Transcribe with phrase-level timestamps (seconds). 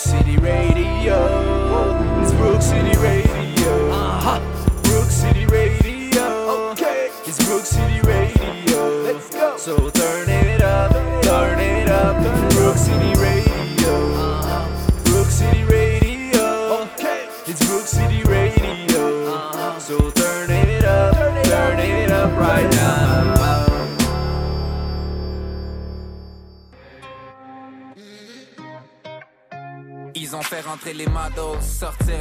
[0.00, 0.59] City Radio.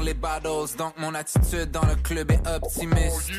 [0.09, 0.75] Les battles.
[0.77, 3.31] Donc mon attitude dans le club est optimiste.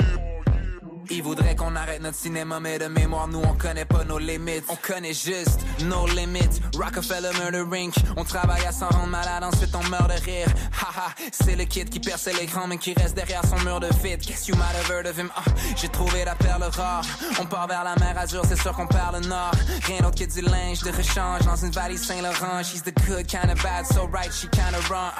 [1.10, 4.64] Ils voudraient qu'on arrête notre cinéma, mais de mémoire, nous on connaît pas nos limites.
[4.69, 6.60] On connaît juste nos limites.
[6.77, 7.95] Rockefeller Murder Rink.
[8.16, 10.46] On travaille à s'en rendre malade, ensuite on meurt de rire.
[10.73, 14.20] Haha, c'est le kid qui perce l'écran, mais qui reste derrière son mur de vide.
[14.20, 15.30] Guess you might have heard of him.
[15.36, 15.42] Ah,
[15.77, 17.05] j'ai trouvé la perle rare.
[17.41, 19.52] On part vers la mer Azur, c'est sûr qu'on perd le nord.
[19.86, 22.62] Rien d'autre que du linge de rechange dans une valise Saint-Laurent.
[22.62, 25.11] She's the good kind of bad, so right, she kind of wrong.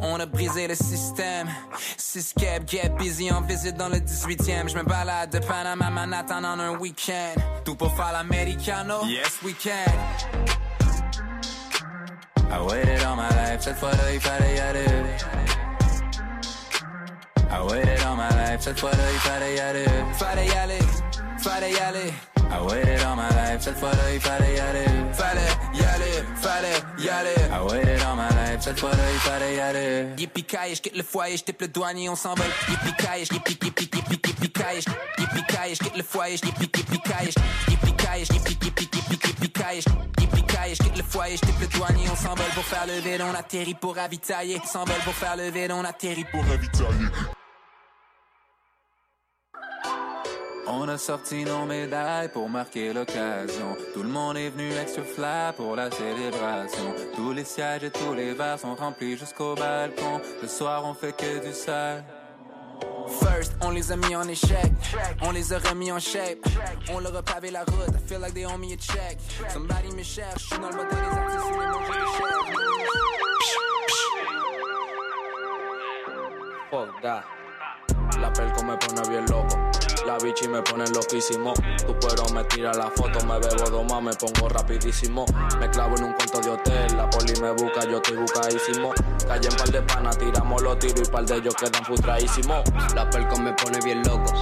[0.00, 1.48] On a brisé le système.
[1.96, 4.68] Six get busy en visite dans le 18e.
[4.68, 7.40] Je me balade de Panama Manhattan en un week-end.
[7.64, 9.04] Tout pour faire l'americano?
[9.06, 9.92] Yes, we can.
[12.50, 14.86] I waited all my life, cette fois-là il fallait y aller.
[17.50, 19.86] I waited all my life, cette fois-là il fallait y aller.
[20.14, 20.78] Fallait y aller,
[21.38, 22.12] fallait y aller.
[22.52, 24.84] I waited all my life, cette fois-là il fallait y aller.
[25.12, 25.40] Fallait
[25.72, 27.36] y aller, fallait y aller.
[27.52, 30.08] I waited all my life, cette fois-là il fallait y aller.
[30.18, 30.26] Je
[30.96, 32.50] le foyer, je tape le douanier, on s'envole.
[32.68, 34.80] Yippee kai, yippee yippee yippee yippee kai,
[35.18, 36.86] yippee kai, je quitte le foyer, je yippee kai,
[40.74, 43.34] je quitte le foyer, je tape le douanier, on s'envole pour faire le vide, on
[43.34, 44.60] atterrit pour ravitailler.
[44.64, 47.06] S'envole pour faire le vide, on atterrit pour ravitailler.
[50.72, 53.76] On a sorti nos médailles pour marquer l'occasion.
[53.92, 56.94] Tout le monde est venu extra fly pour la célébration.
[57.16, 60.20] Tous les sièges et tous les verres sont remplis jusqu'au balcon.
[60.40, 62.04] Le soir, on fait que du sale.
[63.20, 64.72] First, on les a mis en échec.
[65.22, 66.46] On les a remis en shape.
[66.92, 67.88] On leur a pavé la route.
[67.88, 69.18] I feel like they owe me a check.
[69.48, 70.38] Somebody me cherche.
[70.38, 71.50] Je suis dans le mode des artistes.
[76.70, 77.24] Fuck that.
[79.08, 79.69] Bien loco.
[80.10, 81.54] La bichi me pone loquísimo.
[81.86, 85.24] Tu pero me tira la foto, me bebo dos más, me pongo rapidísimo.
[85.60, 88.92] Me clavo en un cuarto de hotel, la poli me busca, yo estoy buscadísimo.
[89.28, 92.64] Calle en par de panas, tiramos los tiros y par de ellos quedan frustradísimos.
[92.96, 94.32] La pelco me pone bien loco.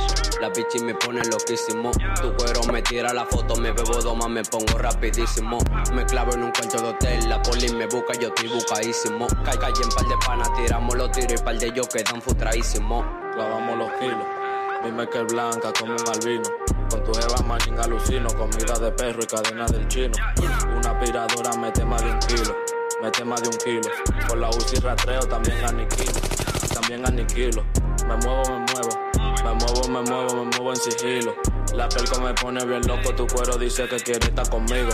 [0.40, 1.90] La bichi me pone loquísimo.
[2.18, 5.58] Tu cuero me tira la foto, me bebo dos más, me pongo rapidísimo.
[5.92, 9.26] Me clavo en un cuarto de hotel, la poli me busca, yo estoy buscadísimo.
[9.44, 13.04] Calle, en par de panas, tiramos los tiros y par de ellos quedan frustradísimos.
[13.34, 14.37] Clavamos los kilos.
[14.82, 16.42] Que es blanca como un albino.
[16.88, 20.12] Con tu jeva manín alucino, comida de perro y cadena del chino.
[20.76, 22.56] Una aspiradora mete más de un kilo,
[23.02, 23.90] mete más de un kilo.
[24.28, 26.12] Con la UCI rastreo también aniquilo,
[26.72, 27.64] también aniquilo.
[28.06, 28.88] Me muevo, me muevo,
[29.44, 31.34] me muevo, me muevo, me muevo en sigilo.
[31.74, 34.90] La pelco me pone bien loco, tu cuero dice que quiere estar conmigo.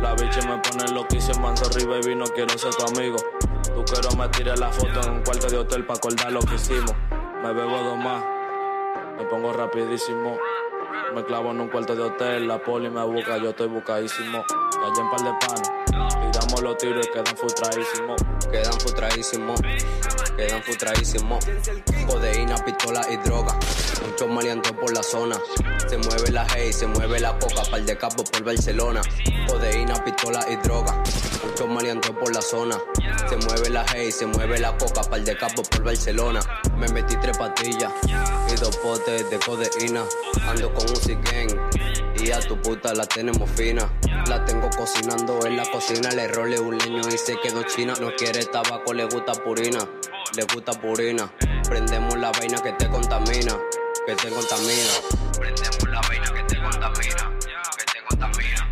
[0.00, 3.16] La bicha me pone loquísimo, manso baby, no quiero ser tu amigo.
[3.64, 6.54] Tu quiero me tire la foto en un cuarto de hotel para acordar lo que
[6.54, 6.94] hicimos.
[7.42, 8.22] Me bebo dos más,
[9.16, 10.38] me pongo rapidísimo.
[11.14, 14.44] Me clavo en un cuarto de hotel, la poli me busca, yo estoy buscadísimo.
[14.72, 18.22] Calle en par de pan, tiramos los tiros y quedan frustradísimos.
[18.50, 19.60] Quedan frustradísimos,
[20.36, 21.44] quedan frustradísimos.
[22.06, 23.58] Codeína, pistola y droga.
[24.06, 25.40] Muchos maleantes por la zona.
[25.88, 29.00] Se mueve la hey, se mueve la coca, par de capos por Barcelona.
[29.48, 31.02] Codeína, pistola y droga.
[31.44, 32.78] Muchos maleantes por la zona.
[33.28, 36.40] Se mueve la hey, se mueve la coca, par de capos por Barcelona.
[36.76, 37.92] Me metí tres patillas
[38.52, 40.04] y dos potes de codeína.
[40.48, 41.48] Ando con un siquén
[42.22, 43.90] y a tu puta la tenemos fina.
[44.28, 47.94] La tengo cocinando en la cocina, le role un leño y se quedó china.
[48.00, 49.78] No quiere tabaco, le gusta purina,
[50.34, 51.30] le gusta purina.
[51.68, 53.58] Prendemos la vaina que te contamina,
[54.06, 54.92] que te contamina.
[55.38, 57.38] Prendemos la vaina que te contamina,
[57.76, 58.62] que te contamina.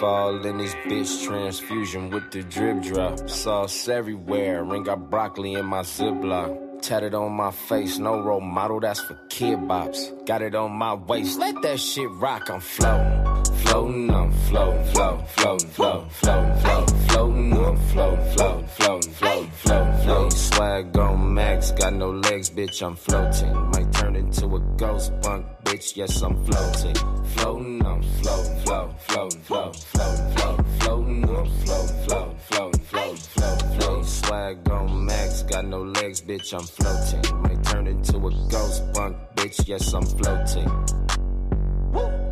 [0.00, 3.28] Fall in this bitch transfusion with the drip drop.
[3.28, 6.82] Sauce everywhere, ring got broccoli in my ziploc.
[6.82, 10.10] Tatted on my face, no role model, that's for kid bops.
[10.26, 13.51] Got it on my waist, let that shit rock, I'm floating.
[13.72, 19.98] Floating, I'm floating, floating, floating, floating, floating, floating, floating, I'm floating, floating, floating, floating, floating,
[20.04, 20.30] floating.
[20.30, 23.54] Swag on max, got no legs, bitch, I'm floating.
[23.70, 26.94] Might turn into a ghost bunk, bitch, yes, I'm floating.
[27.24, 33.80] Floating, I'm floating, floating, floating, floating, floating, floating, floating, I'm floating, floating, floating, floating, floating,
[33.80, 34.04] floating.
[34.04, 37.40] Swag on max, got no legs, bitch, I'm floating.
[37.40, 41.21] Might turn into a ghost bunk, bitch, yes, I'm floating.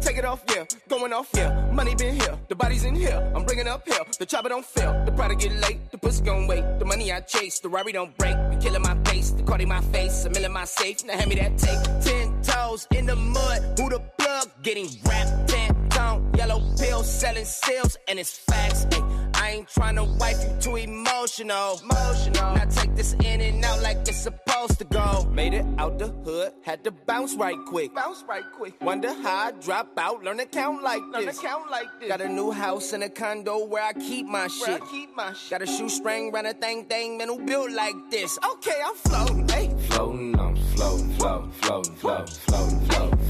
[0.00, 0.64] Take it off, yeah.
[0.88, 1.70] Going off, yeah.
[1.70, 3.32] Money been here, the body's in here.
[3.34, 4.04] I'm bringing up here.
[4.18, 5.02] The chopper don't fail.
[5.04, 6.64] The product get late, the pussy gon' wait.
[6.78, 8.36] The money I chase, the Rari don't break.
[8.50, 11.04] The killing my pace, the Cardi my face, a mill in my safe.
[11.04, 11.80] Now hand me that tape.
[12.02, 14.48] Ten toes in the mud, who the plug?
[14.62, 18.86] Getting wrapped, ten tone, yellow pills, selling seals, and it's facts.
[18.92, 19.00] Ay.
[19.32, 21.80] I ain't tryna wipe you too emotional.
[21.82, 22.54] Emotional.
[22.54, 25.26] Now take this in and out like it's supposed to go.
[25.32, 27.94] Made it out the hood, had to bounce right quick.
[27.94, 28.74] Bounce right quick.
[28.82, 31.38] Wonder how I drop out, learn to count like learn this.
[31.38, 32.08] Count like this.
[32.08, 34.82] Got a new house and a condo where I keep my where shit.
[34.82, 35.50] I keep my shit.
[35.50, 38.38] Got a shoestring, run a thing, thing, man who built like this.
[38.52, 39.74] Okay, I'm floating, hey.
[39.88, 43.29] Floating, I'm floating, floating, floating, floating, floating, floating, floating,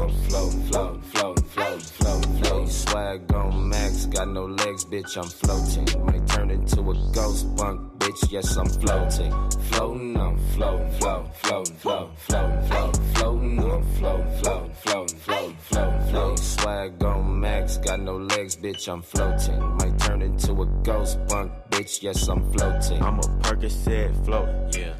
[0.00, 2.66] I'm floating, floating, floating, floating, floating, floating.
[2.70, 6.06] Swag on max, got no legs, bitch, I'm floating.
[6.06, 9.32] Might turn into a ghost bunk, bitch, yes, I'm floating.
[9.70, 16.10] Floating, I'm floating, floating, floating, floating, floating, floating, floating, I'm floating, floating, floating, floating, floating,
[16.10, 16.36] floating.
[16.36, 19.60] Swag on max, got no legs, bitch, I'm floating.
[19.76, 23.02] Might turn into a ghost punk, bitch, yes, I'm floating.
[23.02, 24.94] I'm a Percocet floating, yeah.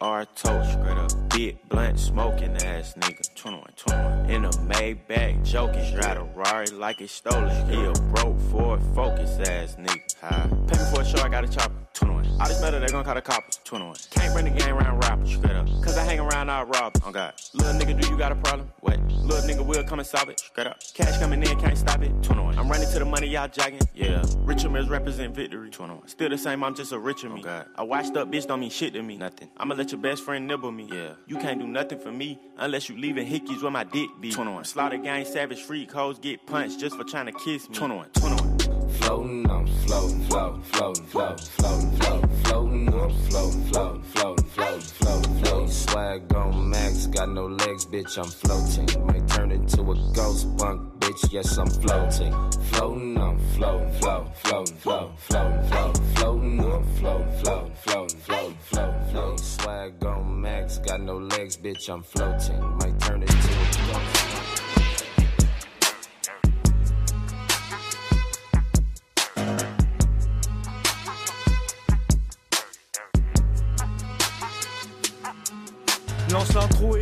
[0.00, 1.10] AR toast, straight up.
[1.30, 3.34] Big blunt smoking ass nigga.
[3.34, 4.30] 21, 21.
[4.30, 5.94] In a Maybach joking.
[5.94, 7.70] Drive a Rari like it's stolen.
[7.70, 10.13] He a broke Ford focus ass nigga.
[10.24, 10.48] High.
[10.66, 11.74] Pay me for a show, I got a chopper.
[11.94, 12.26] 21.
[12.40, 13.60] All this metal, they gon' call the coppers.
[13.64, 13.96] 21.
[14.10, 15.34] Can't bring the game around rappers.
[15.34, 15.66] Straight up.
[15.82, 17.02] Cause I hang around all robbers.
[17.06, 17.34] Oh God.
[17.52, 18.68] Little nigga, do you got a problem?
[18.80, 18.98] What?
[19.10, 20.40] Little nigga will come and solve it.
[20.40, 20.78] Straight up.
[20.94, 22.10] Cash coming in, can't stop it.
[22.22, 22.58] 21.
[22.58, 23.80] I'm running to the money, y'all jogging.
[23.94, 24.24] Yeah.
[24.38, 25.70] Richer Mills represent victory.
[25.70, 26.08] 21.
[26.08, 27.40] Still the same, I'm just a richer me.
[27.40, 27.66] Oh God.
[27.76, 29.16] A washed up bitch don't mean shit to me.
[29.16, 29.50] Nothing.
[29.56, 30.88] I'ma let your best friend nibble me.
[30.90, 31.12] Yeah.
[31.26, 34.32] You can't do nothing for me unless you leaving hickeys where my dick be.
[34.32, 34.64] 21.
[34.64, 37.76] Slaughter gang, savage freak hoes get punched just for trying to kiss me.
[37.76, 38.08] 21.
[38.14, 38.83] 21.
[39.04, 45.44] Floating, I'm floating, floating, floating, floating, floating, floating, floating, I'm floating, floating, floating, floating, floating,
[45.44, 45.68] floating.
[45.68, 49.06] Swag on max, got no legs, bitch, I'm floating.
[49.06, 52.32] Might turn into a ghost bunk, bitch, yes, I'm floating.
[52.72, 59.04] Floating, I'm floating, floating, floating, floating, floating, floating, floating, I'm floating, floating, floating, floating, floating,
[59.10, 59.38] floating.
[59.38, 62.58] Swag on max, got no legs, bitch, I'm floating.
[62.78, 64.43] Might turn into a ghost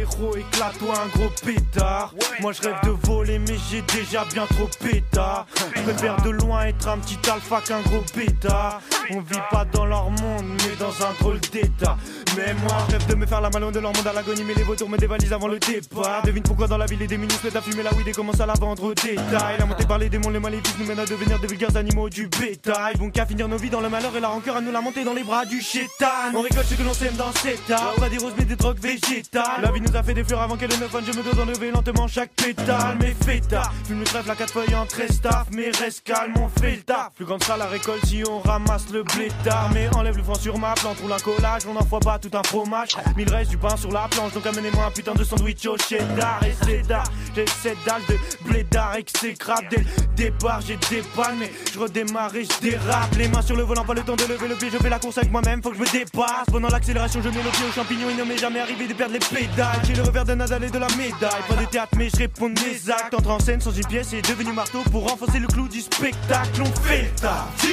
[0.03, 2.15] héros, éclate-toi un gros pétard.
[2.41, 5.47] Moi je rêve de voler, mais j'ai déjà bien trop pétard.
[5.75, 8.81] Je préfère de loin être un petit alpha qu'un gros pétard.
[9.15, 11.97] On vit pas dans leur monde, mais dans un drôle d'état.
[12.35, 14.63] Mais moi, rêve de me faire la malone de leur monde à l'agonie, mais les
[14.63, 16.23] vautours me dévalisent avant le départ.
[16.25, 18.55] Devine pourquoi dans la ville, les mettent à fumer la weed et commencent à la
[18.55, 19.59] vendre au détail.
[19.59, 22.27] La montée par les démons, les maléfiques nous mènent à devenir de vulgaires animaux du
[22.29, 22.95] bétail.
[22.97, 25.05] Bon qu'à finir nos vies dans le malheur et la rancœur à nous la monter
[25.05, 26.33] dans les bras du chétan.
[26.35, 27.95] On récolte ce que l'on sème dans cet art.
[27.99, 29.61] Pas des roses, mais des drogues végétales.
[29.61, 31.05] La vie nous a fait des fleurs avant qu'elle ne fasse.
[31.05, 32.97] Je me dois enlever lentement chaque pétale.
[32.99, 35.49] Mais fêta, fume le trèfle à quatre feuilles en très staff.
[35.53, 37.11] Mais reste calme, on fait le taf.
[37.15, 39.71] Plus grande sera la récolte si on ramasse le blé tard.
[39.73, 41.63] Mais enlève le fond sur ma plante, roule un collage.
[41.69, 42.97] On n'envoie pas tout un fromage.
[43.17, 44.33] Mille reste du pain sur la planche.
[44.33, 46.41] Donc amenez-moi un putain de sandwich au cheddar.
[46.45, 47.05] Et c'est d'art.
[47.35, 48.17] J'ai cette dalle de
[48.49, 49.69] blédard exécrable.
[49.71, 49.85] Dès le
[50.17, 51.03] départ, j'ai des.
[51.39, 53.15] Mais je redémarre et je dérape.
[53.17, 54.71] Les mains sur le volant, pas le temps de lever le pied.
[54.73, 56.47] Je fais la course avec moi-même, faut que je me dépasse.
[56.51, 58.09] Pendant l'accélération, je mets le pied aux champignons.
[58.11, 59.81] Il ne m'est jamais arrivé de perdre les pédales.
[59.85, 61.43] J'ai le revers de Nadal et de la médaille.
[61.49, 63.15] Pas de théâtre, mais je réponds de mes actes.
[63.15, 66.63] Entre en scène sans une pièce et devenu marteau pour renforcer le clou du spectacle.
[66.63, 67.65] On fait le taf.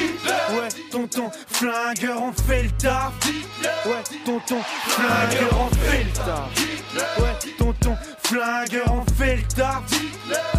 [0.51, 0.67] Ouais,
[1.09, 3.13] tonton, flingueur, on fait le taf.
[3.85, 7.19] Ouais, tonton, flingueur, on fait le taf.
[7.19, 9.83] Ouais, tonton, flingueur, on fait le taf.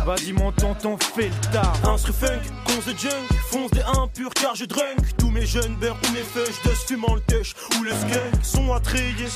[0.05, 1.85] Vas-y, mon tonton, fais le taf.
[1.85, 3.11] Instru funk, cons de junk,
[3.51, 5.17] fonce des impurs car je drunk.
[5.19, 8.73] Tous mes jeunes beurres ou mes feuilles de fumant le tush ou le skunk sont
[8.73, 9.29] attrayés.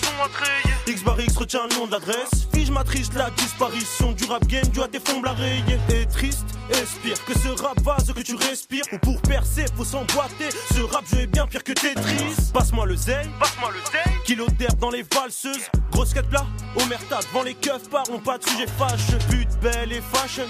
[0.86, 2.48] X bar X retient le nom de l'adresse.
[2.52, 5.78] Fige matrice la disparition du rap game, du à tes fonds rayé.
[5.90, 8.84] Et triste, espire que ce rap va ce que tu respires.
[8.92, 10.48] Ou pour percer, faut s'emboîter.
[10.74, 12.50] Ce rap jeu est bien pire que Tetris.
[12.52, 14.12] Passe-moi le zèle, passe-moi le zèle.
[14.24, 15.70] Kilo d'herbe dans les valseuses.
[15.90, 16.46] Grosse quête plat,
[16.76, 19.16] omerta devant les keufs, parlons pas de sujet fâche.
[19.30, 20.46] But belle et fashion,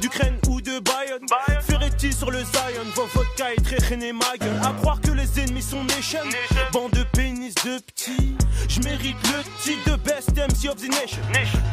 [0.00, 1.26] d'Ukraine ou de Bayonne.
[1.62, 3.78] Ferretti sur le Zion, vos vodka et très
[4.12, 4.60] ma gueule.
[4.62, 6.20] À croire que les ennemis sont nation.
[6.72, 8.36] Bande de pénis de petits.
[8.68, 11.22] Je mérite le titre de best MC of the nation.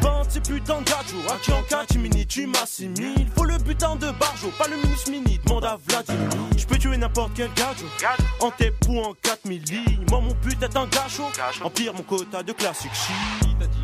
[0.01, 1.31] Bande ces putains de gadgets.
[1.31, 3.27] À qui en catimini tu m'assimiles.
[3.35, 5.39] Faut le butin de Barjo, pas le minus mini.
[5.45, 6.29] Demande à Vladimir.
[6.57, 7.85] Je peux tuer n'importe quel gadget.
[8.39, 10.05] En tép ou en 4000 lignes.
[10.09, 11.29] Moi mon but est un gachot.
[11.63, 13.15] Empire mon quota de classique shit.
[13.41, 13.81] Qui t'a dit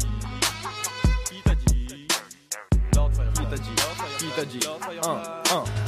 [4.17, 4.75] Qui t'a dit Un,
[5.55, 5.63] un.
[5.63, 5.80] Qui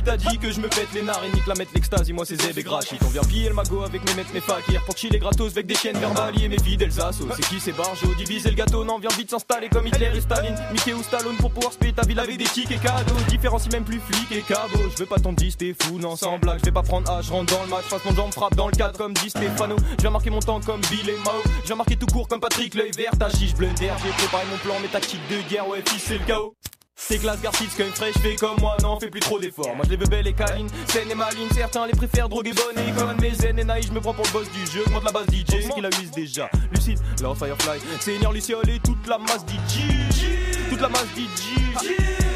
[0.00, 2.40] Qui t'a dit que je me pète les narines, nique la mettre l'extase, moi c'est
[2.40, 2.96] Zeb et Grachit.
[3.04, 4.82] On vient piller le magot avec mes maîtres, mes fakirs.
[4.86, 7.28] Pour chiller gratos avec des chaînes verbalies et mes fidèles assos.
[7.36, 10.56] C'est qui c'est Barjo, diviser le gâteau, non, viens vite s'installer comme Hitler et Staline.
[10.72, 13.14] Mickey ou Stallone pour pouvoir spé ta ville avec des tickets et cadeaux.
[13.28, 14.88] Différencie même plus flic et cabot.
[14.90, 16.60] Je veux pas ton 10, t'es fou, non, sans blague.
[16.60, 18.68] Je vais pas prendre H, je rentre dans le match, fasse mon jambe frappe dans
[18.68, 19.76] le cadre comme dit Stéphano.
[19.98, 21.42] Je viens marquer mon temps comme Bill et Mao.
[21.60, 23.98] Je viens marquer tout court comme Patrick, l'œil vert, ta chiche bleu d'air.
[24.02, 26.56] J'ai préparé mon plan, mes tactiques de guerre, ouais, fils, c'est le chaos.
[27.02, 29.74] C'est classe Garcix, qu'un fraîche fait comme moi, non, fais plus trop d'efforts.
[29.74, 31.54] Moi je les veux belles et câlines, saines et.
[31.54, 32.92] Certains les préfèrent droguer bonne et.
[33.20, 34.84] Mais zen et naïf, je me prends pour le boss du jeu.
[34.90, 36.48] Monte la base DJ, ce qu'il a use déjà.
[36.72, 40.68] Lucide, Lord Firefly, Seigneur Luciole et toute la masse DJ.
[40.68, 41.90] Toute la masse DJ.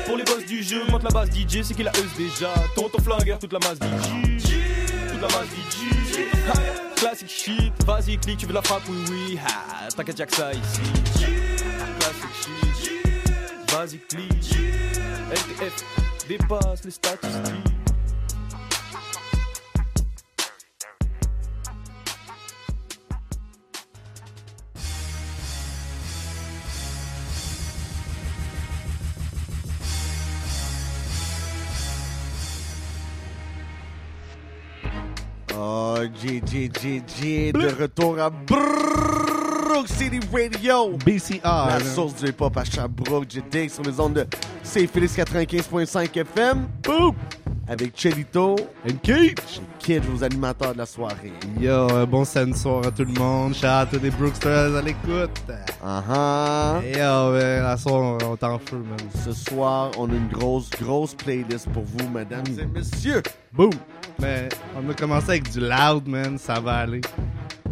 [0.06, 2.52] Pour les boss du jeu, monte la base DJ, c'est qu'il a use déjà.
[2.74, 4.54] Tonton flingueur, toute la masse DJ.
[5.10, 6.96] Toute la masse DJ.
[6.96, 9.38] Classic shit, vas-y clique, tu veux la frappe, oui oui.
[9.38, 10.80] Ha, T'inquiète, y'a que ça ici.
[11.14, 12.63] Classic shit.
[13.76, 14.56] Vas-y, clique.
[15.32, 15.84] LTF
[16.28, 17.54] dépasse les statistiques.
[35.56, 38.30] Oh, J, J, de retour à
[39.86, 40.96] City Radio.
[41.04, 41.40] BCR.
[41.44, 44.26] La source du hip-hop à Sherbrooke, JD sur les ondes de
[44.62, 46.68] CFLX 95.5 FM.
[46.82, 47.14] Boom!
[47.66, 49.34] Avec Chelito And et
[49.78, 51.32] Kid, vos animateurs de la soirée.
[51.58, 53.54] Yo, un bon samedi soir à tout le monde.
[53.54, 55.30] Shout out to des Brooksters à l'écoute.
[55.82, 56.80] Ah ah.
[56.82, 58.98] Hey, Yo, la soir, on est en feu, man.
[59.24, 63.22] Ce soir, on a une grosse, grosse playlist pour vous, mesdames et messieurs.
[63.52, 63.70] Boom!
[64.20, 66.36] Mais on a commencé avec du loud, man.
[66.36, 67.00] Ça va aller.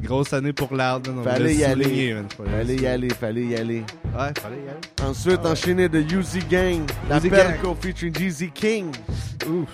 [0.03, 0.73] Grosse année pour.
[0.73, 2.17] On Fallait l'a y aller.
[2.37, 3.85] Fallait y le aller, fallait y aller.
[4.15, 5.09] Ouais, fallait y aller.
[5.09, 5.51] Ensuite, Ah ouais.
[5.53, 8.91] enchaîné de Uzi Gang, la Perco featuring Jeezy King.
[9.47, 9.69] Ouf.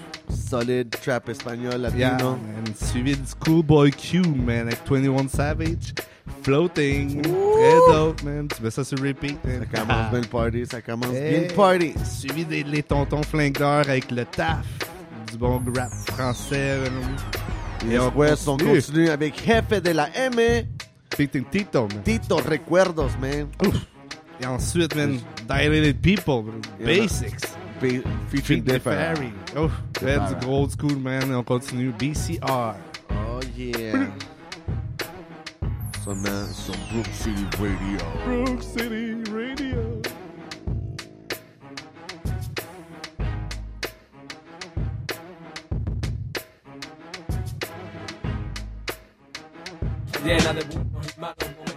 [0.50, 2.00] Solide trap espagnol, latino.
[2.00, 2.38] Yeah, man.
[2.78, 5.94] Suivi du Schoolboy Q, man, avec 21 Savage.
[6.42, 7.22] Floating.
[7.22, 8.48] Très dope, man.
[8.54, 9.60] Tu mets ça sur repeat, man.
[9.72, 11.94] Ça commence bien le party, ça commence bien le party.
[12.04, 14.66] Suivi des les tontons flingueurs avec le taf.
[15.30, 17.16] Du bon rap français, man.
[17.90, 19.08] Et on después, on continue.
[19.10, 20.34] avec Jefe de la M,
[21.10, 22.02] Tito, Tito, man.
[22.02, 23.48] Tito Recuerdos, man.
[24.40, 25.18] Et ensuite, man,
[25.48, 26.44] Dilated People.
[26.78, 27.56] Yeah, Basics.
[27.80, 28.90] Be- featuring Differ.
[28.90, 29.32] Ferry.
[29.56, 29.70] Oh,
[30.00, 31.30] that's old school, man.
[31.30, 31.92] Et on continue.
[31.92, 32.74] BCR.
[33.10, 34.06] Oh yeah.
[36.04, 37.98] Seulement sur Brook City Radio.
[38.44, 39.87] Brook City Radio.
[50.28, 51.67] Dead out of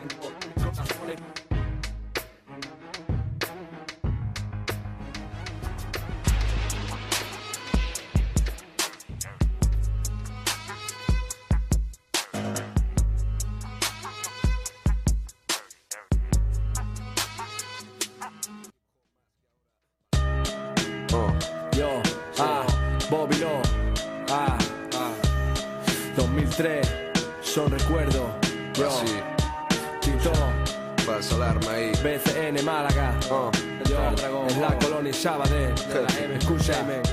[35.21, 37.11] Sabadell, de la M, escúchame.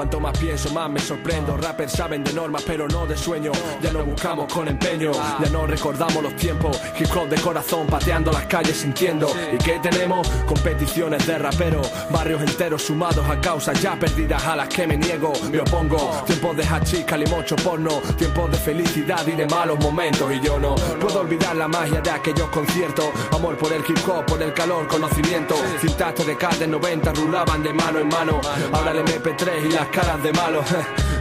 [0.00, 1.58] Cuanto más pienso, más me sorprendo.
[1.58, 3.52] Rappers saben de normas, pero no de sueño.
[3.82, 6.80] Ya no buscamos con empeño, ya no recordamos los tiempos.
[6.98, 9.30] Hip hop de corazón, pateando las calles sintiendo.
[9.52, 10.26] ¿Y qué tenemos?
[10.46, 15.34] Competiciones de raperos, barrios enteros sumados a causas ya perdidas a las que me niego.
[15.52, 16.22] Me opongo.
[16.24, 18.00] Tiempos de hachís, calimocho, porno.
[18.16, 20.32] Tiempos de felicidad y de malos momentos.
[20.32, 23.04] Y yo no puedo olvidar la magia de aquellos conciertos.
[23.32, 25.56] Amor por el hip hop, por el calor, conocimiento.
[25.78, 28.40] Cintatos de cada 90 rulaban de mano en mano.
[28.72, 30.64] Ahora el MP3 y las caras de malos.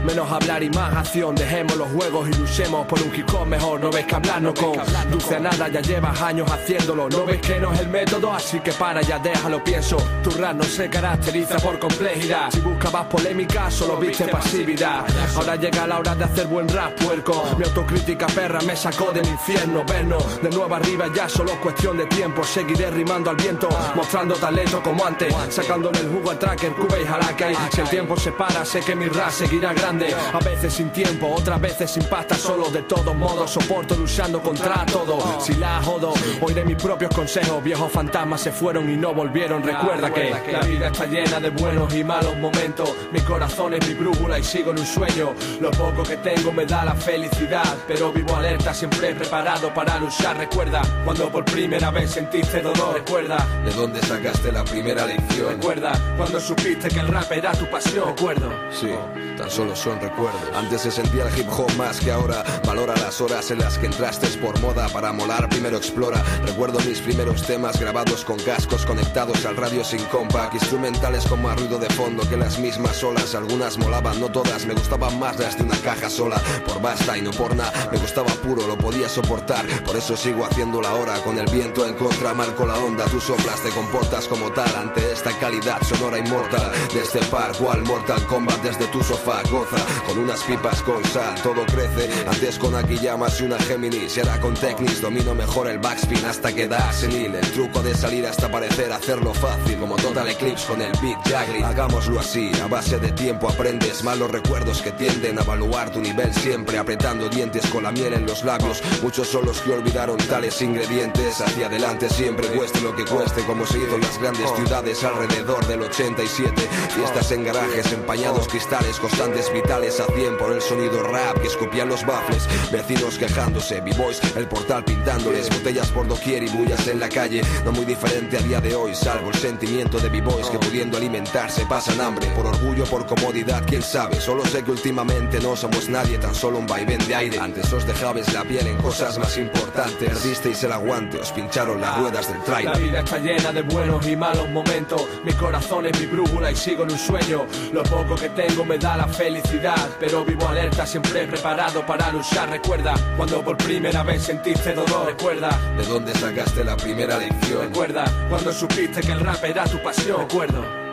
[0.04, 1.36] Menos hablar y más acción.
[1.36, 3.80] Dejemos los juegos y luchemos por un hop mejor.
[3.82, 4.74] No ves que hablarnos con
[5.12, 7.10] dulce a nada, ya llevas años haciéndolo.
[7.10, 9.98] No ves que no es el método, así que para, ya déjalo, pienso.
[10.24, 12.50] Tu rap no se caracteriza por complejidad.
[12.52, 15.06] Si buscabas polémica, solo viste pasividad.
[15.36, 17.44] Ahora llega la hora de hacer buen rap, puerco.
[17.58, 19.84] Mi autocrítica perra me sacó del infierno.
[19.86, 22.44] Vernos de nuevo arriba, ya solo es cuestión de tiempo.
[22.44, 25.34] Seguiré rimando al viento, mostrando talento como antes.
[25.50, 27.56] Sacándole el jugo al tracker, Cuba y Jalaque.
[27.74, 30.14] Si el tiempo se para, sé que mi rap seguirá grande.
[30.34, 34.86] A veces sin tiempo, otras veces sin pasta, solo de todos modos soporto luchando contra
[34.86, 35.40] todo.
[35.40, 37.64] Si la jodo, oiré mis propios consejos.
[37.64, 39.64] Viejos fantasmas se fueron y no volvieron.
[39.64, 42.90] Recuerda que la vida está llena de buenos y malos momentos.
[43.12, 45.34] Mi corazón es mi brújula y sigo en un sueño.
[45.60, 50.38] Lo poco que tengo me da la felicidad, pero vivo alerta, siempre preparado para luchar.
[50.38, 52.94] Recuerda cuando por primera vez sentiste dolor.
[52.96, 55.50] Recuerda de dónde sacaste la primera lección.
[55.50, 58.08] Recuerda cuando supiste que el rap era tu pasión.
[58.08, 58.49] Recuerdo.
[58.72, 58.90] Sí,
[59.38, 60.42] tan solo son recuerdos.
[60.54, 62.44] Antes se sentía el hip hop más que ahora.
[62.66, 65.48] Valora las horas en las que entraste por moda para molar.
[65.50, 66.24] Primero explora.
[66.46, 70.56] Recuerdo mis primeros temas grabados con cascos conectados al radio sin compact.
[70.56, 73.36] Instrumentales con más ruido de fondo que las mismas olas.
[73.36, 74.66] Algunas molaban, no todas.
[74.66, 76.42] Me gustaban más las de una caja sola.
[76.66, 77.90] Por basta y no por nada.
[77.92, 79.66] Me gustaba puro, lo podía soportar.
[79.86, 82.34] Por eso sigo haciendo la hora con el viento en contra.
[82.34, 83.06] Marco la onda.
[83.06, 86.72] Tú soplas, te comportas como tal ante esta calidad sonora inmortal.
[86.94, 89.42] De este par, cual Mortal Kombat desde tu sofá.
[89.50, 89.78] Goza
[90.08, 91.36] con unas pipas con sal.
[91.44, 92.10] Todo crece.
[92.28, 94.18] Antes con aquí llamas y una Géminis.
[94.18, 97.36] Y ahora con Technics domino mejor el backspin hasta que da senil.
[97.36, 99.78] El truco de salir hasta parecer hacerlo fácil.
[99.80, 101.66] Como Total Eclipse con el beat juggling.
[101.66, 102.52] Hagámoslo así.
[102.64, 107.30] A base de tiempo aprendes malos recuerdos que tienden a evaluar tu nivel siempre apretando
[107.30, 108.82] dientes con la miel en los labios.
[109.02, 111.42] Muchos son los que olvidaron tales ingredientes.
[111.42, 115.66] Hacia adelante siempre cueste lo que cueste, como se hizo en las grandes ciudades alrededor
[115.68, 116.62] del 87.
[116.96, 117.92] Fiestas en garajes,
[118.30, 122.48] empañados cristales, constantes vitales 100 por el sonido rap que escupían los baffles.
[122.72, 127.42] Vecinos quejándose, b-boys, el portal pintándoles, botellas por doquier y bullas en la calle.
[127.66, 131.66] No muy diferente a día de hoy, salvo el sentimiento de b-boys que pudiendo alimentarse
[131.66, 132.28] pasan hambre.
[132.36, 134.20] Por orgullo, por comodidad, quién sabe.
[134.22, 137.40] Solo sé que últimamente no somos nadie, tan solo un vaivén de aire.
[137.40, 140.10] Antes os dejabais la piel en cosas más importantes.
[140.10, 142.78] Perdisteis el aguante, os pincharon las ruedas del La trailer.
[142.80, 145.02] vida está llena de buenos y malos momentos.
[145.24, 147.46] Mi corazón es mi brújula y sigo en un sueño.
[147.74, 152.50] Lo poco que tengo me da la felicidad, pero vivo alerta, siempre preparado para luchar.
[152.50, 155.08] Recuerda cuando por primera vez sentiste dolor.
[155.08, 157.62] Recuerda, ¿De dónde sacaste la primera lección?
[157.62, 160.20] recuerda cuando supiste que el rap era tu pasión.
[160.22, 160.89] Recuerdo.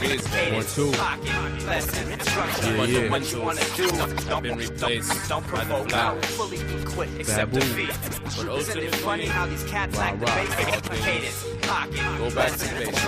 [0.00, 3.10] Like the basic cadence, pocket, lesson, instruction, Yeah, yeah.
[3.10, 3.88] what you wanna do.
[4.28, 6.24] Don't, been replaced don't, don't provoke, Flash.
[6.26, 7.90] fully equip, accept defeat.
[8.36, 12.74] But Isn't it funny how these cats like the basic cadence, pocket, Go back to
[12.74, 13.02] basics.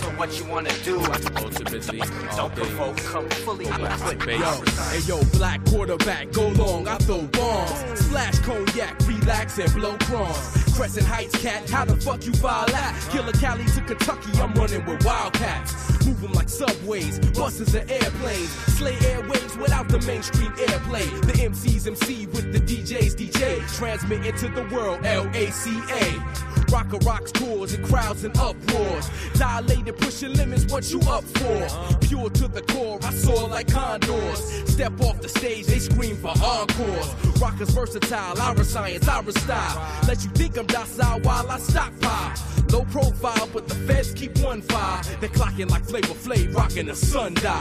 [0.00, 1.00] So what you wanna do.
[1.36, 1.98] Ultimately,
[2.36, 4.26] Don't provoke, come fully Go back to equipped.
[4.26, 4.92] basics.
[4.92, 7.98] Hey yo, black quarterback, go long, I throw bombs.
[8.00, 10.67] Splash cognac, relax and blow crumbs.
[10.78, 12.94] Crescent Heights cat, how the fuck you file that?
[13.10, 15.74] Killer Cali to Kentucky, I'm running with Wildcats.
[16.06, 18.48] Move 'em like subways, buses and airplanes.
[18.78, 21.10] Slay airwaves without the mainstream airplay.
[21.26, 23.60] The MCs MC with the DJs DJ.
[23.76, 26.22] Transmitting to the world, L-A-C-A.
[26.70, 29.10] Rocker rocks tours and crowds in uproars.
[29.34, 31.96] Dilated, pushing limits, what you up for?
[32.06, 34.38] Pure to the core, I soar like condors.
[34.66, 37.08] Step off the stage, they scream for encores.
[37.40, 39.76] Rockers versatile, our science, our style.
[40.06, 42.34] Let you think I'm docile while I stockpile.
[42.70, 45.02] Low profile, but the feds keep one file.
[45.20, 47.54] They're clocking like Flavor Flav, rocking the sundial.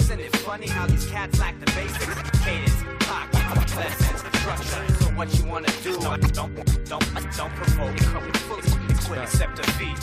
[0.00, 2.30] Isn't it funny how these cats lack the basics?
[2.40, 4.94] cadence, pocket, lesson, structure?
[5.00, 5.98] So what you wanna do?
[6.00, 6.54] Don't, don't,
[6.88, 9.98] don't, don't provoke, fully equipped, accept defeat.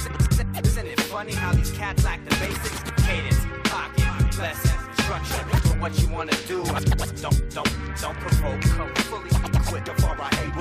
[0.63, 2.79] Isn't it funny how these cats lack the basics?
[3.01, 5.58] cadence, pocket, lesson, structure?
[5.79, 6.61] What you wanna do?
[6.65, 9.29] Don't, don't, don't provoke, come fully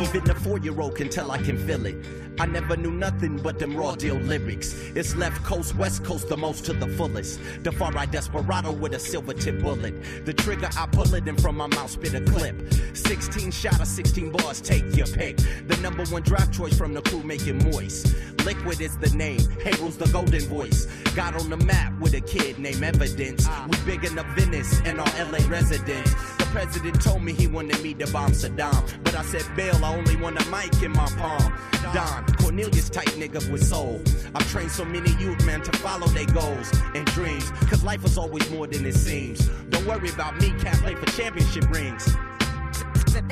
[0.05, 1.97] Even a four-year-old can tell I can feel it.
[2.39, 4.75] I never knew nothing but them raw deal lyrics.
[4.95, 7.41] It's left coast, west coast, the most to the fullest.
[7.65, 10.25] The far right desperado with a silver tip bullet.
[10.25, 12.73] The trigger, I pull it and from my mouth spit a clip.
[12.95, 15.39] 16 shot of 16 bars, take your pick.
[15.67, 18.15] The number one draft choice from the crew, make it moist.
[18.49, 20.87] Liquid is the name, Harold's the golden voice.
[21.15, 23.47] Got on the map with a kid named Evidence.
[23.69, 26.15] We big enough Venice and our LA residents.
[26.39, 29.05] The president told me he wanted me to bomb Saddam.
[29.05, 31.53] But I said, Bill, I only want a mic in my palm.
[31.93, 34.01] Don, Cornelius type nigga with soul.
[34.35, 37.51] I've trained so many youth, man, to follow their goals and dreams.
[37.69, 39.47] Cause life is always more than it seems.
[39.69, 42.17] Don't worry about me, can't play for championship rings.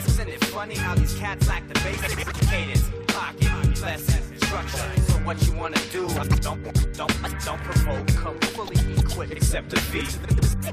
[0.08, 5.02] Isn't it funny how these cats lack the basic cadence, pocket, lesson, structure?
[5.02, 6.08] So what you wanna do?
[6.40, 6.62] Don't,
[6.96, 7.12] don't,
[7.44, 10.16] don't provoke, come fully equipped, accept defeat.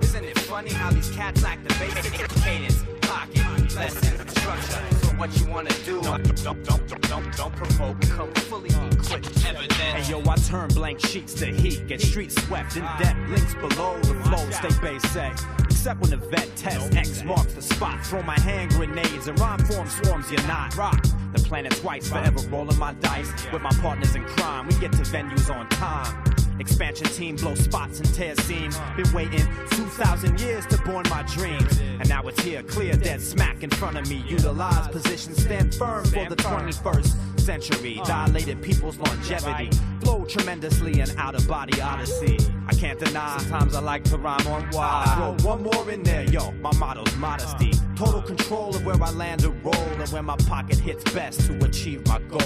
[0.01, 5.02] Isn't it funny how these cats lack the basic cadence, pocket, lesson, structure?
[5.17, 6.02] What you wanna do?
[6.02, 8.02] Don't, don't, don't, don't, don't, don't provoke.
[8.02, 9.45] Come fully equipped.
[9.45, 9.73] Evident.
[9.73, 11.88] Hey yo, I turn blank sheets to heat.
[11.88, 12.97] Get street swept in ah.
[12.99, 13.19] depth.
[13.30, 14.49] Links below the flow.
[14.49, 15.32] Stay base say.
[15.60, 18.06] Except when the vet test X marks the spot.
[18.06, 20.32] Throw my hand grenades and rhyme form swarms.
[20.32, 21.02] You're not rock.
[21.34, 24.67] The planet twice, forever rolling my dice with my partners in crime.
[24.67, 26.42] We get to venues on time.
[26.59, 28.77] Expansion team blow spots and tear seams.
[28.95, 31.79] Been waiting 2,000 years to born my dreams.
[31.79, 34.23] And now it's here, clear, dead smack in front of me.
[34.27, 38.01] Utilize position, stand firm for the 21st century.
[38.05, 39.69] Dilated people's longevity.
[40.01, 42.37] Flow tremendously and out of body odyssey.
[42.67, 45.13] I can't deny, sometimes I like to rhyme on why.
[45.15, 46.51] Throw one more in there, yo.
[46.53, 47.71] My motto's modesty.
[47.95, 51.65] Total control of where I land a roll and where my pocket hits best to
[51.65, 52.41] achieve my goal.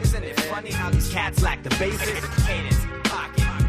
[0.00, 3.07] Isn't it funny how these cats lack the basics?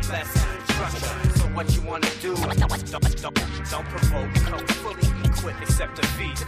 [0.10, 0.28] Cadence,
[0.65, 1.30] structure.
[1.38, 2.36] So what you wanna do?
[2.36, 6.45] Don't, don't, don't provoke, come fully equipped, except accept defeat.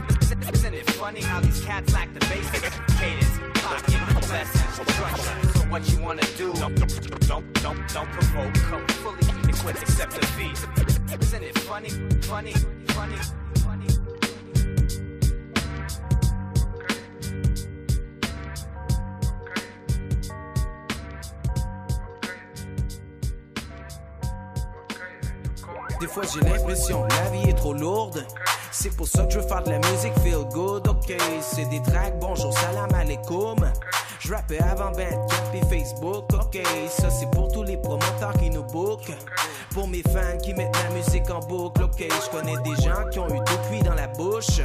[0.52, 2.80] Isn't it funny how these cats lack the basics?
[2.98, 5.48] Cadence, pocket, lesson, structure.
[5.54, 6.54] So what you wanna do?
[6.54, 10.58] Don't, don't, don't, don't, provoke, come fully equipped, accept defeat.
[11.22, 11.90] Isn't it funny,
[12.22, 12.54] funny,
[12.88, 13.18] funny,
[13.58, 14.01] funny?
[26.02, 28.26] Des fois j'ai l'impression la vie est trop lourde.
[28.72, 31.16] C'est pour ça que je veux faire de la musique feel good, ok.
[31.42, 33.72] C'est des tracks, bonjour, salam alaikum.
[34.24, 36.62] Je rappais avant Bandcamp et Facebook, ok.
[36.90, 39.12] Ça c'est pour tous les promoteurs qui nous bookent.
[39.72, 42.04] Pour mes fans qui mettent la musique en boucle, ok.
[42.08, 44.62] Je connais des gens qui ont eu tout cuit dans la bouche.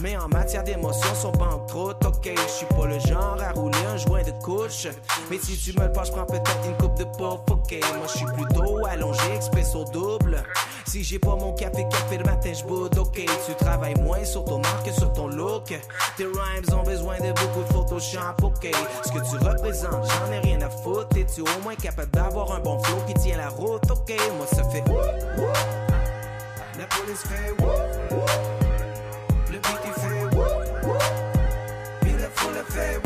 [0.00, 2.30] Mais en matière d'émotion, sont pas en croûte, ok.
[2.34, 4.86] Je suis pas le genre à rouler un joint de couche.
[5.30, 7.80] Mais si tu me le passes, je prends peut-être une coupe de puff, ok.
[7.96, 10.42] Moi je suis plutôt allongé, expresso double.
[10.86, 13.24] Si j'ai pas mon café, café le matin, je boude, ok.
[13.46, 15.74] Tu travailles moins sur ton art que sur ton look.
[16.16, 18.70] Tes rhymes ont besoin de beaucoup de Photoshop, ok.
[19.04, 21.16] Ce que tu représentes, j'en ai rien à foutre.
[21.16, 24.12] Es-tu au moins capable d'avoir un bon flow qui tient la route, ok.
[24.36, 24.84] Moi ça fait.
[26.78, 27.54] La police fait.
[29.50, 30.30] Le beat il fait.
[32.00, 33.00] Puis la foule a fait.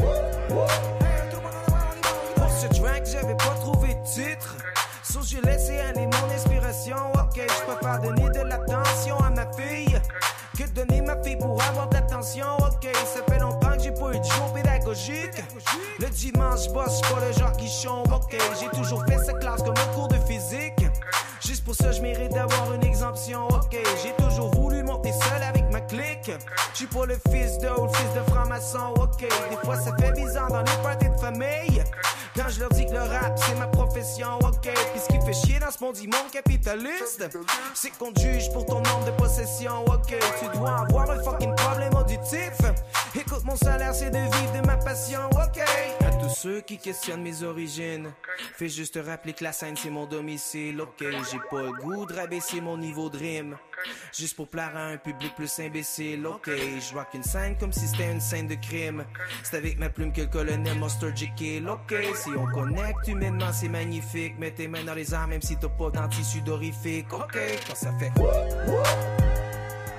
[2.36, 4.56] Pour ce track, j'avais pas trouvé de titre.
[5.02, 7.12] So j'ai laissé aller mon inspiration.
[7.14, 10.00] Ok, je préfère donner de l'attention à ma fille
[10.56, 12.46] que donner ma fille pour avoir de l'attention?
[12.60, 13.38] Ok, ça fait
[14.54, 15.42] pédagogique.
[15.98, 18.12] Le dimanche, je bosse, pas le genre qui chombe.
[18.12, 20.86] Ok, j'ai toujours fait sa classe comme un cours de physique.
[21.44, 23.46] Juste pour ça, je mérite d'avoir une exemption.
[23.48, 26.30] Ok, j'ai toujours voulu monter seul avec ma clique.
[26.74, 28.94] J'suis pas le fils de ou le fils de franc-maçon.
[28.96, 31.84] Ok, des fois ça fait bizarre dans les parties de famille.
[32.36, 34.60] Quand je leur dis que le rap c'est ma profession, ok.
[34.62, 37.24] Puis ce qui fait chier dans ce monde immonde capitaliste,
[37.74, 40.14] c'est qu'on juge pour ton nombre de possessions, ok.
[40.38, 42.52] Tu dois avoir un fucking problème auditif.
[43.14, 45.62] Écoute, mon salaire c'est de vivre de ma passion, ok.
[46.06, 48.12] À tous ceux qui questionnent mes origines,
[48.54, 50.98] fais juste te rappeler que la scène c'est mon domicile, ok.
[51.00, 53.56] J'ai pas le goût de rabaisser mon niveau de rime.
[54.12, 56.48] Juste pour plaire à un public plus imbécile, ok.
[56.48, 59.04] Je rock une scène comme si c'était une scène de crime.
[59.42, 61.30] C'est avec ma plume que le colonel Monster J.
[61.68, 61.94] Ok.
[62.26, 64.36] Si on connecte humainement, c'est magnifique.
[64.36, 67.38] Mets tes mains dans les armes, même si t'as pas dans tissu dorifique, ok.
[67.68, 68.10] Quand ça fait.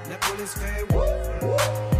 [0.10, 1.97] La police fait.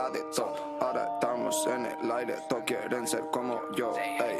[0.00, 0.54] Habla de todo.
[0.80, 3.94] Ahora estamos en el aire, todos quieren ser como yo.
[3.98, 4.38] Ey.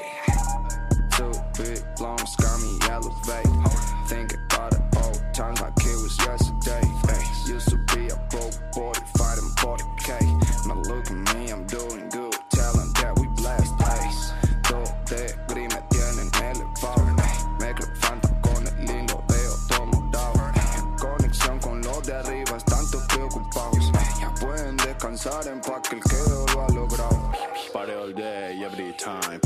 [1.16, 3.48] Two big long scummy elevate.
[4.08, 5.74] Think about it old times like
[25.22, 27.32] descansar en paz que el que lo ha logrado.
[27.72, 29.38] Party all day, every time,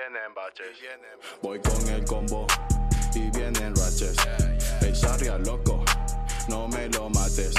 [0.00, 0.78] vienen baches.
[1.42, 2.46] Voy con el combo
[3.14, 4.16] y vienen ratches.
[4.82, 5.84] Ey, sarria, loco,
[6.48, 7.54] no me lo mates.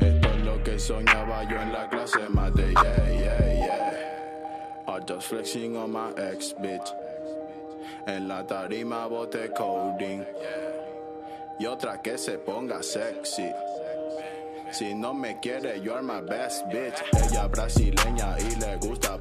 [0.00, 2.72] Esto es lo que soñaba yo en la clase mate.
[2.72, 4.84] Yeah, yeah, yeah.
[4.86, 6.88] I'm just flexing on my ex, bitch.
[8.06, 10.24] En la tarima bote coding.
[11.58, 13.50] Y otra que se ponga sexy.
[14.72, 17.02] Si no me quiere, you are my best bitch.
[17.12, 19.18] Ella brasileña y le gusta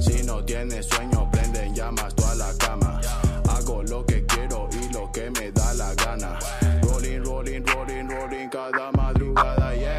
[0.00, 3.00] Si no tiene sueño, prenden llamas toda la cama.
[3.48, 6.36] Hago lo que quiero y lo que me da la gana.
[6.82, 9.97] Rolling, rolling, rolling, rolling cada madrugada, yeah.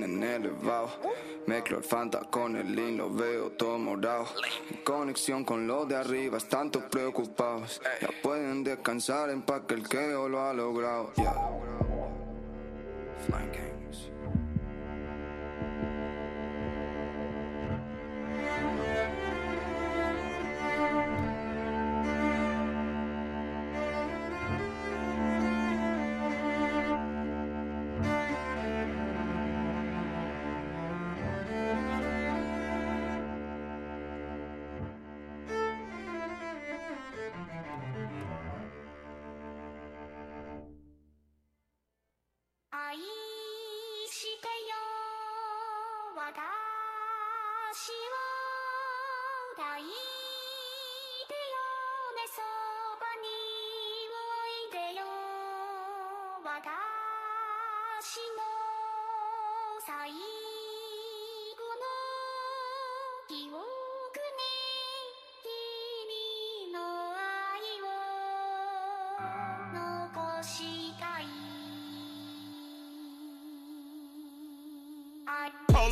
[0.00, 0.90] Tienen elevado.
[1.46, 4.26] Mezclo el Fanta con el lean, lo veo todo morado.
[4.70, 7.80] En conexión con los de arriba, están todos preocupados.
[8.00, 11.12] Ya pueden descansar en paz que el que lo ha logrado.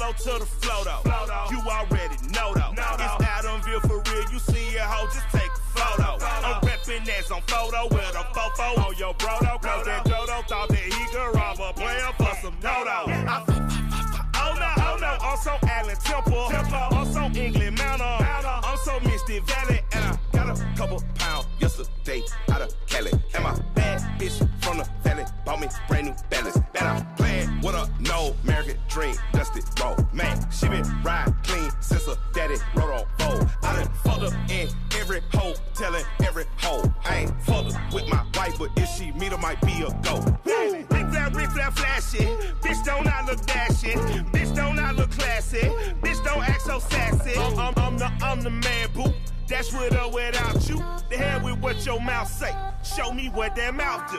[0.08, 1.02] Polo to the flow though.
[1.50, 2.72] You already know though.
[2.72, 4.32] It's Adamville for real.
[4.32, 6.24] You see a hoe, just take a photo.
[6.24, 9.60] I'm reppin' as on photo with a fofo on your brodo.
[9.60, 12.56] Cause that Jodo thought that he could rob a player for some.
[12.64, 13.44] I
[14.40, 16.48] Oh no, oh no, I'm so Allen Temple.
[16.48, 18.06] I'm so England Mountain.
[18.06, 19.80] I'm so Misty Valley.
[19.92, 23.12] And I got a couple pounds yesterday out of Cali.
[23.34, 26.14] And my bad bitch from the valley bought me brand new
[39.48, 40.20] might be a go.
[40.44, 42.26] Big flat, big flat, flashy.
[42.60, 43.98] Bitch, don't I look dashing?
[44.32, 45.62] Bitch, don't I look classy?
[46.02, 47.34] Bitch, don't act so sassy.
[47.38, 49.14] I'm, I'm the, I'm the man, boo.
[49.48, 50.76] That's with or without you.
[51.08, 52.54] The hell with what your mouth say.
[52.96, 54.18] Show me what that mouth do.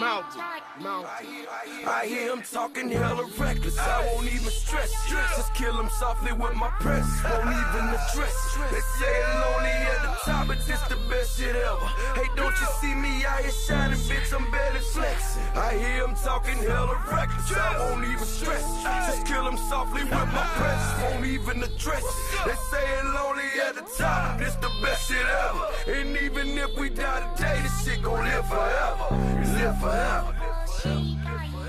[0.00, 0.84] Mouth do.
[0.84, 1.86] Mouth do.
[1.88, 3.78] I hear him talking hella reckless.
[3.78, 4.92] I won't even stress.
[5.08, 7.06] Just kill him softly with my press.
[7.24, 7.64] Won't ah.
[7.64, 8.36] even address.
[8.70, 11.86] They say lonely at the top, but this the best shit ever.
[12.14, 14.34] Hey, don't you see me out here shining, bitch?
[14.34, 15.38] I'm barely flex.
[15.54, 17.52] I hear him talking hella reckless.
[17.52, 18.64] I won't even stress.
[19.06, 20.54] Just kill him softly with my ah.
[20.58, 21.12] press.
[21.12, 22.04] Won't even address.
[22.44, 24.38] They say lonely at the top.
[24.38, 25.98] This the best shit ever.
[25.98, 29.08] And even if we die today, this shit gon' live forever.
[29.54, 31.59] Live forever.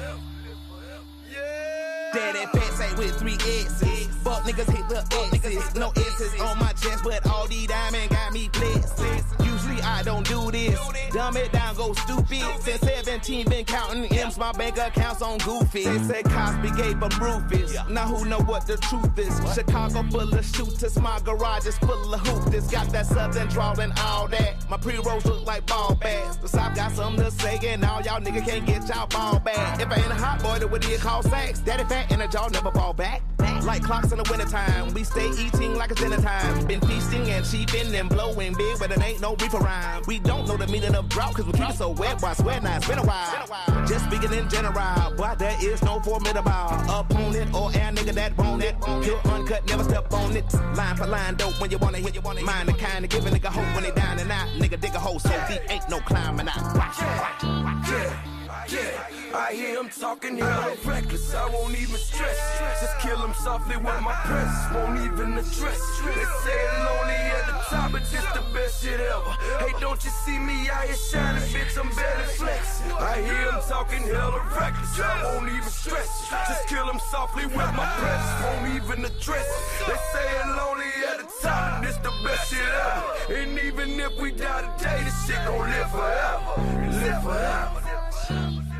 [2.14, 4.08] Daddy fat say with three X's.
[4.24, 5.00] Fuck niggas hit the
[5.34, 5.76] X's.
[5.76, 9.02] No X's on my chest, but all these diamonds got me blessed.
[9.44, 10.80] Usually I don't do this.
[11.12, 12.44] Dumb it down, go stupid.
[12.62, 15.86] Since 17 been counting M's, my bank accounts on goofy.
[15.86, 17.78] They said Cosby gave them Rufus.
[17.90, 19.54] Now who know what the truth is?
[19.54, 22.70] Chicago full of shooters, my garage is full of hoopers.
[22.70, 24.70] Got that southern drawl and all that.
[24.70, 26.38] My pre-rolls look like ball bags.
[26.38, 29.82] The South got something to say, and all y'all niggas can't get y'all ball back.
[29.82, 31.60] If I ain't a hot boy, then what do you call sex?
[31.60, 33.22] Daddy fat and a jaw never fall back.
[33.64, 36.66] Like clocks in the wintertime, we stay eating like it's dinner time.
[36.66, 40.02] Been feasting and cheaping and blowing big, but it ain't no reefer rhyme.
[40.08, 42.60] We don't know the meaning of drought, cause we keep it so wet, I swear
[42.62, 43.86] now it's been a while.
[43.86, 46.50] Just speaking in general, boy, there is no formidable
[46.90, 48.76] opponent or air nigga that want it.
[48.82, 50.52] Pure uncut, never step on it.
[50.76, 53.26] Line for line, dope when you wanna hit, you wanna mind the kind of give
[53.26, 54.48] a nigga hope when they down and out.
[54.58, 56.76] Nigga dig a hole so deep, ain't no climbing out.
[56.76, 57.92] Watch, watch, watch.
[57.92, 58.24] Yeah,
[58.70, 59.21] yeah.
[59.34, 61.34] I hear him talking hella reckless.
[61.34, 62.38] I won't even stress.
[62.82, 64.74] Just kill him softly with my press.
[64.74, 65.80] Won't even address.
[66.04, 69.32] They say lonely at the top, but just the best shit ever.
[69.60, 71.80] Hey, don't you see me out here shining, bitch?
[71.80, 72.92] I'm better flexing.
[72.92, 75.00] I hear him talking hella reckless.
[75.00, 76.28] I won't even stress.
[76.30, 78.26] Just kill him softly with my press.
[78.44, 79.48] Won't even address.
[79.88, 83.40] They say lonely at the top, this the best shit ever.
[83.40, 87.00] And even if we die today, this shit gon' live forever.
[87.00, 88.71] Live forever.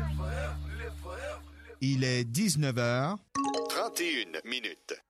[1.84, 3.16] Il est 19h.
[3.68, 5.02] 31 minutes.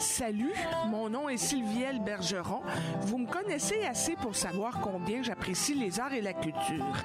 [0.00, 0.52] Salut,
[0.88, 2.62] mon nom est Sylvielle Bergeron.
[3.02, 6.96] Vous me connaissez assez pour savoir combien j'apprécie les arts et la culture.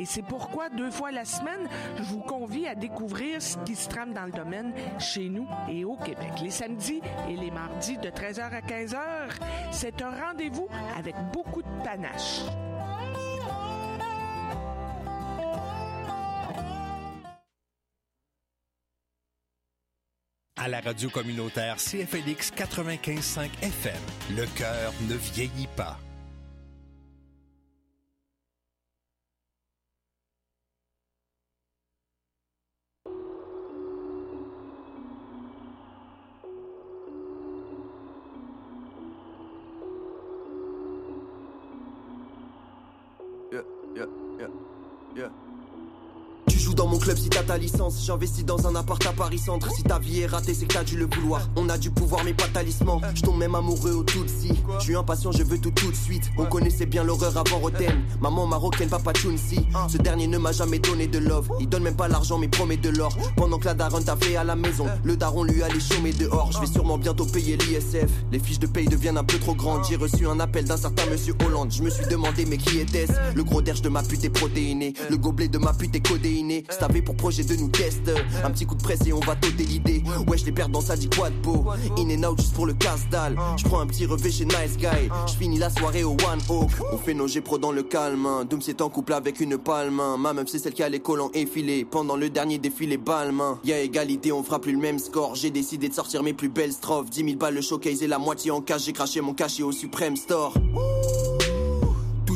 [0.00, 3.90] Et c'est pourquoi deux fois la semaine, je vous convie à découvrir ce qui se
[3.90, 6.32] trame dans le domaine chez nous et au Québec.
[6.42, 8.98] Les samedis et les mardis de 13h à 15h,
[9.70, 12.40] c'est un rendez-vous avec beaucoup de panache.
[20.56, 24.00] À la radio communautaire CFLX 95.5 FM,
[24.36, 25.98] le cœur ne vieillit pas.
[43.52, 43.62] Yeah,
[43.94, 44.06] yeah,
[44.38, 44.48] yeah,
[45.14, 45.30] yeah.
[46.48, 48.04] Tu joues dans mon club si t'as ta licence.
[48.04, 49.70] J'investis dans un appart à Paris Centre.
[49.72, 51.48] Si ta vie est ratée, c'est que t'as dû le vouloir.
[51.56, 53.00] On a du pouvoir, mais pas talisman.
[53.14, 54.52] Je tombe même amoureux au Tutsi.
[54.78, 56.30] Je suis impatient, je veux tout tout de suite.
[56.38, 58.02] On connaissait bien l'horreur avant Roten.
[58.20, 59.66] Maman marocaine, papa Chunsi.
[59.88, 61.48] Ce dernier ne m'a jamais donné de love.
[61.60, 63.16] Il donne même pas l'argent, mais promet de l'or.
[63.36, 64.86] Pendant que la daronne t'a fait à la maison.
[65.04, 66.52] Le daron lui allait chômer dehors.
[66.52, 68.10] Je vais sûrement bientôt payer l'ISF.
[68.30, 69.84] Les fiches de paye deviennent un peu trop grandes.
[69.88, 71.72] J'ai reçu un appel d'un certain monsieur Hollande.
[71.72, 73.12] Je me suis demandé, mais qui était-ce?
[73.34, 74.94] Le gros derge de ma pute est protéiné.
[75.10, 76.35] Le gobelet de ma pute est codéiné.
[76.78, 78.10] T'avais pour projet de nous test.
[78.44, 80.02] Un petit coup de presse et on va t'ôter l'idée.
[80.28, 81.64] Ouais, je les perds dans ça dit quoi de beau.
[81.96, 83.36] In and out juste pour le casse-dalle.
[83.56, 85.08] Je prends un petit revêt chez Nice Guy.
[85.28, 86.70] Je finis la soirée au One Oak.
[86.92, 88.26] On fait nos pro dans le calme.
[88.26, 88.44] hein.
[88.48, 89.98] Doom c'est en couple avec une palme.
[90.00, 90.16] hein.
[90.18, 91.84] Ma meuf c'est celle qui a les collants effilés.
[91.84, 93.58] Pendant le dernier défilé balmain.
[93.64, 95.34] Y'a égalité, on fera plus le même score.
[95.36, 97.08] J'ai décidé de sortir mes plus belles strophes.
[97.10, 98.84] 10 000 balles le showcase et la moitié en cash.
[98.84, 100.52] J'ai craché mon cachet au Supreme Store.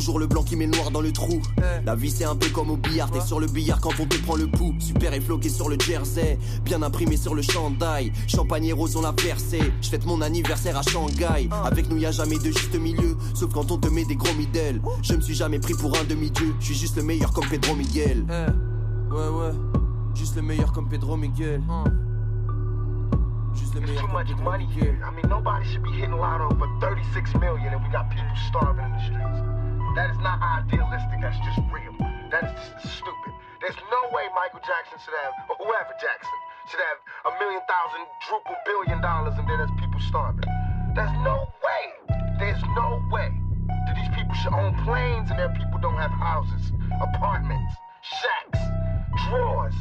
[0.01, 1.43] Toujours le blanc qui met le noir dans le trou.
[1.85, 3.11] La vie c'est un peu comme au billard.
[3.11, 4.75] T'es sur le billard quand on te prend le pouls.
[4.79, 6.39] Super et floqué sur le jersey.
[6.65, 8.11] Bien imprimé sur le chandail.
[8.27, 9.61] Champagne et rose on l'a versé.
[9.83, 11.51] Je fête mon anniversaire à Shanghai.
[11.67, 13.15] Avec nous y a jamais de juste milieu.
[13.35, 14.81] Sauf quand on te met des gros middle.
[15.03, 16.55] Je me suis jamais pris pour un demi-dieu.
[16.61, 18.25] Je suis juste le meilleur comme Pedro Miguel.
[19.11, 19.53] Ouais ouais.
[20.15, 21.61] Juste le meilleur comme Pedro Miguel.
[23.55, 24.99] Juste le meilleur comme Pedro money here.
[25.05, 28.87] I mean, nobody should be hitting lotto for 36 million and we got people starving
[28.87, 29.50] in the streets.
[29.97, 31.19] That is not idealistic.
[31.21, 31.95] That's just real.
[32.31, 33.33] That is just stupid.
[33.61, 36.39] There's no way Michael Jackson should have, or whoever Jackson,
[36.71, 40.47] should have a million thousand, druple billion dollars and then there's people starving.
[40.95, 41.85] There's no way.
[42.39, 43.35] There's no way
[43.67, 46.73] that these people should own planes and their people don't have houses,
[47.03, 48.63] apartments, shacks,
[49.27, 49.75] drawers,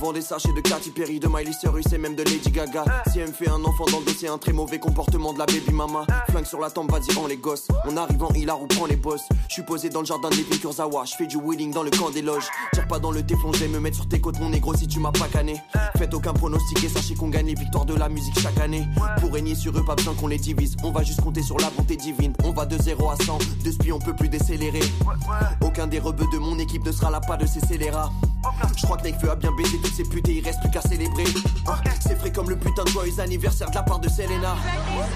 [0.00, 2.84] vend des sachets de Katy Perry, de Miley Cyrus et même de Lady Gaga.
[3.12, 5.44] Si elle me fait un enfant dans le dossier, un très mauvais comportement de la
[5.44, 6.06] baby mama.
[6.30, 7.68] Flingue sur la tombe, vas-y, rend les gosses.
[7.86, 9.20] On arrive en hilar ou prend les boss.
[9.48, 11.04] Je suis posé dans le jardin des Kurzawa.
[11.04, 12.48] Je fais du wheeling dans le camp des loges.
[12.72, 15.00] Tire pas dans le téflon, je me mettre sur tes côtes, mon négro, si tu
[15.00, 15.60] m'as pas canné.
[15.98, 18.88] Faites aucun pronostic et sachez qu'on gagne les victoires de la musique chaque année.
[19.20, 20.76] Pour régner sur eux, pas besoin qu'on les divise.
[20.82, 22.32] On va juste compter sur la bonté divine.
[22.44, 23.38] On va de 0 à 100.
[23.64, 24.82] De spi, on peut plus décélérer.
[25.60, 28.10] Aucun des rebeux de mon équipe ne sera là pas de ces scélérats.
[28.76, 31.24] Je crois que Nekfeu a bien baisé ces putes et il reste plus qu'à célébrer.
[31.66, 34.56] Ah, C'est frais comme le putain de joyeux anniversaire de la part de Selena.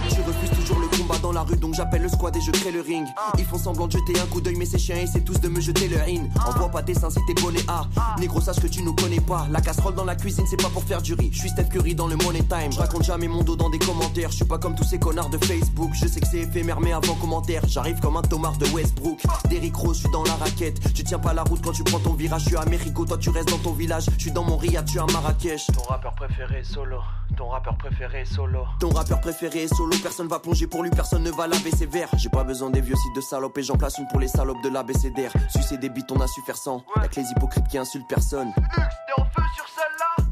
[0.08, 2.72] Je refuse toujours le combat dans la rue donc j'appelle le squad et je crée
[2.72, 3.06] le ring.
[3.38, 5.48] Ils font semblant de jeter un coup d'œil mais c'est chiant et c'est tous de
[5.48, 6.28] me jeter le in.
[6.46, 7.86] Envoie pas tes seins si t'es bonnet A.
[8.18, 9.46] Négro sache que tu nous connais pas.
[9.50, 11.30] La casserole dans la cuisine c'est pas pour faire du riz.
[11.32, 12.72] Je suis Steph Curry dans le money time.
[12.72, 14.30] Je raconte jamais mon dos dans des commentaires.
[14.30, 15.90] Je suis pas comme tous ces connards de Facebook.
[15.94, 17.62] Je sais que c'est éphémère mais avant commentaire.
[17.66, 19.22] J'arrive comme un tomard de Westbrook.
[19.48, 20.80] Derrick Rose, je suis dans la raquette.
[20.94, 22.42] Tu tiens pas la route quand tu prends ton virage.
[22.42, 24.06] Je suis à Mexico, toi tu restes dans ton village.
[24.16, 25.66] Je suis dans mon À Marrakech.
[25.74, 26.98] Ton rappeur préféré est solo.
[27.36, 28.64] Ton rappeur préféré est solo.
[28.80, 31.84] Ton rappeur préféré est solo, personne va plonger pour lui, personne ne va laver ses
[31.84, 32.08] verres.
[32.16, 34.62] J'ai pas besoin des vieux sites de salopes et j'en place une pour les salopes
[34.62, 35.32] de l'ABCDR.
[35.50, 36.82] Sucer des bites, on a su faire sans.
[36.96, 38.54] Y'a que les hypocrites qui insultent personne.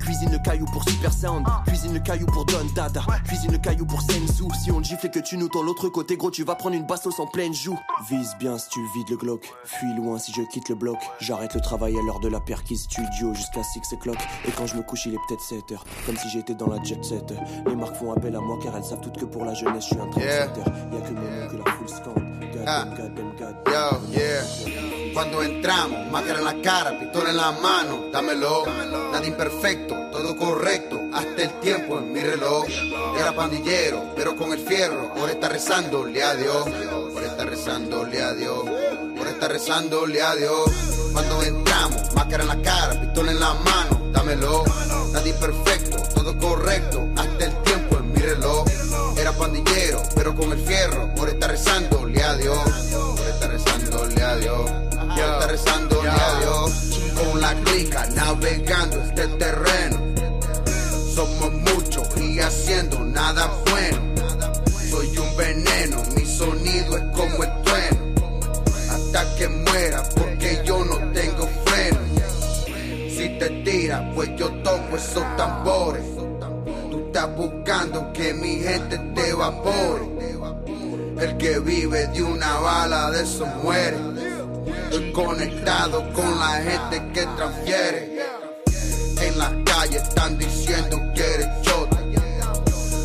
[0.03, 1.47] Cuisine le caillou pour Super Sound.
[1.67, 3.03] Cuisine le caillou pour Don Dada.
[3.25, 4.45] Cuisine le caillou pour Sensu.
[4.63, 6.75] Si on te gifle et que tu nous tends l'autre côté, gros, tu vas prendre
[6.75, 7.79] une bastos en pleine joue.
[8.09, 9.49] Vise bien si tu vides le Glock.
[9.65, 10.99] Fuis loin si je quitte le bloc.
[11.21, 14.19] J'arrête le travail à l'heure de la perquise studio jusqu'à 6 o'clock.
[14.47, 15.85] Et quand je me couche, il est peut-être 7 heures.
[16.05, 17.33] Comme si j'étais dans la jet set.
[17.67, 19.95] Les marques font appel à moi car elles savent toutes que pour la jeunesse, je
[19.95, 20.61] suis un trendsetter.
[20.93, 22.32] Y'a que mon nom que la foule scande.
[22.67, 22.87] Ah.
[23.67, 25.13] Yo, yeah.
[25.13, 28.65] Cuando entramos, máscara en la cara, pistola en la mano, dámelo.
[29.13, 32.67] Nada imperfecto, todo correcto, hasta el tiempo en mi reloj.
[33.19, 36.65] Era pandillero, pero con el fierro, por estar rezándole a Dios.
[37.13, 38.65] Por estar rezándole a Dios.
[39.17, 40.71] Por estar rezándole a Dios.
[41.13, 44.65] Cuando entramos, máscara en la cara, pistola en la mano, dámelo.
[45.13, 47.62] Nada imperfecto, todo correcto, hasta el tiempo
[49.19, 52.59] Era pandillero, pero con el fierro, por estar rezándole a Dios.
[53.15, 54.71] Por estar rezándole a Dios.
[54.71, 57.01] Por estar rezándole a Dios.
[57.15, 59.99] Con la clica navegando este terreno.
[61.15, 63.99] Somos muchos y haciendo nada bueno.
[64.91, 68.15] Soy un veneno, mi sonido es como el trueno.
[68.91, 71.99] Hasta que muera, porque yo no tengo freno.
[73.11, 76.22] Si te tiras, pues yo toco esos tambores.
[77.27, 80.03] Buscando que mi gente te evapore.
[81.21, 83.97] El que vive de una bala de eso muere.
[84.85, 88.27] Estoy conectado con la gente que transfiere.
[89.21, 91.97] En la calle están diciendo que eres chota.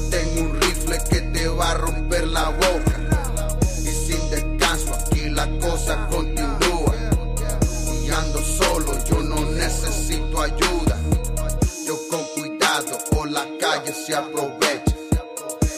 [0.09, 3.57] Tengo un rifle que te va a romper la boca.
[3.83, 6.95] Y sin descanso aquí la cosa continúa.
[8.03, 10.86] Y ando solo, yo no necesito ayuda.
[13.93, 14.95] Se aprovecha.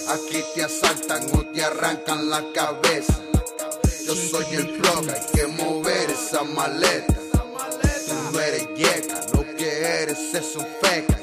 [0.09, 3.19] Aquí te asaltan o te arrancan la cabeza.
[4.05, 7.13] Yo soy el blog, hay que mover esa maleta.
[7.13, 11.19] Tú no eres yeca, lo que eres es un feca.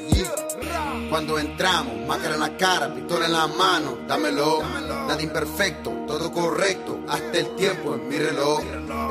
[1.09, 4.61] Cuando entramos, máscara en la cara, pistola en la mano, dámelo.
[4.61, 8.61] Nada imperfecto, todo correcto, hasta el tiempo en mi reloj.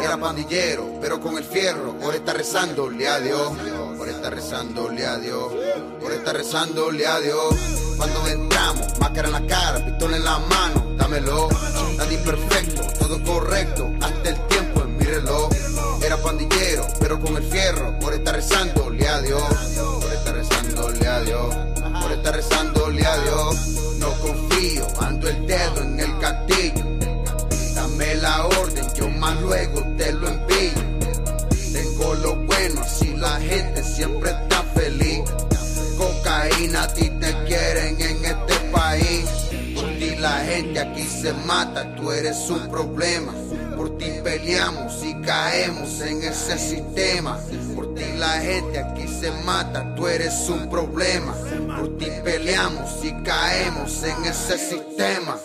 [0.03, 3.53] Era pandillero, pero con el fierro, por estar rezándole a Dios.
[4.17, 5.53] Estar rezándole a Dios.
[6.01, 7.55] Por estar rezándole a Dios.
[7.99, 11.49] Cuando entramos, máscara en la cara, pistola en la mano, dámelo.
[11.99, 15.51] Nada imperfecto, todo correcto, hasta el tiempo en mi reloj.
[16.03, 19.43] Era pandillero, pero con el fierro, por estar rezándole a Dios.
[20.01, 21.55] Por estar rezándole a Dios.
[22.03, 23.57] Por estar rezándole a Dios.
[23.99, 26.85] No confío, ando el dedo en el gatillo.
[27.75, 30.36] Dame la orden, yo más luego te lo envío.
[37.57, 39.25] Quieren en este país.
[39.75, 43.33] Por ti la gente aquí se mata, tú eres un problema.
[43.77, 47.39] Por ti peleamos y caemos en ese sistema.
[47.75, 51.35] Por ti la gente aquí se mata, tú eres un problema.
[51.77, 55.37] Por ti peleamos y caemos en ese sistema.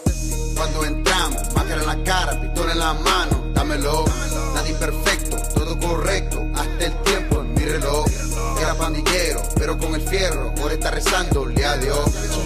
[0.56, 4.06] Cuando entramos, máscara en la cara, pistola en la mano, dámelo.
[4.54, 8.31] Nada imperfecto, todo correcto, hasta el tiempo en mi reloj.
[8.72, 12.00] Era pandillero, pero con el fierro, por estar rezándole a Dios.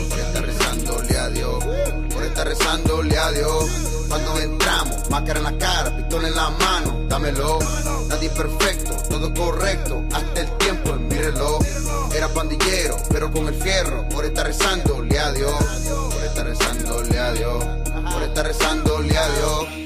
[0.10, 1.64] Por estar rezándole a Dios.
[2.12, 3.66] Por estar rezándole a Dios.
[4.10, 7.60] Cuando entramos, máscara en la cara, pistola en la mano, dámelo.
[8.10, 11.06] Nada imperfecto, todo correcto, hasta el tiempo en.
[12.16, 15.54] Era pandillero, pero con el fierro, por estar rezándole a Dios.
[16.12, 17.66] Por estar rezándole a Dios.
[18.12, 19.86] Por estar rezándole a Dios.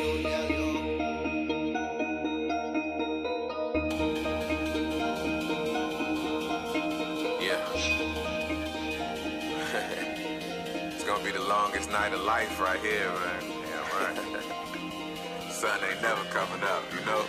[11.50, 13.44] Life right here, man.
[13.50, 15.52] Yeah, right.
[15.52, 17.24] Sun ain't never coming up, you know?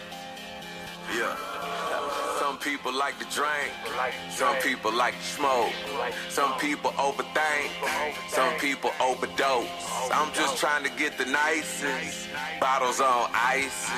[1.17, 1.37] Yeah.
[2.39, 3.73] Some people like to drink.
[4.31, 5.73] Some people like to smoke.
[6.29, 7.71] Some people overthink.
[8.29, 9.67] Some people overdose.
[10.13, 12.29] I'm just trying to get the nicest.
[12.61, 13.91] Bottles on ice.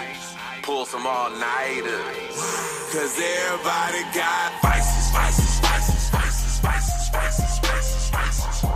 [0.63, 2.37] Pull some all-nighters.
[2.93, 8.72] Cause everybody got vices, vices, vices, vices, vices, vices, vices, vices.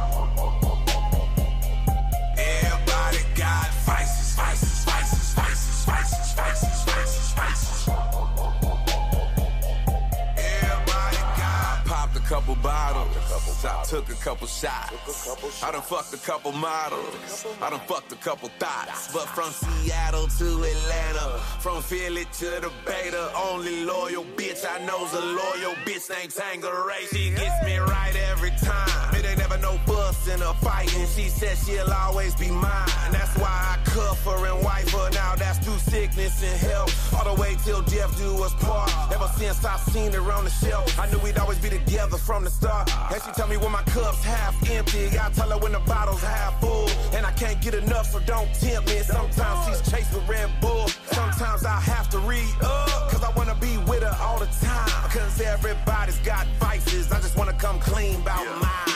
[12.28, 13.25] Couple bottles.
[13.66, 15.62] I took a couple shots.
[15.62, 17.46] I done fucked a couple models.
[17.60, 19.12] I done fucked a couple thoughts.
[19.12, 24.84] But from Seattle to Atlanta, from Philly to the Bay, the only loyal bitch I
[24.86, 27.08] know's a loyal bitch named Tangeray.
[27.12, 29.14] She gets me right every time.
[29.14, 32.88] It ain't never no fuss in a fight, and she said she'll always be mine.
[33.10, 35.10] That's why I cuff her and wife her.
[35.10, 37.14] Now that's through sickness and health.
[37.14, 38.90] All the way till death do us part.
[39.12, 42.44] Ever since I seen her on the shelf, I knew we'd always be together from
[42.44, 42.90] the start.
[43.12, 45.06] And she tell me when my cup's half empty.
[45.18, 46.88] I tell her when the bottle's half full.
[47.14, 48.98] And I can't get enough, so don't tempt me.
[49.00, 50.88] Sometimes she's chased with Red Bull.
[51.12, 53.10] Sometimes I have to read up.
[53.10, 55.10] Cause I wanna be with her all the time.
[55.10, 57.10] Cause everybody's got vices.
[57.12, 58.94] I just wanna come clean about mine.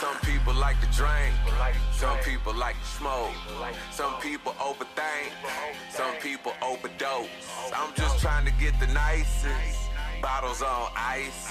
[0.00, 1.34] Some people like to drink.
[1.92, 3.30] Some people like to smoke.
[3.92, 5.30] Some people overthink.
[5.90, 7.28] Some people overdose.
[7.74, 9.78] I'm just trying to get the nicest.
[10.20, 11.48] Bottles on ice.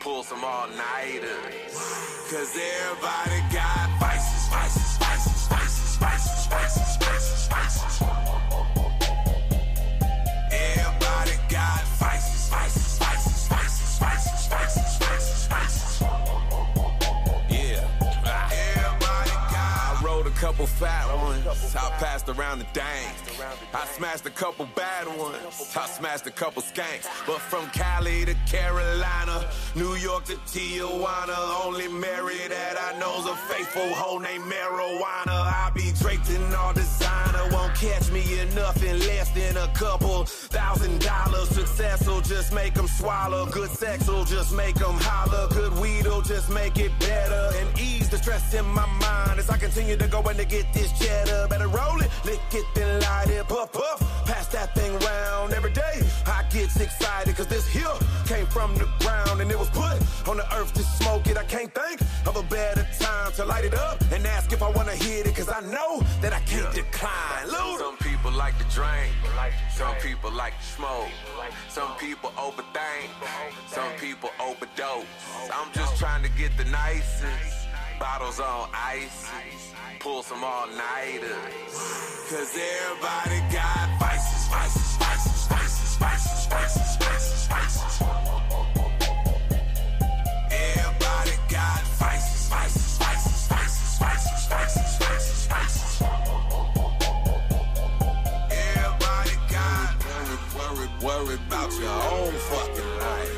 [0.00, 1.76] Pull some all-nighters.
[2.30, 4.79] Cause everybody got vices, vices, vices,
[20.60, 21.74] couple fat ones.
[21.74, 23.14] I passed around the dang.
[23.72, 25.74] I smashed a couple bad ones.
[25.74, 27.06] I smashed a couple skanks.
[27.26, 33.36] But from Cali to Carolina, New York to Tijuana, only Mary that I know's a
[33.36, 35.28] faithful hoe named Marijuana.
[35.28, 37.48] I be draped in all designer.
[37.52, 41.48] Won't catch me in nothing less than a couple thousand dollars.
[41.48, 43.46] Success will just make them swallow.
[43.46, 45.48] Good sex will just make them holler.
[45.48, 47.50] Good weed will just make it better.
[47.56, 50.92] And ease the stress in my mind as I continue to go and get this
[50.98, 51.46] cheddar.
[51.48, 53.46] Better roll it, lick it, then light it.
[53.48, 56.02] Puff, puff, pass that thing round every day.
[56.26, 57.96] I get excited cause this here
[58.26, 59.96] came from the ground and it was put
[60.28, 61.36] on the earth to smoke it.
[61.36, 64.70] I can't think of a better time to light it up and ask if I
[64.70, 67.46] wanna hit it cause I know that I can't decline.
[67.78, 69.12] Some people like to drink,
[69.76, 71.10] some people like to smoke,
[71.68, 73.08] some people overthink,
[73.68, 75.06] some people overdose.
[75.52, 77.69] I'm just trying to get the nicest
[78.00, 79.30] bottles on ice,
[80.00, 81.28] pull some all-nighters.
[82.30, 88.00] Cause everybody got vices, vices, vices, vices, vices, vices, vices, vices.
[90.50, 96.02] Everybody got vices, vices, vices, vices, vices, vices, vices, vices.
[98.50, 99.92] Everybody got
[101.04, 103.36] worry about your own fucking life.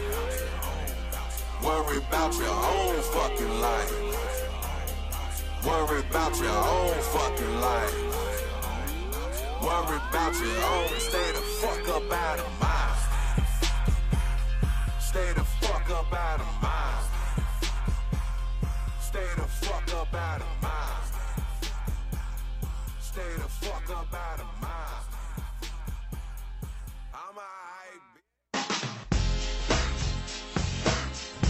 [1.64, 4.31] Worry about your own fucking life.
[5.66, 7.94] Worry about your own fucking life.
[9.62, 10.88] Worry about your own.
[10.98, 12.98] Stay the fuck up out of mine.
[14.98, 17.04] Stay the fuck up out of mine.
[19.00, 21.06] Stay the fuck up out of mine.
[23.00, 25.04] Stay the fuck up out of mine.
[27.14, 27.36] I'm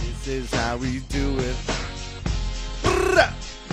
[0.01, 1.55] This is how we do it.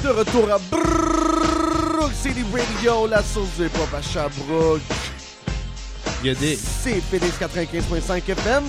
[0.02, 4.80] De retour à Brrrr City Radio, la source des pop à Sherbrooke.
[6.22, 6.56] Il y a des.
[6.56, 8.64] C'est FedEx 95.5 FM.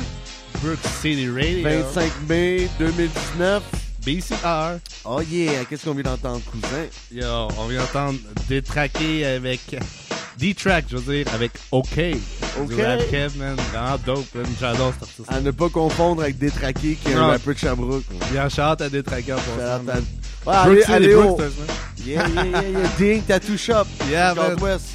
[0.62, 1.64] Brook City Radio.
[1.64, 3.64] 25 mai 2019.
[4.06, 4.80] BCR.
[5.06, 6.88] Oh yeah, qu'est-ce qu'on vient d'entendre, cousin?
[7.12, 8.20] Yo, on vient d'entendre
[8.50, 9.78] détraquer avec.
[10.38, 11.88] D-Track, je veux dire, avec OK.
[12.60, 12.68] OK.
[12.68, 13.56] Du Kev, man.
[13.72, 14.46] Vraiment dope, man.
[14.60, 15.32] J'adore cet artiste.
[15.32, 18.04] À ne pas confondre avec Détraqué, qui est un rappeur de Sherbrooke.
[18.34, 20.02] Il en chante à détraquer en passant.
[20.48, 20.76] À- man.
[20.76, 21.38] Ouais, allez, allez, oh.
[22.06, 22.88] Yeah, yeah, yeah, yeah.
[22.98, 23.86] Ding Tattoo Shop.
[24.10, 24.34] Yeah.
[24.34, 24.88] Southwest.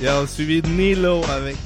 [0.00, 1.56] Yo, suivi de Nilo avec.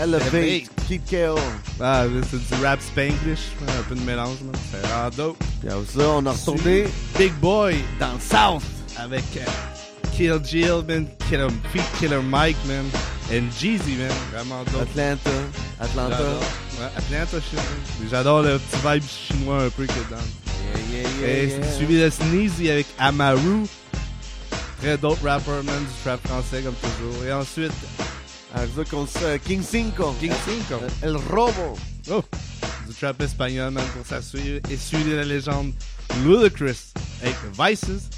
[0.00, 0.68] Elevate.
[0.88, 1.38] Keep KO.
[1.80, 4.54] Ah, c'est du rap spanglish, un peu de mélange, man.
[4.70, 5.36] C'est vraiment dope.
[5.60, 6.84] Puis ça, on a retourné
[7.18, 8.62] Big Boy dans le South
[8.96, 9.44] avec euh,
[10.16, 12.84] Kill Jill, man, Killer, Feet Killer Mike, man,
[13.32, 14.10] and Jeezy, man.
[14.32, 14.82] Vraiment dope.
[14.82, 15.30] Atlanta.
[15.80, 16.16] Atlanta.
[16.18, 17.60] Ouais, Atlanta, shit.
[18.10, 20.92] J'adore le petit vibe chinois un peu qu'il y a dedans.
[20.92, 23.66] Yeah, yeah, yeah, Et suivi de Sneezy avec Amaru.
[24.80, 27.24] Très dope rapper, man, du trap français comme toujours.
[27.24, 27.72] Et ensuite,
[28.90, 29.06] con
[29.44, 30.14] King Cinco.
[30.20, 30.80] King Cinco.
[31.02, 31.76] El Robo.
[32.10, 32.22] Oh,
[32.86, 35.72] du trap espagnol, man, pour s'assurer et suivre la légende
[36.24, 36.92] Ludacris
[37.22, 38.08] avec Vices.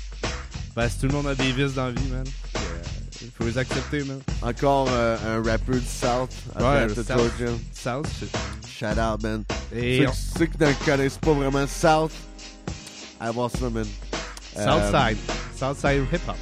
[0.75, 2.25] Parce que tout le monde a des vices dans la vie, man.
[2.57, 2.59] Euh,
[3.23, 4.21] Il faut les accepter, man.
[4.43, 6.31] Encore euh, un rappeur du South.
[6.61, 7.33] Ouais, le South.
[7.75, 8.29] South, shit.
[8.69, 9.45] Shout out, man.
[9.75, 12.13] Et ceux, on- ceux qui ne connaissent pas vraiment South,
[13.31, 13.87] voir ça, man.
[14.55, 15.19] Southside.
[15.57, 16.37] Southside hip hop.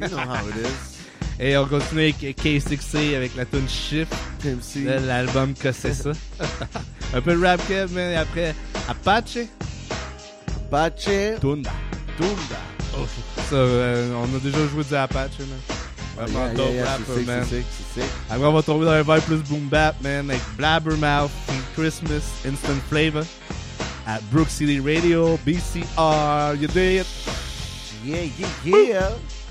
[0.00, 0.90] You know how it is.
[1.40, 4.12] Et on continue avec K6C avec la tune Shift.
[4.44, 6.12] de L'album que c'est ça.
[7.14, 8.12] Un peu de rap kev, man.
[8.12, 8.54] Et après,
[8.88, 9.38] Apache.
[10.68, 11.38] Apache.
[11.40, 11.70] Tunda.
[12.16, 12.60] Tunda.
[12.96, 13.06] Oh,
[13.50, 15.58] ça, euh, on a déjà joué du Apache, man.
[16.16, 17.46] Vraiment Yeah, yeah, dope yeah, rapper, c'est sick, man.
[17.50, 18.10] c'est sick.
[18.30, 21.30] Après, on va tomber dans un vibe plus boom bap, man, avec Blabbermouth,
[21.76, 23.24] Christmas, Instant Flavor,
[24.06, 27.06] at Brook City Radio, BCR, you dig it?
[28.04, 29.10] Yeah, yeah, yeah.
[29.10, 29.43] Et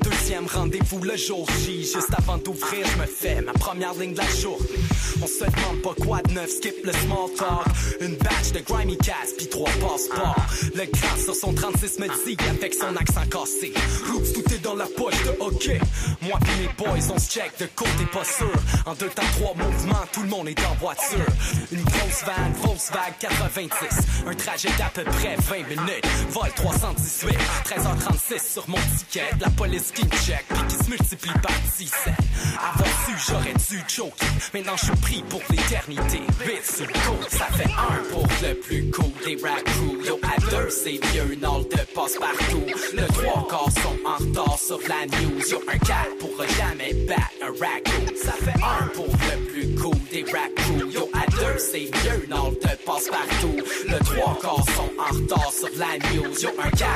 [0.00, 1.82] Deuxième rendez-vous le jour J.
[1.82, 4.66] Juste avant d'ouvrir, je me fais ma première ligne de la journée.
[5.20, 7.66] On se demande pas quoi de neuf, skip le small talk.
[8.00, 10.46] Une batch de grimy cats, puis trois passeports.
[10.74, 13.74] Le grand sur son 36 me dit avec son accent cassé.
[14.14, 15.78] Oups, tout est dans la poche de hockey.
[16.22, 18.52] Moi pis mes boys, on se check de côté pas sûr.
[18.86, 21.26] En deux temps, trois mouvements, tout le monde est en voiture.
[21.70, 23.70] Une grosse van, grosse vague 90.
[24.26, 26.06] Un trajet d'à peu près 20 minutes.
[26.30, 27.36] Vol 318,
[27.66, 29.28] 13h36 sur mon ticket.
[29.40, 32.14] La police check, puis qui se multiplie par 17.
[32.58, 34.26] Avoir su, j'aurais dû choquer.
[34.54, 36.20] Maintenant, je suis pris pour l'éternité.
[36.44, 40.06] Vite sur le coup, ça fait un pour le plus cool des crew.
[40.06, 42.64] Yo, à deux, c'est mieux, Nord de passe partout.
[42.94, 45.40] Le trois quarts sont en retard sur la news.
[45.50, 48.14] Yo, un 4 pourra jamais battre un raccoon.
[48.22, 50.92] Ça fait un pour le plus cool des crew.
[50.92, 53.56] Yo, à deux, c'est mieux, Nord de passe partout.
[53.88, 56.34] Le trois quarts sont en retard sur la news.
[56.40, 56.88] Yo, un 4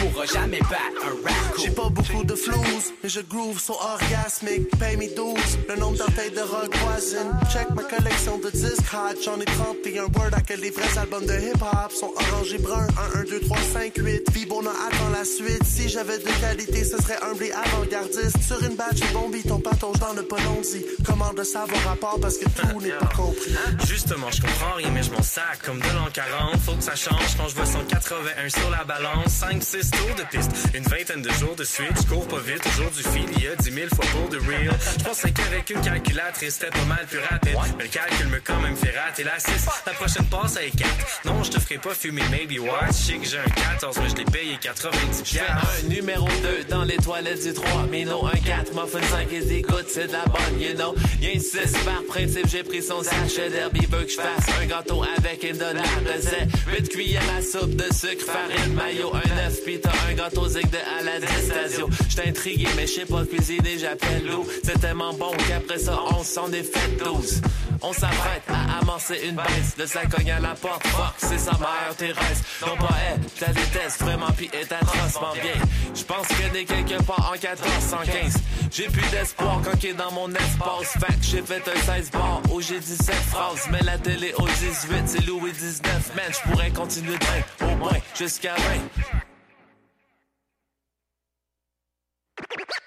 [0.00, 1.62] pourra jamais battre un raccoon.
[1.62, 4.68] J'ai pas beaucoup de flouze, mais je groove so orgasmique.
[4.78, 5.34] Paye mes 12,
[5.68, 7.32] le nombre d'orteils de rock voisine.
[7.52, 11.26] Check ma collection de disques hot, j'en ai 31 word à que les vrais albums
[11.26, 12.86] de hip-hop sont orange et brun.
[13.14, 14.30] 1, 1, 2, 3, 5, 8.
[14.32, 15.64] Vibona attend la suite.
[15.64, 18.42] Si j'avais de qualité, ce serait humble et avant-gardiste.
[18.42, 22.38] Sur une et bon beat, ton patauge dans le dit Comment de savoir rapport parce
[22.38, 23.54] que tout n'est pas compris.
[23.86, 26.56] Justement, je comprends rien, mais je m'en sac comme de l'an 40.
[26.60, 29.32] Faut que ça change quand je vois 181 sur la balance.
[29.32, 32.03] 5, 6 tours de piste, une vingtaine de jours de suite.
[32.04, 34.36] Je cours pas vite, toujours du fil, il y a 10 000 fois pour de
[34.38, 34.76] real.
[34.98, 37.56] Je pensais qu'avec une calculatrice, c'était pas mal plus rapide.
[37.78, 39.66] Mais le calcul me quand même fait rater la 6.
[39.86, 40.90] La prochaine passe est 4.
[41.24, 42.88] Non, je te ferai pas fumer, maybe what?
[42.88, 46.64] Je sais que j'ai un 14, mais je l'ai payé 90 Je un numéro 2
[46.68, 50.08] dans les toilettes du 3 Mais non, un 4, muffin 5 et des gouttes, c'est
[50.08, 53.76] de la bonne, you know Y'a une 6 par principe, j'ai pris son sachet d'herbe
[53.76, 56.36] Il veut que je fasse un gâteau avec une dollar de zé
[56.66, 60.68] 8 cuillères à soupe de sucre, farine, maillot Un œuf, pis t'as un gâteau zig
[60.70, 65.32] de Aladdin Stasio J'étais intrigué, mais je sais pas cuisiner, j'appelle l'eau C'est tellement bon
[65.48, 67.40] qu'après ça, on s'en est fait 12
[67.82, 71.52] On s'apprête à amorcer une baisse De ça cogne à la porte, fuck, c'est sa
[71.52, 75.60] meilleure terrasse Non pas elle, la déteste vraiment pis est atrocement bien.
[75.94, 78.34] Je pense qu'elle est quelque part en 1415
[78.70, 80.92] J'ai plus d'espoir quand qu'elle est dans mon espace.
[80.98, 84.46] Fait que j'ai fait un 16 bars où j'ai 17 phrases Mais la télé au
[84.46, 89.33] 18 c'est Louis 19 Man, je pourrais continuer de au moins jusqu'à 20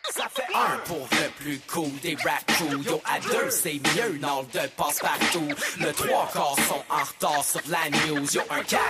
[0.09, 2.83] Ça fait un pour le plus cool des crew.
[2.83, 5.47] Yo, à deux, c'est mieux, Nord de passe partout.
[5.79, 8.25] Le trois quarts sont en retard sur la news.
[8.33, 8.81] Yo, un 4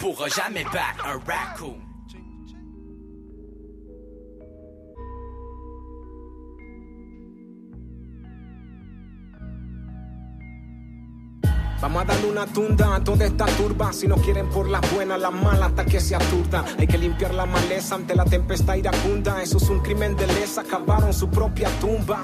[0.00, 1.89] pourra jamais battre un raccoon.
[11.80, 13.90] Vamos a darle una tunda a toda esta turba.
[13.94, 16.62] Si no quieren por la buena, la mala, hasta que se aturda.
[16.78, 19.42] Hay que limpiar la maleza ante la tempestad iracunda.
[19.42, 22.20] Eso es un crimen de lesa, acabaron su propia tumba.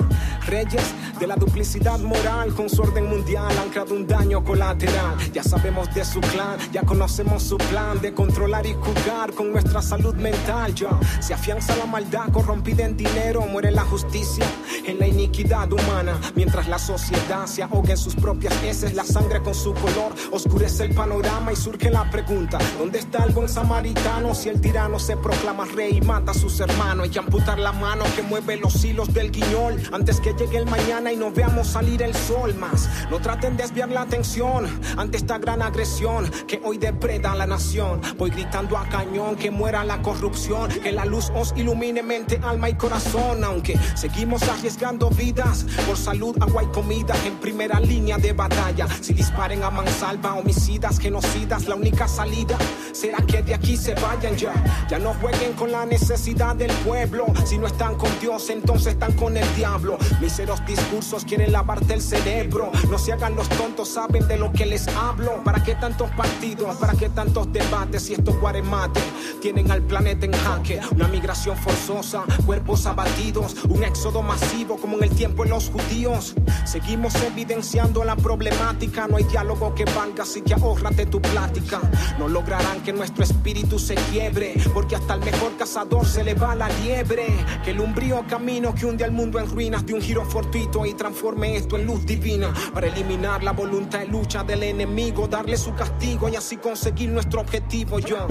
[0.47, 5.17] Reyes de la duplicidad moral, con su orden mundial han creado un daño colateral.
[5.33, 9.81] Ya sabemos de su clan, ya conocemos su plan de controlar y jugar con nuestra
[9.81, 10.75] salud mental.
[10.75, 10.91] Ya
[11.21, 14.45] se afianza la maldad corrompida en dinero, muere la justicia
[14.85, 16.21] en la iniquidad humana.
[16.35, 20.87] Mientras la sociedad se ahoga en sus propias heces, la sangre con su color oscurece
[20.87, 24.35] el panorama y surge la pregunta: ¿dónde está el buen samaritano?
[24.35, 27.71] Si el tirano se proclama rey y mata a sus hermanos, hay que amputar la
[27.71, 31.69] mano que mueve los hilos del guiñol antes que llegue el mañana y no veamos
[31.69, 32.89] salir el sol más.
[33.09, 34.67] No traten de desviar la atención
[34.97, 38.01] ante esta gran agresión que hoy depreda a la nación.
[38.19, 42.69] Voy gritando a cañón que muera la corrupción, que la luz os ilumine mente, alma
[42.69, 48.33] y corazón, aunque seguimos arriesgando vidas por salud, agua y comida en primera línea de
[48.33, 48.89] batalla.
[49.01, 52.57] Si disparen a mansalva, homicidas, genocidas, la única salida
[52.97, 54.55] será que de aquí se vayan ya.
[54.89, 57.27] Ya no jueguen con la necesidad del pueblo.
[57.45, 59.99] Si no están con Dios, entonces están con el diablo.
[60.21, 62.71] Miseros discursos quieren lavarte el cerebro.
[62.91, 65.43] No se hagan los tontos, saben de lo que les hablo.
[65.45, 66.77] ¿Para qué tantos partidos?
[66.77, 68.05] ¿Para qué tantos debates?
[68.05, 69.03] Si estos guaremates
[69.43, 70.81] tienen al planeta en jaque.
[70.93, 76.35] Una migración forzosa, cuerpos abatidos, un éxodo masivo como en el tiempo de los judíos.
[76.65, 79.07] Seguimos evidenciando la problemática.
[79.07, 81.81] No hay diálogo que valga, así que ahórrate tu plática.
[82.19, 86.55] No lograrán que nuestro espíritu se quiebre, porque hasta el mejor cazador se le va
[86.55, 87.27] la liebre.
[87.65, 90.95] Que el umbrío camino que hunde al mundo en ruinas de un giro fortuito y
[90.95, 95.75] transforme esto en luz divina para eliminar la voluntad y lucha del enemigo, darle su
[95.75, 97.99] castigo y así conseguir nuestro objetivo.
[97.99, 98.27] Yo.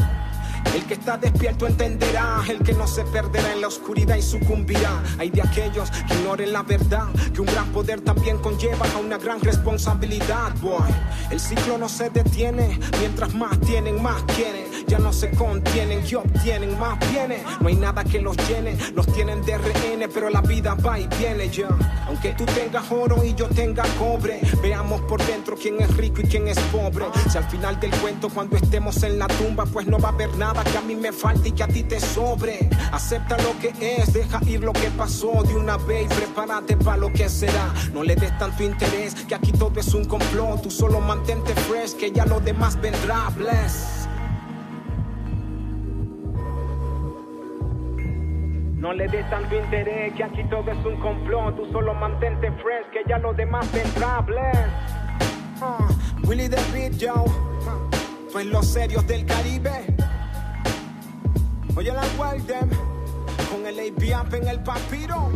[0.73, 5.01] El que está despierto entenderá, el que no se perderá en la oscuridad y sucumbirá.
[5.17, 9.17] Hay de aquellos que ignoren la verdad, que un gran poder también conlleva a una
[9.17, 10.89] gran responsabilidad, boy.
[11.31, 14.65] El ciclo no se detiene, mientras más tienen, más quieren.
[14.87, 17.43] Ya no se contienen y obtienen, más viene.
[17.59, 21.07] No hay nada que los llene, los tienen de RN, pero la vida va y
[21.19, 21.69] viene ya.
[22.07, 26.25] Aunque tú tengas oro y yo tenga cobre, veamos por dentro quién es rico y
[26.25, 27.05] quién es pobre.
[27.29, 30.35] Si al final del cuento, cuando estemos en la tumba, pues no va a haber
[30.37, 32.69] nada que a mí me falte y que a ti te sobre.
[32.91, 36.97] Acepta lo que es, deja ir lo que pasó de una vez y prepárate para
[36.97, 37.73] lo que será.
[37.93, 40.61] No le des tanto interés, que aquí todo es un complot.
[40.61, 43.29] Tú solo mantente fresh, que ya lo demás vendrá.
[43.35, 44.07] Bless.
[48.77, 51.55] No le des tanto interés, que aquí todo es un complot.
[51.55, 54.21] Tú solo mantente fresh, que ya lo demás vendrá.
[54.21, 54.69] Bless.
[55.61, 57.25] Uh, Willie the Beat, yo.
[58.31, 60.04] Tú en los serios del Caribe.
[61.77, 62.03] Oye la
[62.47, 62.69] Them
[63.51, 65.29] con el ABAP en el papiro.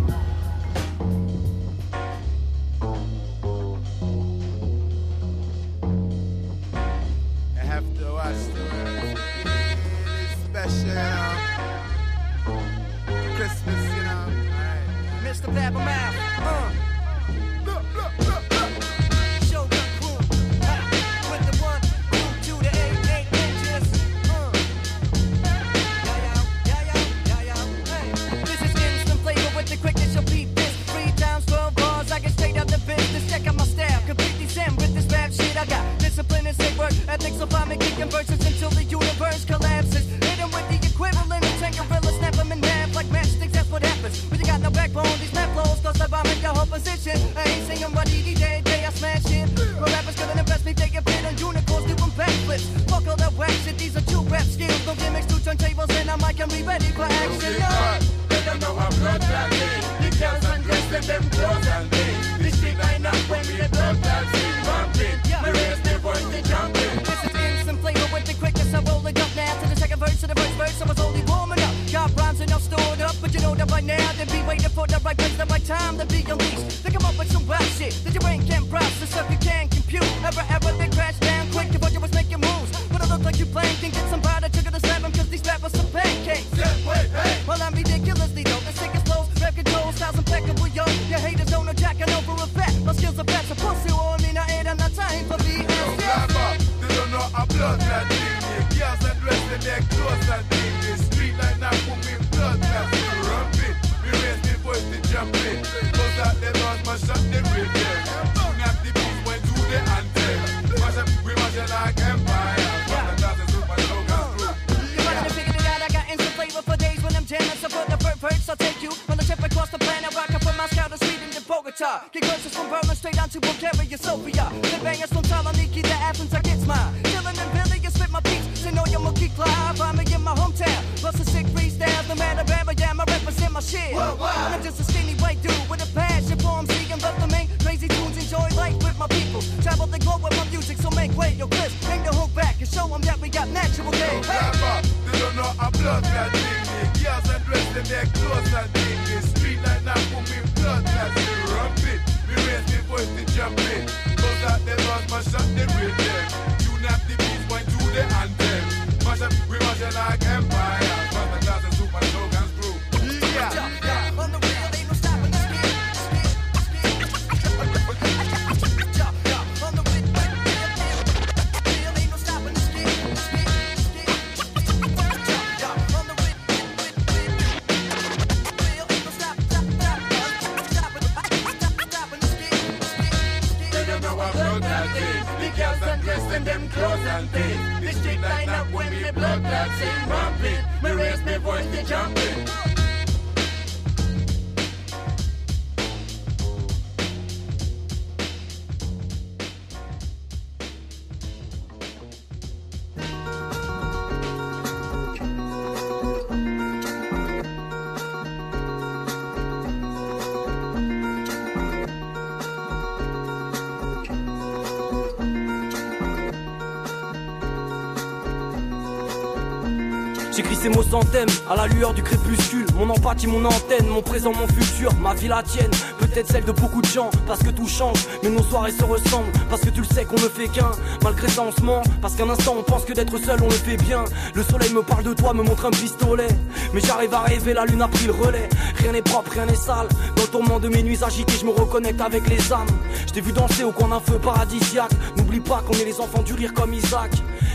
[221.49, 222.65] À la lueur du crépuscule.
[222.75, 225.71] Mon empathie, mon antenne, mon présent, mon futur, ma vie la tienne.
[225.99, 228.05] Peut-être celle de beaucoup de gens, parce que tout change.
[228.23, 230.71] Mais nos soirées se ressemblent, parce que tu le sais qu'on ne fait qu'un.
[231.03, 233.51] Malgré ça, on se ment, parce qu'un instant on pense que d'être seul, on le
[233.51, 234.05] fait bien.
[234.35, 236.27] Le soleil me parle de toi, me montre un pistolet.
[236.73, 238.47] Mais j'arrive à rêver, la lune a pris le relais.
[238.75, 239.87] Rien n'est propre, rien n'est sale.
[240.15, 242.67] Dans le tourment de mes nuits agitées, je me reconnecte avec les âmes.
[243.13, 244.91] Je vu danser au coin d'un feu paradisiaque.
[245.17, 247.11] N'oublie pas qu'on est les enfants du rire comme Isaac.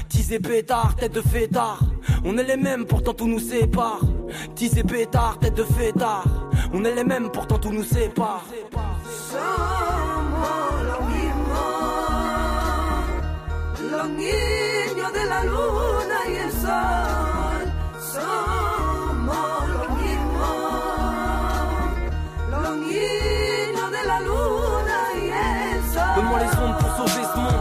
[0.09, 1.79] Tisé pétard, tête de fêtard.
[2.27, 4.01] On est les mêmes, pourtant tout nous sépare.
[4.55, 6.25] Tisé pétard, tête de fêtard.
[6.72, 8.45] On est les mêmes, pourtant tout nous sépare.
[9.31, 11.64] Somos lo mismo,
[13.91, 17.62] los niños de la luna y el sol.
[18.12, 20.51] Somos lo mismo,
[22.51, 26.12] los niños de la luna y el sol.
[26.16, 27.54] Donne-moi les ondes pour sauver ce monde.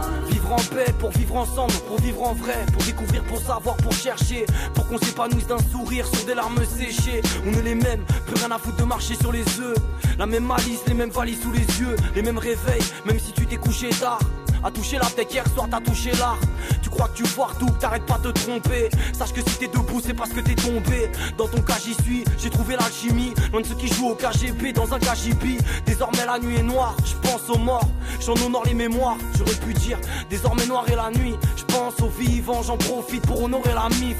[0.98, 4.44] Pour vivre ensemble, pour vivre en vrai, pour découvrir, pour savoir, pour chercher,
[4.74, 7.22] pour qu'on s'épanouisse d'un sourire sur des larmes séchées.
[7.46, 9.76] On est les mêmes, plus rien à foutre de marcher sur les œufs.
[10.18, 13.46] La même malice, les mêmes valises sous les yeux, les mêmes réveils, même si tu
[13.46, 14.18] t'es couché tard.
[14.64, 16.38] À toucher la tête hier soir, t'as touché l'art.
[16.82, 18.88] Tu crois que tu vois tout, t'arrêtes pas de te tromper.
[19.12, 21.10] Sache que si t'es debout, c'est parce que t'es tombé.
[21.36, 23.34] Dans ton cas, j'y suis, j'ai trouvé l'alchimie.
[23.52, 25.58] Loin de ceux qui jouent au KGB dans un KGB.
[25.84, 27.90] Désormais, la nuit est noire, je pense aux morts.
[28.20, 29.98] J'en honore les mémoires, j'aurais pu dire.
[30.30, 34.16] Désormais, noir est la nuit, je pense aux vivants, j'en profite pour honorer la mif.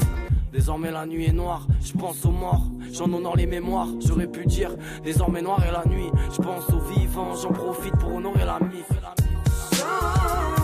[0.53, 1.91] Désormais la nuit est noire, je
[2.27, 4.69] aux morts, j'en honore les mémoires, j'aurais pu dire
[5.03, 8.85] désormais noir est la nuit, je pense aux vivants, j'en profite pour honorer la mif.
[10.05, 10.54] amor.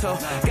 [0.00, 0.49] So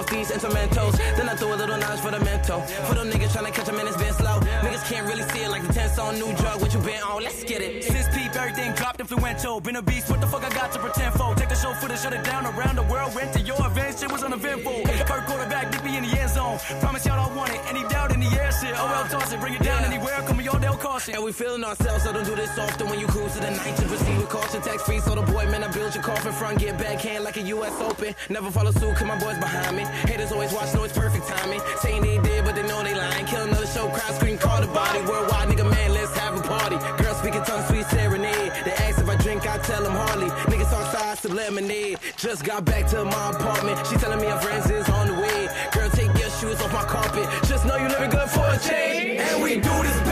[0.00, 0.70] not a rental.
[0.70, 1.16] Got off these instrumentals.
[1.16, 2.60] Then I threw a little knowledge for the mental.
[2.86, 4.40] For them niggas tryna catch 'em and it's been slow.
[4.40, 6.60] Niggas can't really see it like the 10 on new drug.
[6.60, 7.22] What you been on?
[7.22, 7.84] Let's get it.
[7.84, 9.60] Since peep, everything dropped influential.
[9.60, 11.34] Been a beast, what the fuck I got to pretend for?
[11.34, 13.14] Take the show footage, shut it down around the world.
[13.14, 14.82] Went to your event, shit was uneventful.
[15.06, 16.58] Kirk quarterback, me in the end zone.
[16.80, 17.60] Promise y'all don't want it.
[17.68, 18.74] Any doubt in the air shit.
[18.76, 20.22] Oh well, toss it, bring it down anywhere.
[20.26, 21.14] Come on, y'all, they'll caution.
[21.14, 23.76] And we feeling ourselves, so don't do this often when you cruise to the night
[23.76, 24.60] to proceed with caution.
[24.62, 27.42] Tax free, so the boy, man, I build your coffin front, get backhand like a
[27.54, 28.14] US Open.
[28.28, 29.84] Never follow suit, cause my boys behind me.
[30.08, 31.60] Haters always watch, know it's perfect timing.
[31.80, 33.26] Saying they did, but they know they lying.
[33.26, 35.00] Kill another show, crowd scream, call the body.
[35.00, 36.76] Worldwide, nigga, man, let's have a party.
[37.02, 38.52] Girls speaking tongue, sweet serenade.
[38.64, 40.30] They ask if I drink, I tell them Harley.
[40.50, 41.98] Niggas talk size to lemonade.
[42.16, 43.86] Just got back to my apartment.
[43.86, 45.48] She telling me her friends is on the way.
[45.72, 47.26] Girl, take your shoes off my carpet.
[47.48, 49.20] Just know you living good for a change.
[49.20, 50.09] And we do this.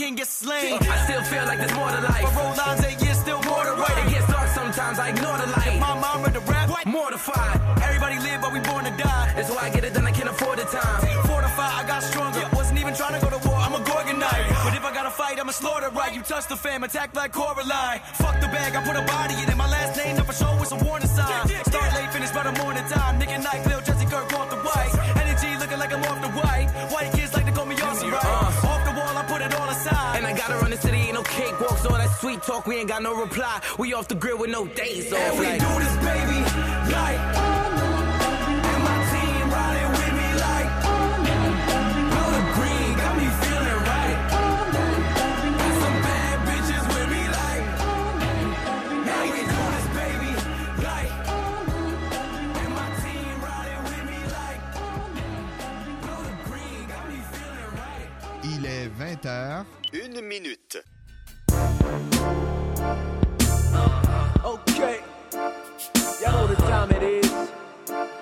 [0.00, 0.80] King to gets slain.
[0.80, 2.24] I still feel like there's more to life.
[2.24, 3.98] I roll lines eight years, still more to write.
[4.00, 5.76] It gets dark sometimes, I ignore the light.
[5.78, 7.56] My mom read the rap, mortified.
[7.84, 9.26] Everybody live, but we born to die.
[9.36, 11.00] That's why I get it done, I can't afford the time.
[11.28, 12.42] Fortified, I got stronger.
[12.56, 14.48] Wasn't even trying to go to war, I'm a Gorgonite.
[14.64, 16.14] But if I gotta fight, I'ma slaughter right.
[16.16, 18.00] You touch the fam, attack like Coraline.
[18.22, 19.56] Fuck the bag, I put a body in it.
[19.56, 21.48] My last name up for show with some warning sign.
[21.70, 23.18] Start late, finish by the morning time.
[23.18, 23.62] Nick and Night,
[32.20, 33.60] sweet talk, we ain't got no reply.
[33.78, 35.18] We off the grid with no days off.
[35.20, 35.60] And we like.
[35.60, 36.38] do this, baby,
[36.92, 37.20] like.
[38.70, 40.70] And my team riding with me like.
[42.12, 44.18] Blue and green got me feeling right.
[45.60, 47.64] Got some bad bitches with me like.
[49.14, 50.30] And we do this, baby,
[50.88, 51.12] like.
[52.60, 54.62] And my team riding with me like.
[56.02, 58.08] Blue and green got me feeling right.
[58.44, 59.64] Il est 20h.
[59.92, 60.89] Une minute.
[64.44, 65.00] Okay.
[66.22, 67.30] Y'all know the time it is.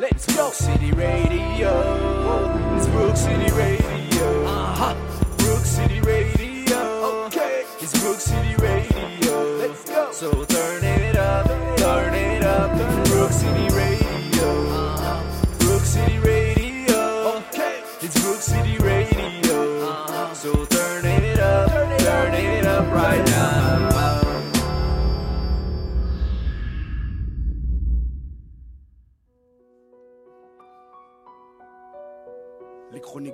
[0.01, 0.35] Let's go.
[0.47, 2.77] Brook City Radio.
[2.77, 4.45] It's Brook City Radio.
[4.47, 4.95] Uh-huh.
[5.39, 7.25] Brook City Radio.
[7.27, 7.65] Okay.
[7.81, 9.59] It's Brook City Radio.
[9.59, 10.11] Let's go.
[10.11, 11.47] So turn it up,
[11.79, 12.77] turn it up.
[13.07, 14.71] Brook City Radio.
[14.71, 15.23] Uh-huh.
[15.61, 17.37] Brook City Radio.
[17.39, 17.81] Okay.
[18.01, 19.89] It's Brook City Radio.
[19.89, 20.35] Uh-huh.
[20.35, 23.28] So turn it up, turn it up right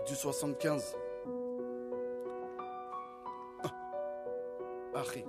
[0.07, 0.97] du 75.
[3.65, 3.71] Ah.
[4.95, 5.25] Arrête.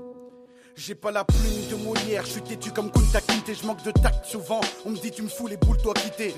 [0.76, 3.92] J'ai pas la plume de Molière, je suis têtu comme Kunta Kinte je manque de
[3.92, 4.60] tact souvent.
[4.86, 6.36] On me dit tu me fous les boules, toi quitter.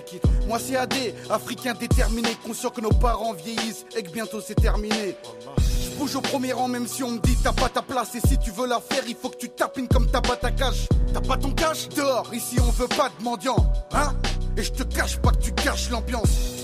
[0.48, 0.94] Moi c'est AD,
[1.32, 5.16] africain déterminé, conscient que nos parents vieillissent et que bientôt c'est terminé.
[5.58, 8.20] Je bouge au premier rang même si on me dit t'as pas ta place et
[8.20, 10.88] si tu veux la faire il faut que tu tapines comme t'as pas ta cache.
[11.12, 14.14] T'as pas ton cash Dehors, ici on veut pas de mendiant, hein?
[14.56, 16.57] Et je te cache pas que tu caches l'ambiance.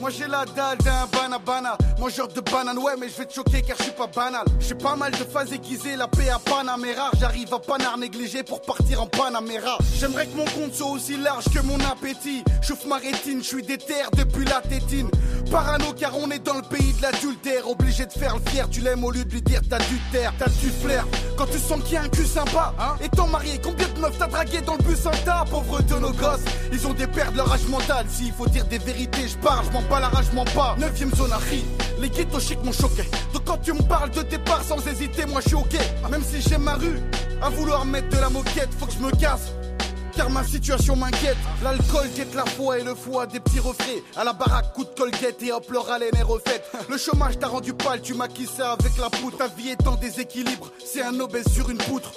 [0.00, 1.06] Moi j'ai la dalle d'un
[1.38, 4.44] banana, mangeur de banane, ouais mais je vais te choquer car je suis pas banal.
[4.60, 8.60] J'ai pas mal de phases aiguisées, la paix à Panamera, j'arrive à Panar négligé pour
[8.60, 9.78] partir en Panamera.
[9.98, 12.44] J'aimerais que mon compte soit aussi large que mon appétit.
[12.60, 15.08] Chauffe ma rétine, je suis déter depuis la tétine.
[15.50, 18.80] Parano car on est dans le pays de l'adultère, obligé de faire le fier, tu
[18.80, 21.06] l'aimes au lieu de lui dire t'as du terre, t'as du flair.
[21.36, 24.18] Quand tu sens qu'il y a un cul sympa, hein étant marié, combien de meufs
[24.18, 27.30] t'as dragué dans le bus un tas, pauvre de nos gosses Ils ont des paires
[27.32, 30.08] de leur âge mental, s'il faut dire des vérités, je parle, je m'en pas la
[30.08, 30.76] rage, m'en pas.
[30.78, 31.64] Neuvième zone à Ri,
[31.98, 33.02] les ghettos m'ont choqué.
[33.32, 35.76] Donc quand tu me parles de tes parts sans hésiter, moi je suis ok.
[36.10, 37.00] Même si j'aime ma rue,
[37.42, 39.52] à vouloir mettre de la moquette, faut que je me casse.
[40.14, 41.36] Car ma situation m'inquiète.
[41.62, 44.02] L'alcool guette la foi et le foie des petits refraits.
[44.16, 46.64] À la baraque, coup de colguette et hop, leur haleine est refaite.
[46.88, 49.36] Le chômage t'a rendu pâle, tu maquilles ça avec la poudre.
[49.36, 52.12] Ta vie est en déséquilibre, c'est un obèse sur une poutre.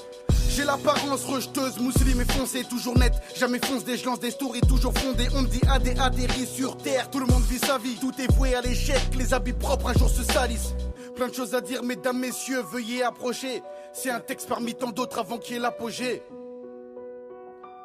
[0.60, 3.14] J'ai l'apparence rejeteuse, musulmane et foncée, toujours nette.
[3.34, 5.30] Jamais fonce des, je lance des stories toujours fondées.
[5.34, 7.96] On me dit AD atterri sur terre, tout le monde vit sa vie.
[7.96, 10.74] Tout est voué à l'échec, les habits propres un jour se salissent.
[11.16, 13.64] Plein de choses à dire, mesdames, messieurs, veuillez approcher.
[13.94, 16.24] C'est un texte parmi tant d'autres avant qu'il y ait l'apogée.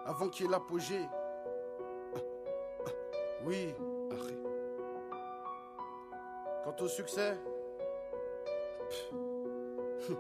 [0.05, 1.07] Avant qu'il y ait l'apogée.
[2.17, 2.91] Ah, ah,
[3.45, 3.73] Oui,
[4.11, 4.43] arrête.
[6.65, 7.39] Quant au succès,
[9.13, 10.15] il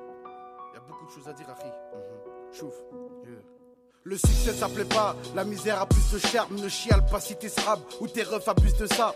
[0.73, 2.24] y a beaucoup de choses à dire, Harry.
[2.55, 2.75] Chouf.
[3.25, 3.33] Yeah.
[4.05, 7.35] Le succès ça plaît pas, la misère a plus de charme, ne chiale pas si
[7.35, 9.13] t'es srab ou tes refs abusent de ça.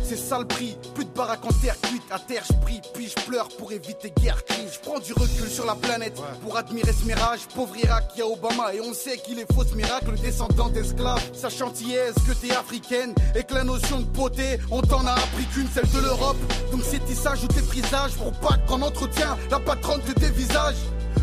[0.00, 3.08] C'est ça le prix, plus de baraque en terre cuite, à terre je prie, puis
[3.08, 4.74] je pleure pour éviter guerre crise.
[4.74, 7.40] Je prends du recul sur la planète pour admirer ce mirage.
[7.54, 11.22] Pauvre Irak, y a Obama et on sait qu'il est faux ce miracle, descendant d'esclaves.
[11.34, 15.44] Sachant est que t'es africaine et que la notion de beauté, on t'en a appris
[15.52, 16.38] qu'une, celle de l'Europe.
[16.72, 20.76] Donc c'est tissage ou tes frisages pour pas qu'en entretien, la patronne te dévisage.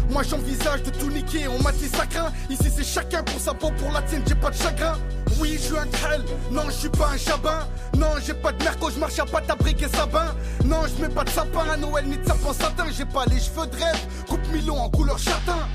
[0.10, 2.32] Moi j'envisage de tout niquer, on m'a dit ça craint.
[2.50, 4.98] Ici c'est chacun pour sa peau, pour la tienne, j'ai pas de chagrin.
[5.40, 7.68] Oui, je suis un krell, non, je suis pas un chabin.
[7.98, 10.34] Non, j'ai pas de merco, je marche à pas tabrique et sabin.
[10.66, 12.86] Non, je mets pas de sapin à Noël ni de sapin satin.
[12.96, 15.68] J'ai pas les cheveux de rêve, coupe Milon en couleur châtain.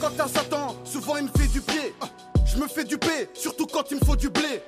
[0.00, 1.94] Quand à Satan, souvent il me fait du pied.
[2.44, 4.62] Je me fais du paix, surtout quand il me faut du blé.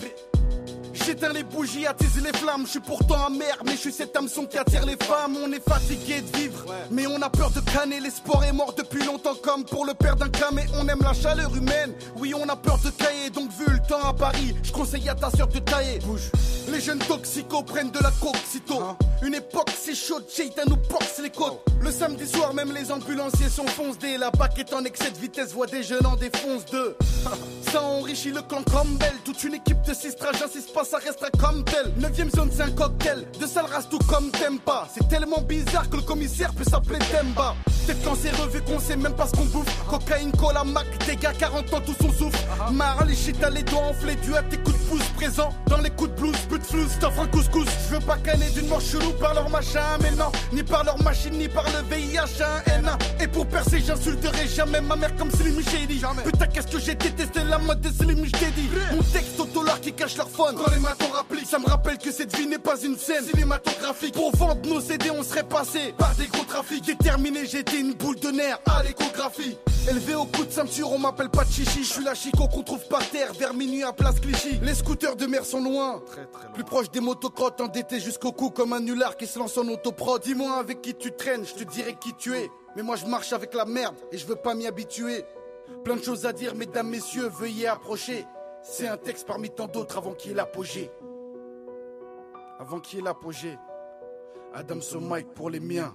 [1.06, 2.62] J'éteins les bougies, attise les flammes.
[2.64, 5.36] Je suis pourtant amer, mais je suis cet hameçon qui attire les femmes.
[5.44, 8.00] On est fatigué de vivre, mais on a peur de canner.
[8.00, 10.62] L'espoir est mort depuis longtemps, comme pour le père d'un camé.
[10.80, 11.92] On aime la chaleur humaine.
[12.16, 15.14] Oui, on a peur de cailler, donc vu le temps à Paris, je conseille à
[15.14, 15.98] ta soeur de tailler.
[16.00, 16.30] Bouge.
[16.74, 18.82] Les jeunes toxicos prennent de la coke sitôt.
[19.22, 21.60] Une époque si chaude, Shaitan nous porte les côtes.
[21.80, 24.18] Le samedi soir, même les ambulanciers sont foncés.
[24.18, 26.96] La bac est en excès de vitesse, voit des jeunes en défonce d'eux.
[27.70, 29.12] ça enrichit le clan Campbell.
[29.24, 31.92] Toute une équipe de 6 j'insiste pas, ça restera comme tel.
[32.00, 33.24] 9ème zone, c'est un cocktail.
[33.38, 34.88] De sale race tout comme Tempa.
[34.92, 37.54] C'est tellement bizarre que le commissaire peut s'appeler Temba.
[37.86, 39.86] Peut-être cancéreux vu qu'on sait même pas ce qu'on bouffe.
[39.88, 40.86] Cocaïne, cola, mac,
[41.20, 42.38] gars 40 ans, tous son souffle.
[42.72, 44.16] Marre, les shit, les doigts enflés.
[44.24, 46.36] Tu as tes coups de pouce présents dans les coups de blues.
[46.48, 47.66] But de flou, t'offres un couscous.
[47.88, 49.80] Je veux pas canner d'une mort chelou par leur machin.
[50.02, 53.22] Mais non, ni par leur machine, ni par le VIH, un N1.
[53.22, 56.02] Et pour percer, j'insulterai jamais ma mère comme Slim Shady.
[56.24, 58.70] Putain, qu'est-ce que j'ai détesté la mode de Slim Shady.
[58.92, 60.56] Mon texte autolar qui cache leur phone.
[60.56, 64.14] Quand les matons rappliquent, ça me rappelle que cette vie n'est pas une scène cinématographique.
[64.14, 66.84] Pour vendre nos CD, on serait passé par des gros trafics.
[66.84, 69.56] Déterminé, j'étais une boule de nerfs à l'échographie.
[69.88, 71.84] Élevé au coup de ceinture, on m'appelle pas chichi.
[71.84, 74.58] Je suis la chico qu'on trouve par terre vers minuit à place Clichy.
[74.62, 76.02] Les scooters de mer sont loin,
[76.54, 80.22] plus proche des motocrottes endettés jusqu'au cou comme un nulard qui se lance en autoprod.
[80.22, 82.50] Dis-moi avec qui tu traînes, je te dirai qui tu es.
[82.76, 85.24] Mais moi je marche avec la merde et je veux pas m'y habituer.
[85.84, 88.26] Plein de choses à dire, mesdames, messieurs, veuillez approcher.
[88.62, 90.90] C'est un texte parmi tant d'autres avant qu'il y ait l'apogée.
[92.58, 93.58] Avant qu'il y ait l'apogée.
[94.54, 95.94] Adam Mike pour les miens.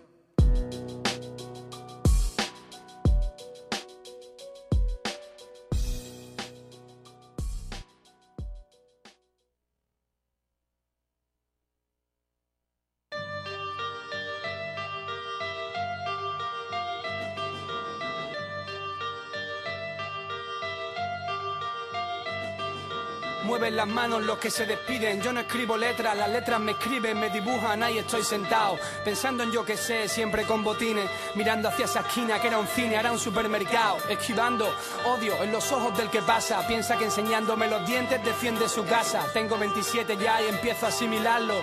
[23.69, 25.21] Mueven las manos los que se despiden.
[25.21, 27.83] Yo no escribo letras, las letras me escriben, me dibujan.
[27.83, 31.07] Ahí estoy sentado, pensando en yo que sé, siempre con botines.
[31.35, 33.97] Mirando hacia esa esquina que era un cine, era un supermercado.
[34.09, 34.73] Esquivando
[35.05, 36.65] odio en los ojos del que pasa.
[36.67, 39.27] Piensa que enseñándome los dientes defiende su casa.
[39.33, 41.53] Tengo 27 ya y empiezo a asimilarlo.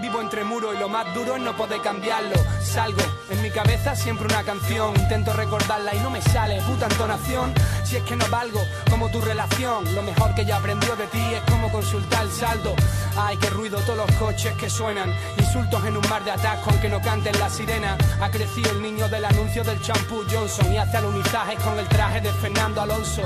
[0.00, 2.34] Vivo entre muros y lo más duro es no poder cambiarlo.
[2.60, 4.96] Salgo, en mi cabeza siempre una canción.
[4.96, 7.54] Intento recordarla y no me sale, puta entonación.
[7.84, 8.60] Si es que no valgo
[8.90, 12.74] como tu relación, lo mejor que ya aprendió de ti es como consultar el saldo.
[13.16, 15.14] Ay, qué ruido todos los coches que suenan.
[15.38, 17.96] Insultos en un mar de atasco aunque no canten la sirena.
[18.20, 22.20] Ha crecido el niño del anuncio del champú Johnson y hace alunizajes con el traje
[22.22, 23.22] de Fernando Alonso.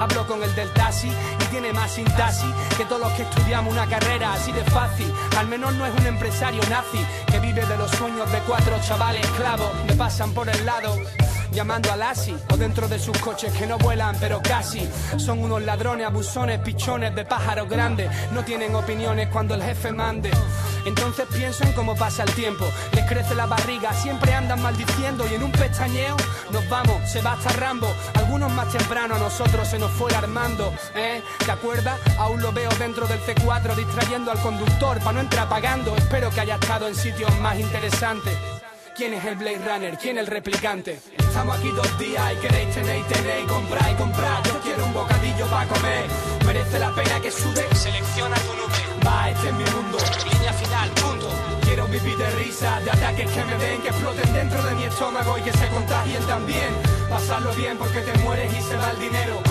[0.00, 3.86] Hablo con el del taxi y tiene más sintaxis que todos los que estudiamos una
[3.86, 5.12] carrera así de fácil.
[5.38, 9.22] Al menos no es un empresario nazi que vive de los sueños de cuatro chavales
[9.24, 9.70] esclavos.
[9.86, 10.96] Me pasan por el lado
[11.56, 14.86] llamando al ASI o dentro de sus coches que no vuelan pero casi.
[15.16, 20.30] Son unos ladrones, abusones, pichones de pájaros grandes no tienen opiniones cuando el jefe mande.
[20.84, 22.66] Entonces pienso en cómo pasa el tiempo.
[22.92, 25.26] Les crece la barriga, siempre andan maldiciendo.
[25.30, 26.16] Y en un pestañeo
[26.52, 27.88] nos vamos, se va hasta Rambo.
[28.14, 31.22] Algunos más temprano a nosotros se nos fue Armando ¿eh?
[31.44, 31.98] ¿te acuerdas?
[32.18, 35.96] aún lo veo dentro del C4 distrayendo al conductor para no entrar pagando.
[35.96, 38.55] Espero que haya estado en sitios más interesantes
[38.96, 39.98] ¿Quién es el Blade Runner?
[39.98, 40.98] ¿Quién el replicante?
[41.18, 44.42] Estamos aquí dos días y queréis tener y tener y comprar y comprar.
[44.44, 46.06] Yo quiero un bocadillo para comer.
[46.46, 47.62] Merece la pena que sude.
[47.74, 49.06] Selecciona tu nube.
[49.06, 49.98] Va, este es mi mundo.
[50.32, 51.28] Línea final, punto.
[51.60, 55.36] Quiero vivir de risa, de ataques que me den, que exploten dentro de mi estómago
[55.36, 56.70] y que se contagien también.
[57.10, 59.42] Pasarlo bien porque te mueres y se va el dinero.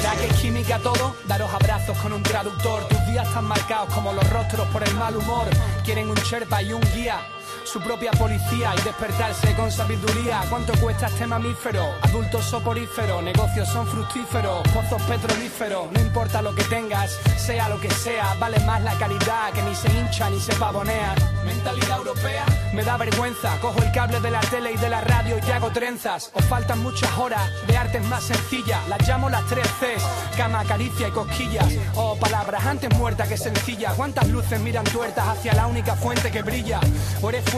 [0.00, 1.14] ¿Será que es química todo?
[1.28, 2.88] Daros abrazos con un traductor.
[2.88, 5.46] Tus días están marcados como los rostros por el mal humor.
[5.84, 7.20] Quieren un sherpa y un guía.
[7.64, 10.42] Su propia policía y despertarse con sabiduría.
[10.50, 11.84] ¿Cuánto cuesta este mamífero?
[12.02, 15.92] Adultos soporíferos, negocios son fructíferos, pozos petrolíferos.
[15.92, 19.74] No importa lo que tengas, sea lo que sea, vale más la calidad que ni
[19.74, 21.14] se hincha ni se pavonea.
[21.44, 22.44] Mentalidad europea,
[22.74, 23.56] me da vergüenza.
[23.60, 26.30] Cojo el cable de la tele y de la radio y hago trenzas.
[26.34, 28.80] Os faltan muchas horas de artes más sencillas.
[28.88, 30.02] Las llamo las tres Cs:
[30.36, 31.66] cama, caricia y cosquillas.
[31.94, 33.94] O palabras antes muertas que sencillas.
[33.94, 36.80] ¿Cuántas luces miran tuertas hacia la única fuente que brilla?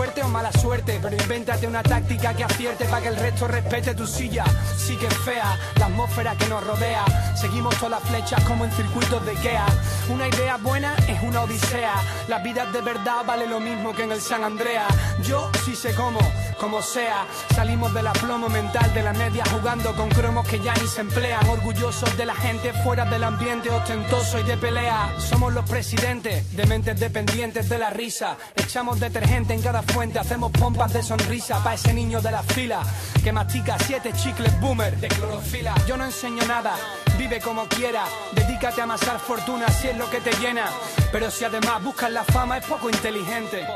[0.02, 4.04] O mala suerte, pero invéntate una táctica que acierte para que el resto respete tu
[4.04, 4.44] silla.
[4.76, 7.04] Sí que es fea la atmósfera que nos rodea.
[7.36, 9.66] Seguimos todas las flechas como en circuitos de Ikea.
[10.08, 11.94] Una idea buena es una odisea.
[12.28, 14.86] La vida de verdad vale lo mismo que en el San Andrea.
[15.22, 16.18] Yo sí sé cómo,
[16.58, 17.24] como sea.
[17.54, 21.48] Salimos del aplomo mental de la media jugando con cromos que ya ni se emplean.
[21.48, 25.14] Orgullosos de la gente fuera del ambiente ostentoso y de pelea.
[25.18, 28.36] Somos los presidentes de mentes dependientes de la risa.
[28.56, 32.82] Echamos detergente en cada fuente, hacemos pompas de sonrisa para ese niño de la fila
[33.22, 35.74] que mastica siete chicles boomer de clorofila.
[35.86, 36.74] Yo no enseño nada,
[37.16, 40.66] vive como quiera, dedícate a amasar fortuna si es lo que te llena.
[41.10, 43.66] Pero si además buscas la fama es poco inteligente.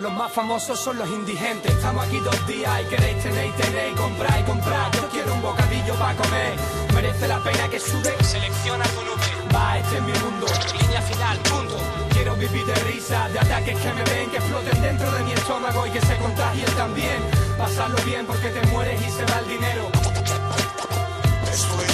[0.00, 1.72] Los más famosos son los indigentes.
[1.72, 4.90] Estamos aquí dos días y queréis tener y tener comprar y comprar.
[4.92, 6.54] Yo quiero un bocadillo para comer.
[6.94, 8.16] Merece la pena que sube.
[8.24, 9.54] Selecciona tu nube.
[9.54, 10.46] Va, este es mi mundo.
[10.80, 11.99] Línea final, punto.
[12.40, 16.00] De risa, de ataques que me ven, que exploten dentro de mi estómago y que
[16.00, 17.18] se contagien también.
[17.58, 19.90] Pasarlo bien porque te mueres y se va el dinero.
[21.52, 21.86] Estoy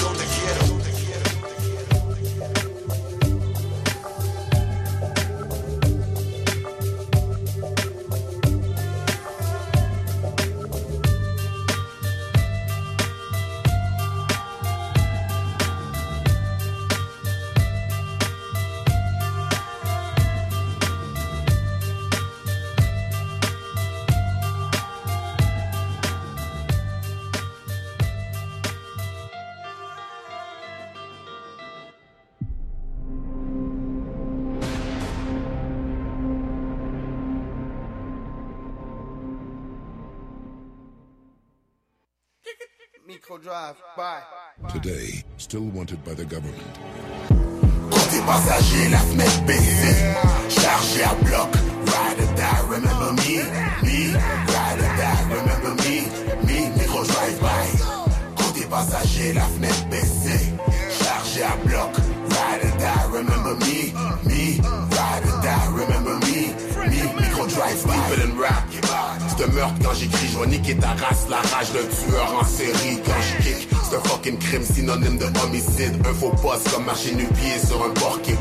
[43.46, 44.22] Drive, bye.
[44.72, 46.80] Today, still wanted by the government.
[47.92, 50.02] Côté passager, la fenêtre baissée.
[50.48, 51.54] Chargé à bloc.
[51.86, 53.36] Ride or die, remember me.
[53.86, 54.14] Me.
[54.50, 56.10] Ride or die, remember me.
[56.44, 56.70] Me.
[56.76, 57.66] Micro drive by.
[58.34, 60.52] Côté passager, la fenêtre baissée.
[60.90, 61.94] Chargé à bloc.
[62.28, 63.92] Ride or die, remember me.
[64.26, 64.60] Me.
[64.90, 66.50] Ride or die, remember me.
[66.90, 66.98] Me.
[67.14, 67.94] Micro drive by.
[67.94, 68.65] Deeper than rap.
[69.38, 72.98] Un meurtre quand j'écris, je vais niquer ta race, la rage d'un tueur en série
[73.04, 73.68] quand je kick.
[73.88, 75.94] C'est un fucking crime synonyme de homicide.
[76.08, 78.32] Un faux poste comme marcher nu-pied sur un bord qui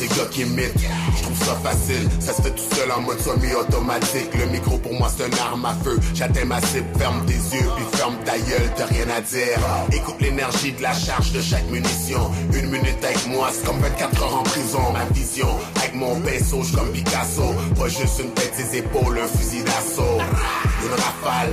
[0.00, 2.08] C'est gars qui je trouve ça facile.
[2.20, 4.30] Ça se fait tout seul en mode semi-automatique.
[4.34, 6.00] Le micro pour moi c'est un arme à feu.
[6.14, 9.58] J'atteins ma cible, ferme tes yeux puis ferme ta gueule, t'as rien à dire.
[9.92, 12.30] Écoute l'énergie de la charge de chaque munition.
[12.54, 14.80] Une minute avec moi, c'est comme 24 heures en prison.
[14.94, 17.54] Ma vision, avec mon pinceau, je comme Picasso.
[17.78, 20.18] Pas juste une tête, ses épaules, un fusil d'assaut.
[20.82, 21.52] Une rafale,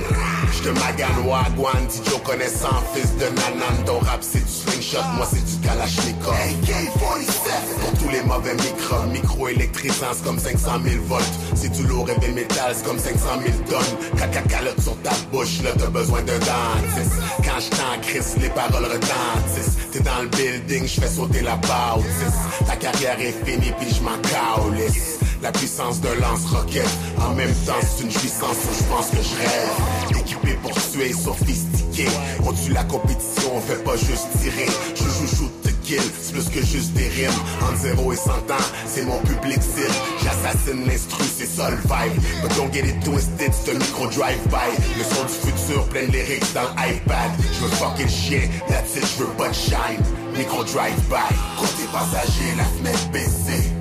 [0.52, 1.86] je te magane wagwan.
[2.04, 3.84] Joe connaissant, fils de nanan.
[3.84, 6.34] Ton rap c'est du slingshot, moi c'est du kalachnikov.
[6.34, 11.24] AK-47 Pour tous les mauvais micros, micro électrisant, c'est comme 500 000 volts.
[11.54, 14.18] C'est du lourd et métal, c'est comme 500 000 tonnes.
[14.18, 17.12] Caca calotte sur ta bouche, là t'as besoin d'un dentiste.
[17.44, 19.76] Quand je t'en crisse, les paroles retentissent.
[19.92, 22.66] T'es dans le building, je fais sauter la bautiste.
[22.66, 25.17] Ta carrière est finie, puis je m'en calisse.
[25.42, 26.88] La puissance d'un lance-roquette,
[27.20, 30.20] en même temps c'est une puissance où je pense que je rêve.
[30.20, 32.06] Équipé pour tuer, sophistiqué.
[32.44, 34.66] On tue la compétition, on fait pas juste tirer.
[34.96, 37.30] Je joue shoot to kill, c'est plus que juste des rimes.
[37.62, 39.94] Entre 0 et 100 ans, c'est mon public cible.
[40.24, 42.22] J'assassine l'instru, c'est ça le vibe.
[42.42, 44.98] But don't get it twisted, c'est un micro drive-by.
[44.98, 47.30] Le son du futur, plein de lyrics dans l'iPad.
[47.52, 50.02] Je veux fucker le chien, that's it, je veux pas shine.
[50.36, 53.72] Micro drive-by, côté passager, la fenêtre baissée.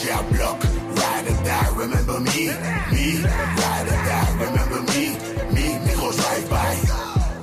[0.00, 0.62] Chargé à bloc,
[0.96, 2.48] ride or die, remember me.
[2.90, 5.16] Me, ride or die, remember me.
[5.52, 6.76] Me, micro drive-by.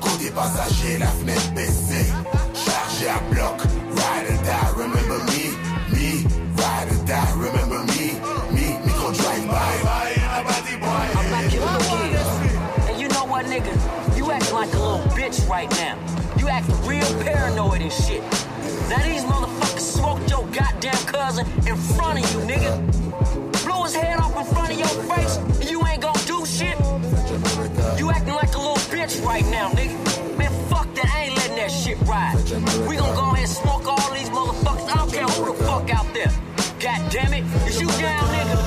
[0.01, 2.11] Côté passager, la fenêtre baissée.
[2.55, 5.53] Chargé à bloc, ride or die, remember me.
[5.93, 6.25] Me,
[6.57, 8.17] ride or die, remember me.
[8.51, 9.73] Me, micro drive-by.
[10.34, 12.89] I'm back here again.
[12.89, 14.17] And you know what, nigga?
[14.17, 15.95] You acting like a little bitch right now.
[16.39, 18.23] You acting real paranoid and shit.
[18.89, 22.73] Now these motherfuckers smoked your goddamn cousin in front of you, nigga.
[23.65, 26.77] Blew his head off in front of your face, and you ain't gonna do shit.
[27.99, 30.38] You acting like a little bitch right now, nigga.
[30.38, 31.11] Man, fuck that.
[31.14, 32.35] I ain't letting that shit ride.
[32.88, 34.89] We gonna go ahead and smoke all these motherfuckers.
[34.89, 36.31] I don't care who the fuck out there.
[36.80, 37.43] God damn it.
[37.68, 38.66] Is you down, nigga?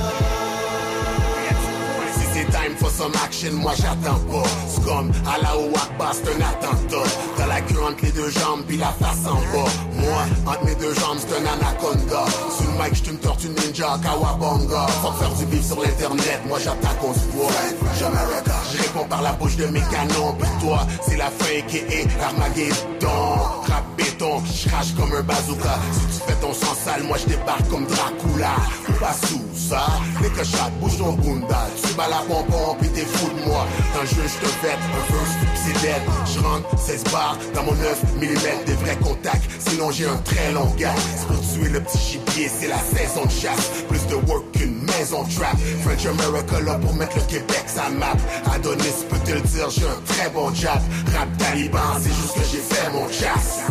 [3.01, 4.47] Some action, moi j'attends pas.
[4.67, 5.51] C'est comme à la
[5.83, 7.09] Akbar, c'est un attentat.
[7.35, 9.71] T'as la queue entre les deux jambes, puis la face en bas.
[10.01, 12.25] Moi, entre mes deux jambes, c'est un anaconda.
[12.55, 14.85] Sous le mic, j'te me tortue ninja, kawabonga.
[15.01, 17.49] Faut faire du bif sur l'internet, moi j'attaque, voit.
[17.97, 20.35] J'America, je réponds par la bouche de mes canons.
[20.39, 23.31] Puis toi, c'est la fin qui est Armageddon.
[23.67, 25.75] Rap béton, je crache comme un bazooka.
[25.91, 28.55] Si tu fais ton sang sale, moi je débarque comme Dracula.
[28.99, 29.85] Pas sous ça,
[30.21, 31.67] les cochottes, bouge ton bunda.
[31.81, 33.65] Tu bats la pompon, t'es fou de moi.
[33.99, 36.01] Le jeu, je te fête un verse, c'est dead.
[36.25, 39.49] Je rentre 16 bars dans mon 9 mm, des vrais contacts.
[39.59, 40.95] Sinon, j'ai un très long gars.
[41.17, 43.83] C'est pour tuer le petit gibier, c'est la saison de chasse.
[43.87, 45.57] Plus de work qu'une maison trap.
[45.83, 48.15] French America là pour mettre le Québec sa map.
[48.53, 50.79] Adonis peut te le dire, j'ai un très bon jab.
[51.15, 53.61] Rap taliban, c'est juste que j'ai fait mon chasse.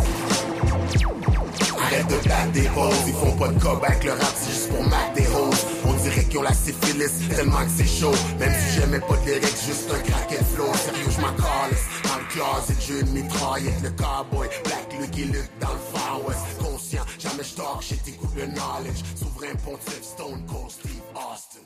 [1.82, 2.68] Arrête de battre des
[3.06, 5.69] ils font pas de avec le rap, c'est juste pour mac des roses.
[6.10, 8.10] On dirait qu'ils ont la syphilis, tellement que c'est chaud.
[8.40, 10.66] Même si j'aimais pas de lyrics, juste un craquet flow.
[10.74, 11.28] Sérieux, je m'en.
[11.30, 14.48] Dans le closet, j'ai une mitraillette, le cowboy.
[14.64, 16.40] Black Luke, il lutte dans le Far West.
[16.58, 19.04] Conscient, jamais je shit, écoute le knowledge.
[19.14, 21.60] Souverain pontife, Stone Cold, Steve Austin.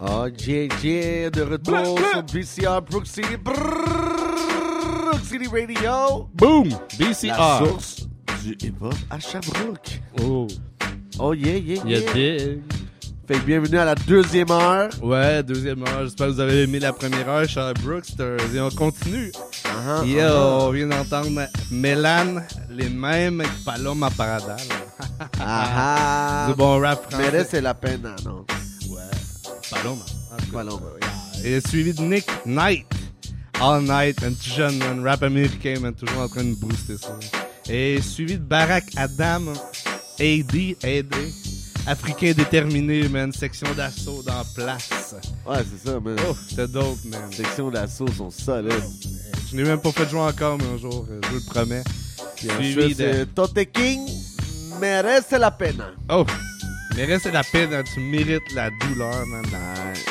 [0.00, 3.36] Ah, JJ, de retour sur BCR Brook City.
[3.36, 6.28] Brook City Radio.
[6.34, 6.70] Boom!
[6.98, 7.36] BCR.
[7.36, 8.03] La source
[8.44, 10.00] du hip-hop à Sherbrooke.
[10.22, 10.46] Oh.
[11.18, 12.12] Oh yeah, yeah, Yeah, yeah.
[12.12, 12.60] dig.
[13.26, 14.90] Fait que bienvenue à la deuxième heure.
[15.02, 16.02] Ouais, deuxième heure.
[16.04, 17.46] J'espère que vous avez aimé la première heure.
[17.48, 17.58] C'est
[18.20, 19.32] un- Et on continue.
[19.64, 20.30] Uh-huh.
[20.30, 21.30] on vient d'entendre
[21.70, 24.58] Mélan, les mêmes que Paloma Paradal.
[25.40, 26.46] Ah ah.
[26.50, 27.30] Du bon rap français.
[27.32, 28.44] Mais là, c'est la peine, ah, non?
[28.90, 29.00] Ouais.
[29.70, 30.02] Paloma.
[30.32, 30.80] En tout cas, Paloma.
[31.42, 32.86] Et suivi de Nick Knight.
[33.60, 37.16] All Night, un petit jeune, man, rap américain, man, toujours en train de booster ça.
[37.68, 39.52] Et suivi de Barack Adam,
[40.20, 41.14] AD, AD,
[41.86, 45.14] Africain déterminé, man, section d'assaut dans la place.
[45.46, 46.16] Ouais, c'est ça, man.
[46.28, 47.32] Oh, c'était dope, man.
[47.32, 48.72] Section d'assaut sont solides.
[49.50, 51.84] Je n'ai même pas fait jouer encore, mais un jour, euh, je vous le promets.
[52.36, 53.24] Puis Suivi ensuite, de...
[53.24, 54.08] Tote King,
[54.80, 55.82] merece la peine.
[56.10, 56.24] Oh!
[56.96, 59.44] Mais reste la peine, tu mérites la douleur, man.
[59.50, 59.58] La,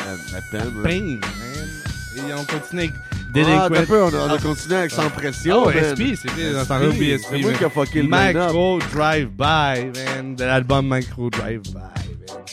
[0.05, 1.69] la, la peine, pain, man.
[2.17, 2.91] Et on continue avec
[3.35, 3.73] Ah, Delinquent.
[3.73, 5.64] t'as peu, on a, on a continué avec Sans Pression.
[5.64, 5.95] Oh, man.
[5.95, 7.26] SP, c'est vrai, j'entendais SP, oublier SP.
[7.30, 7.57] C'est moi man.
[7.57, 8.35] qui a fucké le line-up.
[8.35, 10.35] Macro Drive By, man.
[10.35, 12.43] De l'album Macro Drive By, man.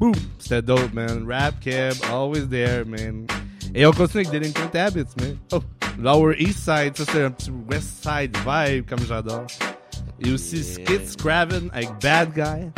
[0.00, 0.12] Boom!
[0.38, 1.24] C'était dope, man.
[1.28, 3.26] Rap Cab, always there, man.
[3.74, 5.36] Et on continue avec Delinquent Habits, man.
[5.52, 5.60] Oh,
[5.98, 9.46] Lower East Side, ça c'est un petit West Side vibe, comme j'adore.
[10.20, 12.70] Et aussi Skit Scraven avec Bad Guy.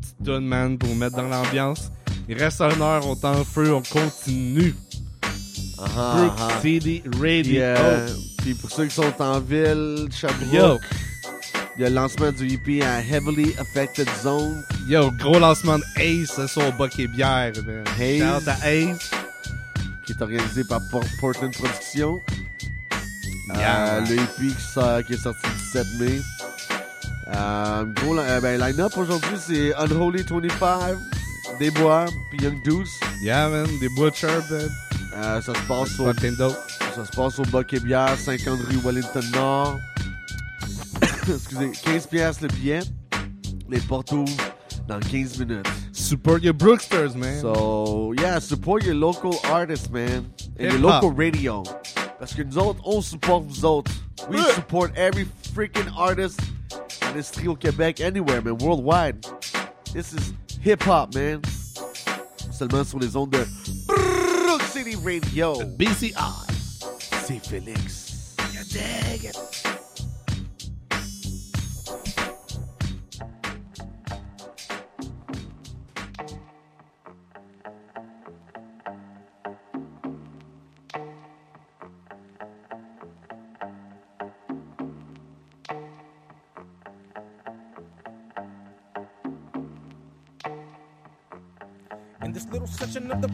[0.00, 1.90] Petite tune, man, pour mettre dans l'ambiance.
[2.28, 4.74] Il reste une heure, on est en feu, on continue.
[5.88, 6.32] Brook.
[6.62, 7.42] City Radio.
[7.42, 10.82] Puis, euh, puis pour ceux qui sont en ville, Sherbrooke,
[11.76, 14.62] il y a le lancement du EP à Heavily Affected Zone.
[14.88, 17.84] Yo, gros lancement de Ace ce soir au Buck et Bière, man.
[18.36, 19.10] Out à Ace.
[20.06, 22.20] qui est organisé par Por- Portland Productions.
[23.54, 23.96] Yeah.
[23.96, 26.20] Euh, le EP qui, sort- qui est sorti le 17 mai.
[27.34, 30.96] Euh, gros ben, line-up aujourd'hui, c'est Unholy 25,
[31.58, 32.98] Desbois, puis Young Deuce.
[33.22, 34.68] Yeah, man, des Butcher, man.
[35.14, 36.56] Euh, ça se passe au, dope.
[36.94, 39.78] ça se passe au Buck et Bière, 50 rue Wellington Nord.
[41.28, 42.80] Excusez, 15 pièces le billet.
[43.68, 44.32] Les portes ouvrent
[44.88, 45.68] dans 15 minutes.
[45.92, 47.40] Support your Brooksters, man.
[47.40, 50.24] So, yeah, support your local artists, man.
[50.58, 51.62] And your local radio.
[52.18, 53.92] Parce que nous autres, on supporte vous autres.
[54.30, 56.40] We support every freaking artist
[57.02, 59.26] industrie au Québec, anywhere, man, worldwide.
[59.92, 60.32] This is
[60.62, 61.42] hip-hop, man.
[62.50, 63.44] Seulement sur les ondes de
[64.82, 65.54] City Radio.
[65.78, 66.12] BCI.
[67.24, 68.34] C'est Félix.
[68.52, 69.51] You dig it.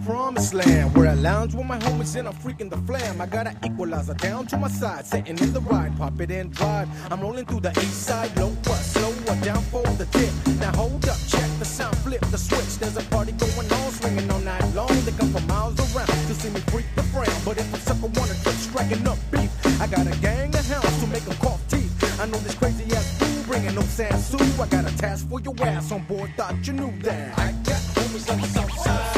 [0.08, 3.20] Promised land Where I lounge with my homies and I'm freaking the flam.
[3.20, 6.50] I got an equalizer down to my side Sitting in the ride, pop it and
[6.50, 6.88] drive.
[7.12, 10.32] I'm rolling through the east side, lower, slower, down for the dip.
[10.60, 12.78] Now hold up, check the sound, flip the switch.
[12.80, 14.94] There's a party going on, swinging all night long.
[15.04, 18.10] They come from miles around to see me freak the frown But if a sucker
[18.16, 19.50] wanna trip, striking up beef
[19.82, 21.92] I got a gang of hounds to make them cough teeth.
[22.18, 25.40] I know this crazy ass fool bringing no sad sue I got a task for
[25.40, 27.38] your ass on board, thought you knew that.
[27.38, 29.17] I got homies on the south side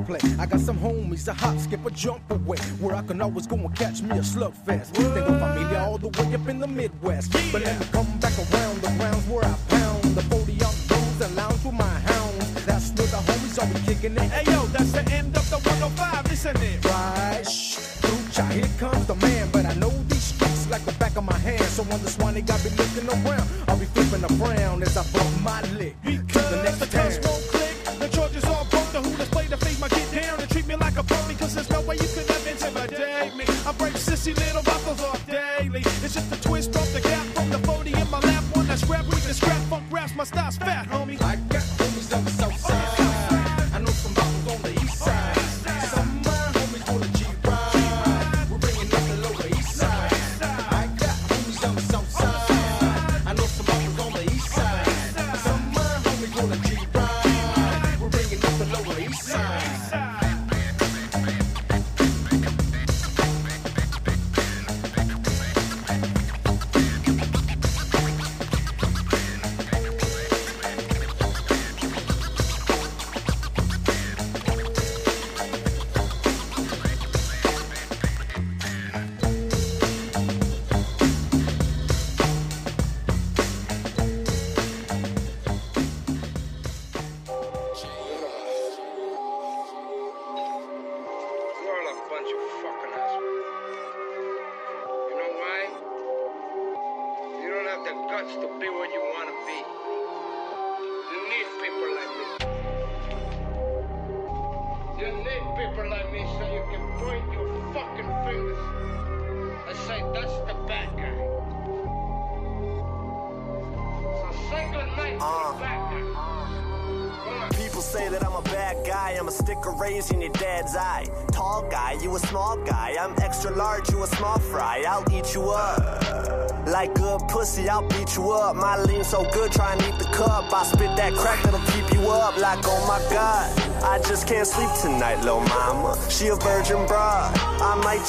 [0.00, 0.20] I play?
[0.38, 2.58] I got some homies, a hop, skip, a jump away.
[2.80, 4.92] Where I can always go and catch me a slugfest.
[4.92, 7.32] Tengo familia all the way up in the Midwest.
[7.52, 9.54] But let me come back around the grounds where I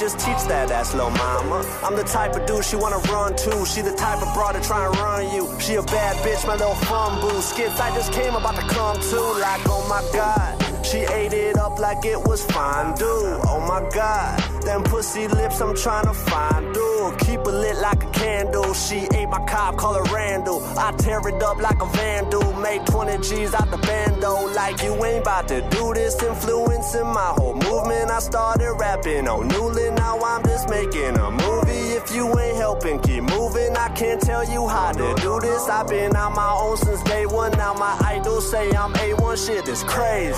[0.01, 1.63] just teach that ass, lil' mama.
[1.83, 3.65] I'm the type of dude she wanna run to.
[3.67, 5.47] She the type of broad to try and run you.
[5.59, 7.39] She a bad bitch, my little fun boo.
[7.39, 9.21] Skits I just came about to come to.
[9.39, 10.60] Like, oh my god.
[10.91, 13.05] She ate it up like it was fondue.
[13.05, 16.73] Oh my god, them pussy lips I'm trying to find.
[16.73, 18.73] Dude, keep it lit like a candle.
[18.73, 20.61] She ate my cob, call her Randall.
[20.77, 22.51] I tear it up like a vandal.
[22.59, 24.53] Make 20 G's out the bando.
[24.53, 26.22] Like you ain't about to do this.
[26.22, 28.11] Influencing my whole movement.
[28.11, 29.95] I started rapping on Newland.
[29.95, 31.60] Now I'm just making a movie.
[32.03, 33.77] If you ain't helping, keep moving.
[33.77, 35.69] I can't tell you how to do this.
[35.69, 37.51] I've been on my own since day one.
[37.51, 39.45] Now my idols say I'm A1.
[39.45, 40.35] Shit is crazy.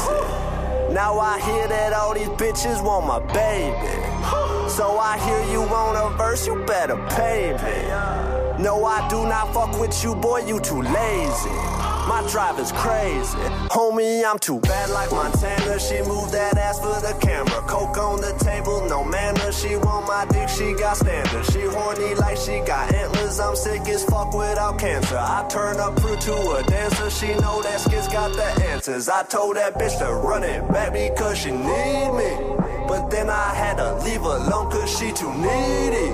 [0.94, 4.70] Now I hear that all these bitches want my baby.
[4.70, 8.62] So I hear you want a verse, you better pay me.
[8.62, 11.83] No, I do not fuck with you, boy, you too lazy.
[12.08, 13.38] My drive is crazy.
[13.72, 15.80] Homie, I'm too bad like Montana.
[15.80, 17.62] She moved that ass for the camera.
[17.62, 19.52] Coke on the table, no manner.
[19.54, 21.52] She want my dick, she got standards.
[21.54, 23.40] She horny like she got antlers.
[23.40, 25.18] I'm sick as fuck without cancer.
[25.18, 27.10] I turn up crew to a dancer.
[27.10, 29.08] She know that skits got the answers.
[29.08, 32.54] I told that bitch to run it back because she need me.
[32.86, 36.12] But then I had to leave alone cause she too needy.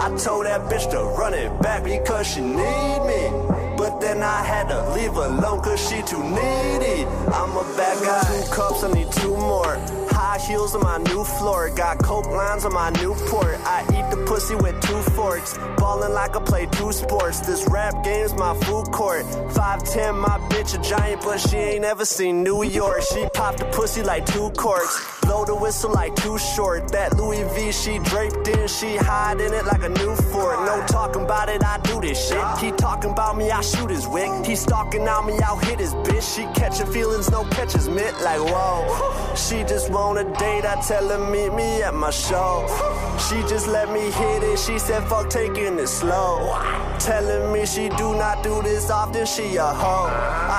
[0.00, 3.57] I told that bitch to run it back because she need me.
[3.88, 7.06] But then I had to leave alone cause she too needy.
[7.32, 8.20] I'm a bad guy.
[8.44, 9.76] Two cups, I need two more.
[10.38, 11.70] High heels on my new floor.
[11.70, 13.58] Got coke lines on my new port.
[13.64, 15.58] I eat the pussy with two forks.
[15.76, 17.40] Ballin' like I play two sports.
[17.40, 19.24] This rap game's my food court.
[19.24, 23.02] 5'10, my bitch a giant, but she ain't ever seen New York.
[23.12, 25.18] She popped the pussy like two corks.
[25.22, 26.88] Blow the whistle like too short.
[26.88, 30.58] That Louis V she draped in, she hide in it like a new fort.
[30.64, 32.58] No talking about it, I do this shit.
[32.58, 34.30] He talking about me, I shoot his wick.
[34.46, 36.34] He stalking on me, I'll hit his bitch.
[36.34, 38.14] She catching feelings, no catches mitt.
[38.22, 40.64] Like whoa, she just want a date.
[40.64, 42.66] I tell her meet me at my show.
[43.28, 44.58] She just let me hit it.
[44.58, 46.56] She said fuck taking it slow.
[46.98, 49.26] Telling me she do not do this often.
[49.26, 50.08] She a hoe.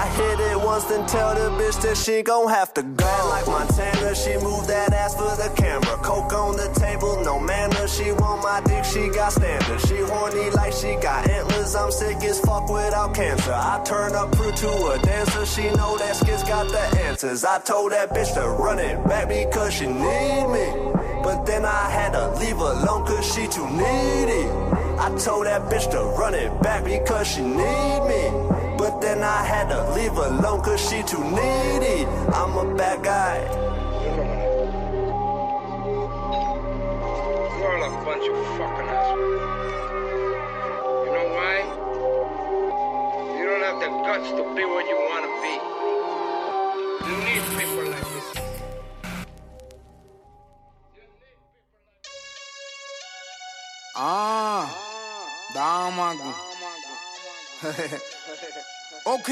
[0.01, 3.27] I hit it once, then tell the bitch that she gon' have to go.
[3.29, 5.97] Like Montana, she moved that ass for the camera.
[6.03, 7.78] Coke on the table, no manner.
[7.89, 9.87] She want my dick, she got standards.
[9.87, 11.75] She horny like she got antlers.
[11.75, 13.51] I'm sick as fuck without cancer.
[13.51, 15.45] I turn up crew to a dancer.
[15.45, 17.43] She know that skits got the answers.
[17.43, 20.89] I told that bitch to run it back because she need me.
[21.23, 24.47] But then I had to leave her alone cause she too needy.
[24.99, 28.77] I told that bitch to run it back because she need me.
[28.77, 32.05] But then I had to leave her alone cause she too needy.
[32.33, 33.68] I'm a bad guy.
[38.21, 39.41] You're all a bunch of fucking assholes.
[41.05, 41.55] You know why?
[43.37, 45.53] You don't have the guts to be what you want to be.
[47.07, 48.27] You need people like this.
[53.95, 54.67] Ah,
[55.53, 56.31] Damago.
[59.05, 59.29] ok.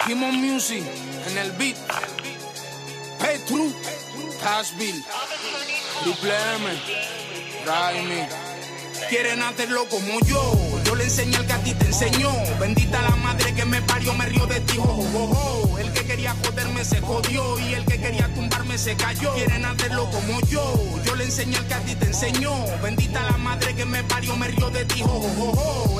[0.00, 0.84] Kimon Music
[1.28, 1.78] en el beat.
[3.20, 3.72] Hey du,
[4.42, 5.04] pas bil.
[6.04, 6.78] Du blærer mig.
[8.08, 8.53] Mig.
[9.08, 10.52] Quieren hacerlo como yo.
[10.84, 12.30] Yo le enseñé el que a ti te enseñó.
[12.58, 14.78] Bendita la madre que me parió, me río de ti.
[14.78, 15.78] Oh, oh, oh.
[15.78, 17.58] El que quería joderme se jodió.
[17.60, 19.32] Y el que quería tumbarme se cayó.
[19.34, 20.74] Quieren hacerlo como yo.
[21.04, 22.52] Yo le enseñé el que a ti te enseñó.
[22.82, 25.02] Bendita la madre que me parió, me río de ti.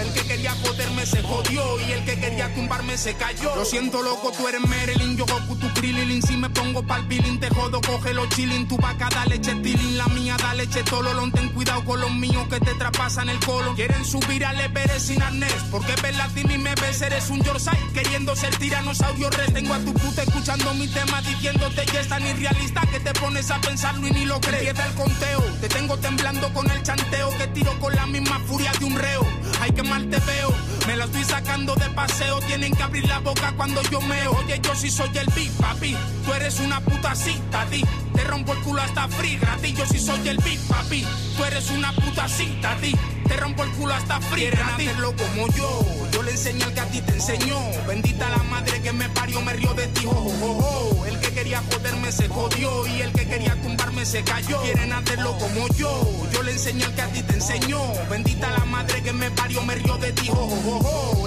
[0.00, 1.80] El que quería joderme se jodió.
[1.80, 3.54] Y el que quería tumbarme se cayó.
[3.54, 5.16] Lo siento, loco, tú eres Marilyn.
[5.16, 6.22] Yo Goku, tu Krillin.
[6.22, 8.66] Si me pongo pa'l billing, te jodo, cógelo chilling.
[8.66, 9.98] Tu vaca, dale chetilín.
[9.98, 11.30] La mía, dale chetololón.
[11.32, 13.74] Ten cuidado con los míos que te traspasan el colon.
[13.74, 15.52] Quieren subir al Everest sin arnés.
[15.70, 15.94] Porque
[16.36, 17.78] y me ves, eres un Yorkshire.
[17.92, 19.52] Queriendo ser tiranosaurio red.
[19.52, 23.50] Tengo a tu puta escuchando mi tema diciéndote que es tan irrealista que te pones
[23.50, 24.68] a pensarlo y ni lo crees.
[24.68, 25.40] Empieza el conteo.
[25.60, 29.26] Te tengo temblando con el chanteo que tiro con la misma furia de un reo.
[29.60, 30.52] Ay, que mal te veo.
[30.86, 32.40] Me la estoy sacando de paseo.
[32.40, 34.32] Tienen que abrir la boca cuando yo meo.
[34.32, 35.96] Oye, yo sí soy el beat, papi.
[36.24, 37.84] Tú eres una puta cita, ti.
[38.14, 39.76] Te rompo el culo hasta free gratis.
[39.76, 41.04] Yo sí soy el beat, papi.
[41.36, 42.94] Tú eres una puta cita, a ti.
[43.26, 44.50] Te rompo el culo hasta frío.
[44.50, 45.80] Quieren hacerlo como yo.
[46.12, 47.58] Yo le enseño al que a ti te enseñó.
[47.86, 50.06] Bendita la madre que me parió, me rió de ti.
[50.06, 50.10] Oh,
[50.42, 51.06] oh, oh.
[51.06, 52.86] El que quería joderme se jodió.
[52.86, 54.60] Y el que quería tumbarme se cayó.
[54.62, 56.28] Quieren hacerlo como yo.
[56.32, 57.80] Yo le enseño al que a ti te enseñó.
[58.10, 60.30] Bendita la madre que me parió, me rió de ti.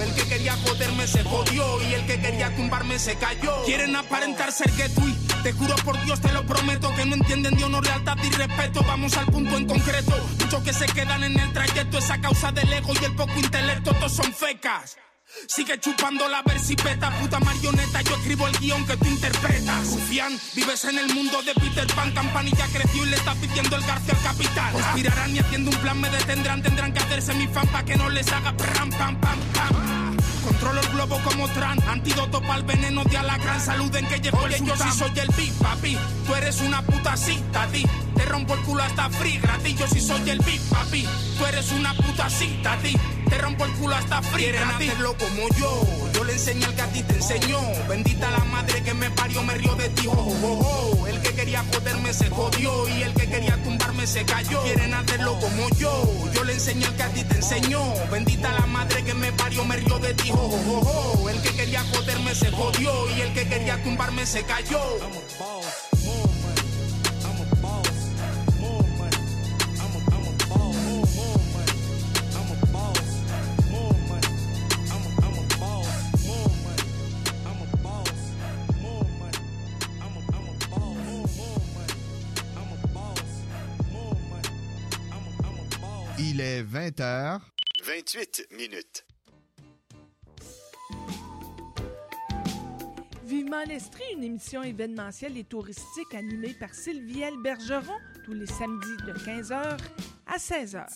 [0.02, 1.82] El que quería joderme se jodió.
[1.82, 3.64] Y el que quería tumbarme se cayó.
[3.66, 5.06] Quieren aparentar ser que tú.
[5.06, 6.94] y Te juro por Dios, te lo prometo.
[6.94, 8.84] Que no entienden de honor, lealtad y respeto.
[8.86, 10.12] Vamos al punto en concreto.
[10.40, 11.96] Muchos que se quedan en el trayecto.
[11.96, 13.94] Esa causa del ego y el poco intelecto.
[13.94, 14.98] Todos son fecas.
[15.46, 18.02] Sigue chupando la versipeta, puta marioneta.
[18.02, 19.90] Yo escribo el guion que tú interpretas.
[19.90, 22.12] Rufián, vives en el mundo de Peter Pan.
[22.12, 24.72] Campanilla creció y le está pidiendo el García al capital.
[24.74, 26.62] Conspirarán y haciendo un plan me detendrán.
[26.62, 30.16] Tendrán que hacerse mi fan pa' que no les haga pam, pam, pam, pam.
[30.44, 33.60] Controlo el globo como Tran, antídoto para el veneno de alacrán.
[33.60, 35.96] Saluden que llegó Oye, yo sí soy el beat, papi.
[36.26, 37.84] Tú eres una puta cita, ti.
[38.14, 39.76] Te rompo el culo hasta free gratis.
[39.76, 41.06] Yo sí soy el beat, papi.
[41.38, 42.96] Tú eres una puta cita, ti.
[43.28, 45.82] Te rompo el culo hasta free Quieren hacerlo como yo.
[46.14, 47.60] Yo le enseño al que a ti te enseñó.
[47.88, 50.06] Bendita la madre que me parió, me rió de ti.
[50.08, 51.06] Oh, oh.
[51.06, 52.88] El que quería joderme se jodió.
[52.88, 54.62] Y el que quería tumbarme se cayó.
[54.62, 56.04] Quieren hacerlo como yo.
[56.32, 57.82] Yo le enseño al que a ti te enseñó.
[58.10, 60.27] Bendita la madre que me parió, me rió de ti.
[60.30, 61.28] Oh, oh, oh, oh.
[61.28, 63.16] El que quería joderme se jodió.
[63.16, 64.80] Y el que quería tumbarme se cayó.
[86.20, 87.40] Il est 20h.
[87.86, 89.07] 28 minutes.
[93.28, 97.92] Vivement l'Estrie, une émission événementielle et touristique animée par Sylvielle Bergeron
[98.24, 99.76] tous les samedis de 15h
[100.26, 100.86] à 16h.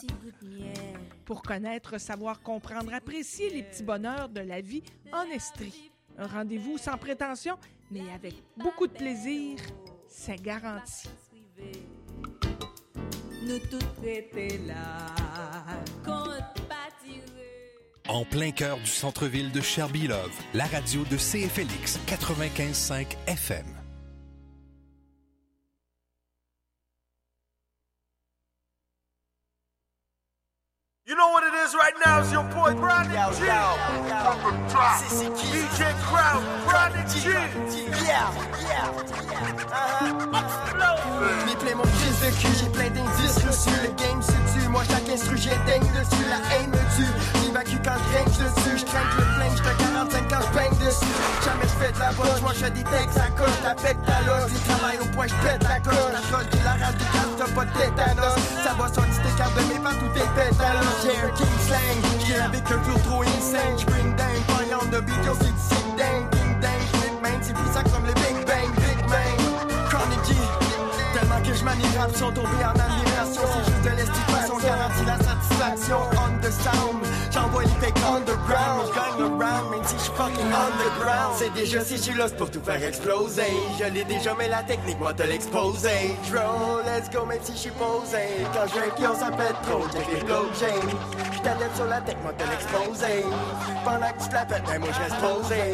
[1.26, 4.82] Pour connaître, savoir, comprendre, apprécier les petits bonheurs de la vie
[5.12, 5.92] en Estrie.
[6.16, 7.58] Un rendez-vous sans prétention,
[7.90, 9.58] mais avec beaucoup de plaisir,
[10.08, 11.10] c'est garanti.
[13.42, 15.12] Nous toutes étaient là.
[18.08, 23.81] En plein cœur du centre-ville de Sherby-Love, la radio de CFLX 95.5 FM.
[31.04, 32.20] You know what it is right now?
[32.20, 33.42] It's your boy Grinding G.
[35.50, 37.26] DJ Crowd, Grinding G.
[38.06, 38.30] Yeah,
[38.62, 38.86] yeah,
[40.30, 43.74] Mais plein mon fils de cul, j'ai plein d'indices reçus.
[43.82, 46.24] Le game se tue, moi chaque instru j'éteigne dessus.
[46.30, 47.10] La haine me tue,
[47.42, 48.78] j'évacue quand je grince dessus.
[48.78, 51.14] Je crains le plein, j'te 45 quand je baigne dessus.
[51.44, 53.60] Jamais je fais de la bosse, moi je fais des textes à coche.
[53.64, 56.12] La pète ta loge, du travail au point, je pète la coche.
[56.12, 58.38] La coche, j'ai la rage du casse, t'as pas de tétanos.
[58.64, 60.96] Ça va sur tes cartes de mes pattes ou tes pétalos.
[61.02, 63.78] J'ai un king slang, j'ai avec un flow trop insane.
[63.78, 66.80] J'bring down, pas de beat, yo c'est du sick dang, king dang.
[66.92, 68.70] J'flip man, c'est plus ça comme les Big Bang,
[71.62, 73.42] je tombés en admiration.
[73.52, 75.98] C'est juste de l'estimation, garantit la satisfaction.
[76.12, 78.88] On the sound, j'envoie les fakes underground.
[78.92, 81.34] J'gagne around, même si j'suis fucking underground.
[81.36, 83.52] C'est déjà si j'suis lost pour tout faire exploser.
[83.78, 86.16] Je l'ai déjà, mais la technique, moi te l'exposer.
[86.30, 88.46] Draw, let's go, même si j'suis posé.
[88.52, 90.88] Quand je qui on s'appelle trop, j'ai les blockchain.
[91.32, 93.24] J't'adapte sur la tech, moi te l'exposer.
[93.84, 95.72] Pendant que tu te la pètes, ben moi je reste posé.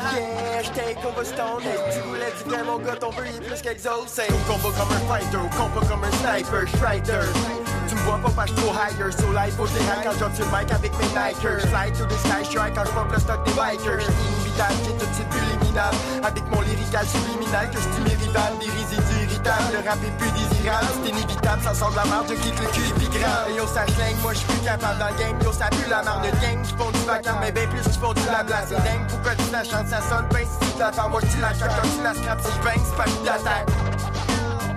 [0.00, 1.62] Yeah, j'take over stone.
[1.92, 4.22] Tu voulais du vrai, mon gars, ton il est plus qu'exaucé.
[4.30, 7.69] Au combat comme un fighter, au combat comme un sniper, strider.
[7.90, 9.10] Tu me vois pas pas trop higher.
[9.10, 11.66] So life faut des quand sur le mic avec mes Nikers.
[11.66, 14.06] Fly to the sky strike quand j'pompe le stock des bikers.
[14.06, 15.90] Inimitable, j'ai tout de suite plus liminal
[16.22, 18.62] Avec mon lyrical subliminal que j'dis méritable.
[18.62, 20.86] Des résidus irritables, le rap est plus désirable.
[21.02, 23.82] C'est inévitable, ça sort de la marde, je quitte le cul et Et yo ça
[23.90, 25.36] slang, moi j'suis plus capable dans le game.
[25.42, 28.22] Yo ça pue la marde de gang, j'font du vacarme Mais ben plus j'font du
[28.22, 31.50] blabla C'est dingue, pourquoi tu la chantes, ça sonne ben si la Moi j'dis la
[31.58, 33.99] chaque quand tu la scrap, si j'bang, c'est pas que d'attaque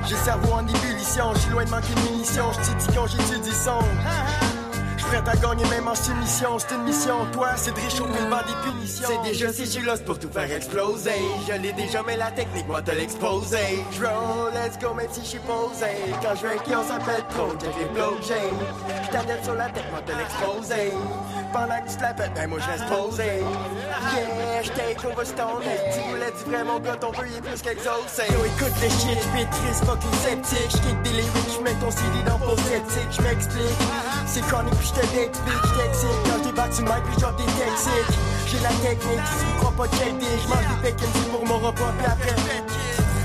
[0.05, 3.79] j'ai cerveau en ébullition, j'suis loin de manquer de munitions, j't'ai quand j'étudie son.
[4.97, 7.25] J'prêt à gagner même en soumission, c'est une mission.
[7.33, 9.07] Toi, c'est de réchauffer banc des punitions.
[9.07, 11.11] C'est déjà si j'suis lost pour tout faire exploser.
[11.47, 13.83] Je l'ai déjà, mais la technique, moi te l'exposer.
[13.99, 15.91] Draw, let's go, même si j'suis posé.
[16.21, 18.49] Quand je qui on s'appelle trop, j'ai les blockchain.
[19.05, 20.91] J't'adapte sur la tête, moi te l'exposer.
[21.53, 23.23] Pendant que tu te la ben moi je.
[23.23, 25.61] Yeah, j'take over stone.
[25.61, 28.25] Tu voulais du vrai, mon gars, ton vœu est plus qu'exaucé.
[28.33, 30.71] Yo, écoute le shit, j'maîtrise fucking sceptique.
[30.71, 33.11] J'kick des lyrics, j'mets ton CD dans faux sceptique.
[33.11, 33.81] J'm'explique.
[34.25, 35.63] C'est chronique, puis j'te l'explique.
[35.73, 38.17] J't'excite quand j'débarque sur mic, puis j'drop des toxiques.
[38.47, 40.37] J'ai la technique, si tu crois pas check des.
[40.41, 42.35] J'mange des bacon pour mon repas, puis après.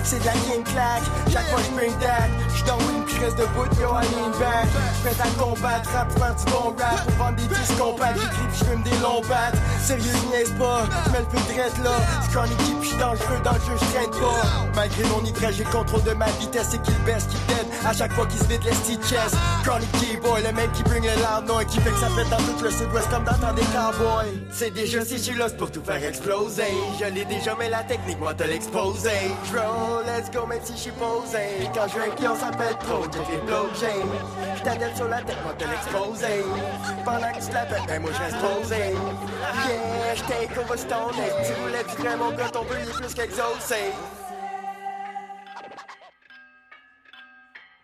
[0.09, 1.05] C'est la king claque.
[1.31, 4.67] Chaque fois je bring that, j'suis dans une puis reste debout, yo, I lean back.
[5.01, 7.05] J'prête à combattre, rap, faire du bon rap.
[7.05, 9.59] Pour vendre des disques compacts, j'écris puis j'fume des longs battes.
[9.83, 11.97] Sérieux, je niaise pas, j'mets le peu de là.
[12.33, 14.43] Chronic puis j'suis dangereux, dans le jeu, j'traîne pas.
[14.75, 17.67] Malgré mon hydrage, j'ai le contrôle de ma vitesse et qu'il baisse, qu'il dead.
[17.85, 18.73] À chaque fois qu'il se vide les
[19.09, 19.37] chest.
[19.65, 22.37] Chronic G-boy, le mec qui bring le loud noise, qui fait que ça fait dans
[22.37, 24.41] tout le sud-ouest comme dans des cowboys.
[24.51, 26.73] C'est déjà si là, c'est pour tout faire exploser.
[26.99, 29.33] Je l'ai déjà, mais la technique, moi te l'exposer.
[30.07, 31.69] Let's go, même si j'suis posé.
[31.75, 34.07] Quand je un on s'appelle trop, j'ai des blockchain.
[34.57, 36.45] J't'attelle sur la tête, moi te l'exposer.
[37.05, 38.77] Pendant que tu la pètes, ben moi je reste posé.
[38.77, 41.15] Yeah, j'take over stone.
[41.45, 43.93] Tu voulais du vrai, mon gars, ton il est plus qu'exaucé.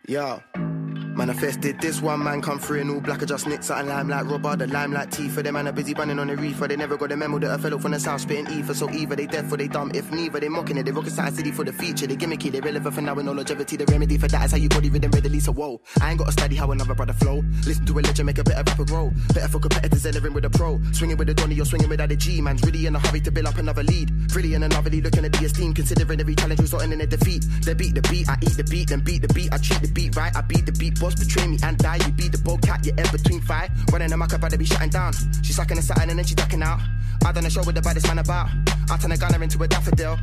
[0.06, 0.73] Yo.
[1.16, 4.26] Manifested this one man come through in all black, I just nicked something lime like
[4.26, 6.66] rubber, the lime like tea for them man are busy bunning on the reefer.
[6.66, 8.74] They never got the memo that a fellow from the south spitting ether.
[8.74, 10.86] So either they deaf or they dumb, if neither they mocking it.
[10.86, 13.32] They rocket side city for the feature, they gimmicky, they relevant for now with no
[13.32, 13.76] longevity.
[13.76, 15.38] The remedy for that is how you body rhythm readily.
[15.38, 17.44] So whoa, I ain't got to study how another brother flow.
[17.64, 19.12] Listen to a legend, make a better rapper grow.
[19.32, 20.80] Better for competitors, delivering with a pro.
[20.92, 22.40] Swinging with a Donny, you're swinging without a G.
[22.40, 24.10] Man's really in a hurry to build up another lead.
[24.34, 27.44] Really in another lead, looking at the esteem, considering every challenge resulting in a defeat.
[27.62, 29.52] They beat the beat, I eat the beat, then beat the beat.
[29.52, 30.98] I treat the beat right, I beat the beat.
[31.04, 31.96] Boss betray me and die.
[31.96, 33.68] You be the bull cat, you're in between five.
[33.92, 35.12] Running a muck up, to be shutting down.
[35.42, 36.80] She sucking a satin and then she ducking out.
[37.26, 38.48] I done a show with the baddest man about.
[38.90, 40.16] I turn a gunner into a daffodil.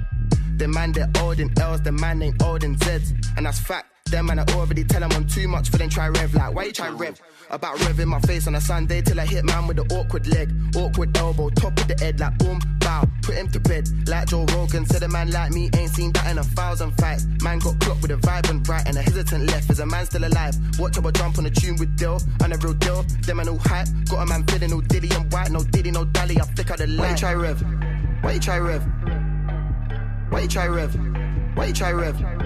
[0.57, 3.13] The man they're old in L's, the man ain't old in Z's.
[3.37, 3.90] And that's fact.
[4.05, 6.33] Them man I already tell them I'm too much for them try rev.
[6.33, 7.21] Like, why you try rev?
[7.49, 10.51] About revving my face on a Sunday till I hit man with the awkward leg,
[10.75, 13.87] awkward elbow, top of the head, like boom, bow, put him to bed.
[14.07, 17.25] Like Joe Rogan said, a man like me ain't seen that in a thousand fights.
[17.41, 19.69] Man got clocked with a vibrant right and a hesitant left.
[19.69, 20.55] Is a man still alive?
[20.79, 23.03] Watch how I jump on a tune with Dill, on a real deal.
[23.25, 26.05] Them man all hype, got a man feeling all diddy and white, no diddy, no
[26.05, 26.37] dally.
[26.39, 26.99] I flick out the light.
[26.99, 27.61] Why you try rev?
[28.21, 28.83] Why you try rev?
[30.29, 30.95] Why you try rev?
[31.55, 32.40] Why you try rev?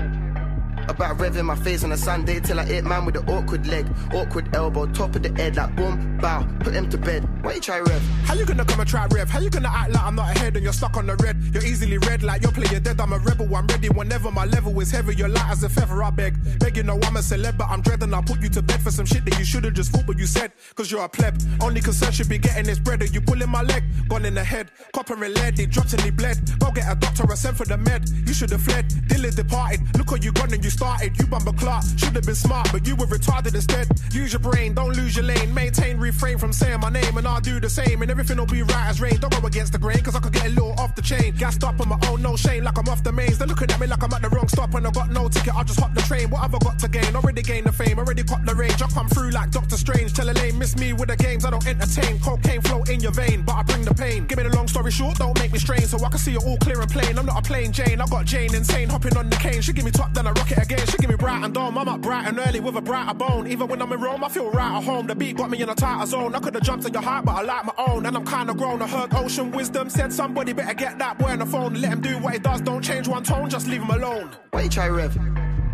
[0.87, 3.87] About revving my face on a Sunday till I hit man with the awkward leg,
[4.13, 7.27] awkward elbow, top of the head, like boom, bow, put him to bed.
[7.43, 8.01] Why you try rev?
[8.25, 9.29] How you gonna come and try rev?
[9.29, 11.37] How you gonna act like I'm not ahead and you're stuck on the red?
[11.53, 13.01] You're easily red like you're playing dead.
[13.01, 15.15] I'm a rebel, I'm ready whenever my level is heavy.
[15.15, 16.59] You're light as a feather, I beg.
[16.59, 18.13] Beg you know I'm a celeb, but I'm dreading.
[18.13, 20.27] I'll put you to bed for some shit that you should've just thought what you
[20.27, 20.51] said.
[20.75, 21.41] Cause you're a pleb.
[21.61, 23.01] Only concern should be getting this bread.
[23.01, 23.83] Are you pulling my leg?
[24.07, 24.71] Gone in the head.
[24.93, 26.37] Copper and lead, he dropped and he bled.
[26.59, 28.07] Go get a doctor, I sent for the med.
[28.27, 28.85] You should've fled.
[29.07, 29.81] Dilly departed.
[29.97, 31.17] Look what you gone and you started.
[31.17, 31.83] You bumble clock.
[31.95, 33.87] Should've been smart, but you were retarded instead.
[34.11, 35.53] Use your brain, don't lose your lane.
[35.53, 38.01] Maintain, refrain from saying my name, and I'll do the same.
[38.01, 39.17] And everything will be right as rain.
[39.19, 41.33] Don't go against the grain, cause I could get a little off the chain.
[41.35, 43.37] Gassed up on my own, no shame, like I'm off the mains.
[43.37, 45.55] They're looking at me like I'm at the wrong stop, and I got no ticket.
[45.55, 46.29] I'll just hop the train.
[46.29, 47.15] What have I got to gain?
[47.15, 48.81] Already gained the fame, already caught the range.
[48.81, 50.13] I come through like Doctor Strange.
[50.13, 52.19] Tell a lane, miss me with the games, I don't entertain.
[52.19, 54.25] Cocaine flow in your vein, but I bring the pain.
[54.27, 56.43] Give me the long story short, don't make me strain, so I can see it
[56.43, 57.17] all clear and plain.
[57.17, 59.61] I'm not a plain Jane, I got Jane insane, hopping on the cane.
[59.61, 60.64] She give me top, then I rock it again.
[60.67, 61.77] She give me bright and dumb.
[61.77, 63.45] I'm up bright and early with a brighter bone.
[63.47, 65.05] Even when I'm in Rome, I feel right at home.
[65.05, 66.33] The beat got me in a tighter zone.
[66.33, 68.05] I could've jumped in your heart, but I like my own.
[68.05, 68.81] And I'm kinda grown.
[68.81, 71.75] I heard ocean wisdom said somebody better get that boy on the phone.
[71.75, 72.61] Let him do what he does.
[72.61, 74.31] Don't change one tone, just leave him alone.
[74.51, 75.15] Why you try rev?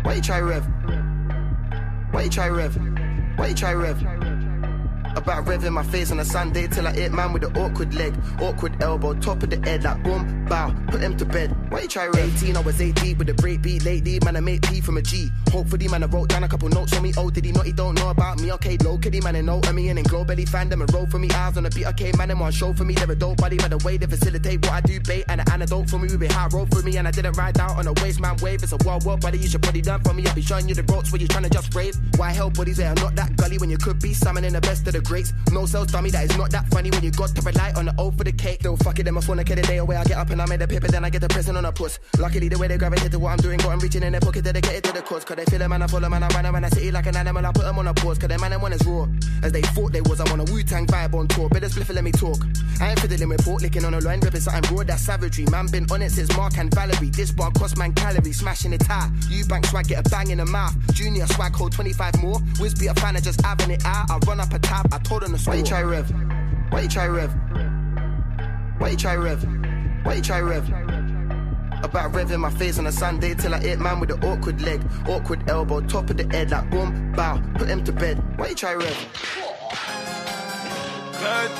[0.02, 0.66] Why you try rev?
[2.10, 2.76] Why you try rev?
[3.36, 4.31] Why you try rev?
[5.14, 8.14] About revving my face on a Sunday till I hit man with the awkward leg,
[8.40, 11.54] awkward elbow, top of the head, like boom, bow, put him to bed.
[11.70, 12.42] Why you try rev?
[12.42, 15.02] 18, I was 18 with a break beat lately, man, I made P from a
[15.02, 15.30] G.
[15.50, 17.12] Hopefully, man, I wrote down a couple notes on me.
[17.16, 17.66] Oh, did he not?
[17.66, 18.50] He don't know about me.
[18.52, 20.92] Okay, low kitty, man, and know of me, and then glow belly fan them and
[20.94, 21.30] roll for me.
[21.30, 22.94] Eyes on the beat, okay, man, and on show for me.
[22.94, 25.50] They're a dope body, by the way they facilitate what I do, bait, and an
[25.52, 26.08] antidote for me.
[26.08, 28.36] We be high road for me, and I didn't ride out on a waste man
[28.42, 28.62] wave.
[28.62, 30.26] It's a wild world, buddy, you should probably done for me.
[30.26, 31.96] I'll be showing you the ropes where you trying to just rave.
[32.16, 34.86] Why help buddies that are not that gully when you could be summoning the best
[34.86, 35.32] of the greats?
[35.50, 37.94] No sales dummy, that is not that funny when you got to rely on the
[37.98, 38.60] O for the cake.
[38.60, 39.96] They'll fuck it, them a phone, I get a day away.
[39.96, 41.72] I get up and I made a paper, then I get the prison on a
[41.72, 41.98] puss.
[42.18, 44.44] Luckily, the way they gravitate to what I'm doing, got them reaching in their pocket,
[44.44, 45.24] dedicated to the cause.
[45.24, 47.16] Cause they feel a man, I follow man, I run around, I city like an
[47.16, 48.18] animal, I put them on a pause.
[48.18, 49.06] Cause they man, them one is raw.
[49.42, 51.48] As they thought they was, I'm on a Wu Tang vibe on tour.
[51.48, 52.38] Better split let me talk.
[52.80, 55.46] I ain't fiddling with pork, licking on a line, ripping something raw, that's savagery.
[55.50, 57.10] Man, been on it since Mark and Valerie.
[57.10, 59.10] This bar cost man calories, smashing it high.
[59.28, 60.74] You bank swag, get a bang in the mouth.
[60.92, 62.40] Junior swag, hold 25 more.
[62.60, 64.10] Wiz be a fan of just having it out.
[64.10, 65.54] I run up a tab, I told them to score.
[65.54, 66.10] Why you try rev?
[66.68, 67.32] Why you try rev?
[68.76, 69.42] Why you try rev?
[70.04, 70.68] Why you try rev?
[71.82, 74.82] About revving my face on a Sunday till I hit man with the awkward leg,
[75.08, 78.22] awkward elbow, top of the head, like boom, bow, put him to bed.
[78.38, 78.84] Why you try rev?
[81.20, 81.50] Good.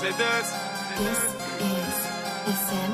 [0.00, 0.42] C'est deux.
[0.98, 2.14] This is
[2.46, 2.93] Listen.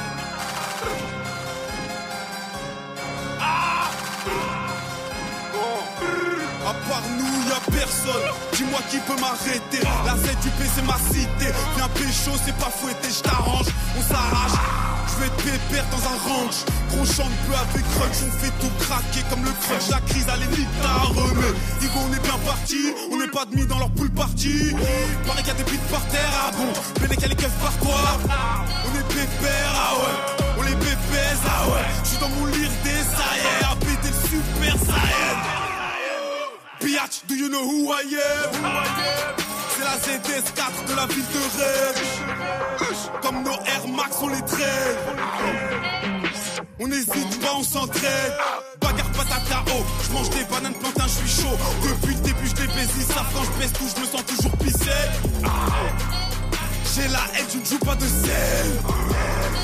[6.71, 8.31] À part nous, y a personne.
[8.53, 9.83] Dis-moi qui peut m'arrêter.
[10.05, 11.51] La ZUP c'est ma cité.
[11.75, 13.67] Viens pécho, c'est pas fouetté, je t'arrange.
[13.99, 14.55] On s'arrache.
[15.11, 16.63] Je vais te pépère dans un ranch.
[16.91, 19.89] Gros chante peu avec crunch, on fait tout craquer comme le crunch.
[19.89, 21.51] La crise à l'élite, t'as remet.
[21.81, 22.95] Igo, on est bien parti.
[23.11, 24.71] On n'est pas demi dans leur poule party.
[25.27, 26.71] Pareil qu'il y a des bites par terre, ah bon?
[27.03, 27.99] Y a les keufs par toi.
[28.87, 30.45] On est pépère, ah ouais.
[30.57, 31.83] On les pépèse, ah ouais.
[32.01, 33.71] Je suis dans mon lire des saïens.
[33.71, 35.60] À péter le super saiyan.
[36.91, 38.51] Biatch, do you know who I am?
[39.71, 42.01] C'est la ZS4 de la ville de rêve.
[43.21, 44.97] Comme nos Air Max, on les traîne.
[46.81, 48.33] On n'hésite pas, on s'entraide.
[48.81, 51.57] Bagarre patata oh, je mange des bananes plantain, je suis chaud.
[51.81, 54.25] Depuis le début, je les baise, ils savent quand je baisse tout, je me sens
[54.25, 54.97] toujours pissé.
[56.93, 58.81] J'ai la haine, je ne joue pas de sel.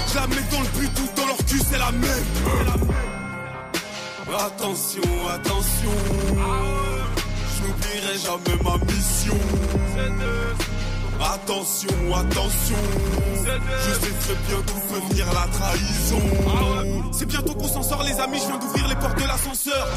[0.07, 2.25] Je la mets dans le but ou dans leur cul, c'est la même.
[4.29, 6.76] Attention, attention.
[7.97, 9.33] Je n'oublierai jamais ma mission.
[11.19, 12.75] Attention, attention.
[13.43, 17.06] Je sais très bien d'où peut venir la trahison.
[17.11, 18.39] C'est bientôt qu'on s'en sort, les amis.
[18.39, 19.87] Je viens d'ouvrir les portes de l'ascenseur.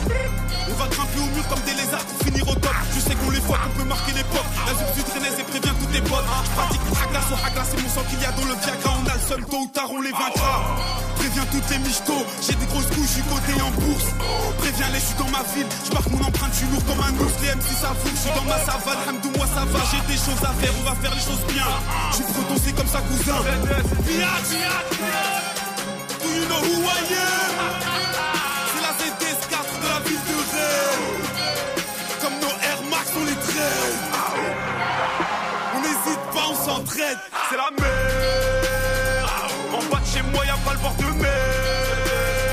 [0.71, 2.75] On va grimper au mur comme des lézards pour finir au top.
[2.95, 4.49] Je sais qu'on les fois qu'on peut marquer l'époque.
[4.67, 6.29] La zone du drainage et prévient toutes tes potes.
[6.45, 8.91] Je pratique Haglas au Haglas, c'est mon sang qu'il y a dans le Viagra.
[8.97, 10.55] On a le seul tôt ou tard, on les vaincra.
[11.17, 12.25] Préviens toutes les michtos.
[12.41, 14.09] J'ai des grosses couches, je suis coté en bourse.
[14.59, 15.71] Préviens les, je suis dans ma ville.
[15.87, 17.37] Je marque mon empreinte, je suis lourd comme un ours.
[17.43, 19.01] Les MC ça fout, je suis dans ma savane.
[19.09, 19.81] Hamdou, moi ça va.
[19.91, 21.69] J'ai des choses à faire, on va faire les choses bien.
[22.13, 22.29] Je suis
[22.65, 23.41] c'est comme ça, cousin.
[24.07, 24.51] Biatch,
[25.01, 25.50] Do
[26.37, 27.55] you know who I am?
[28.71, 31.19] C'est la ZS4 de la ville de Rennes.
[32.21, 33.99] Comme nos Air Max, on les traîne.
[35.75, 37.19] On n'hésite pas, on s'entraide.
[37.49, 39.23] C'est la mer.
[39.73, 42.53] En bas de chez moi, y'a pas le bord de mer.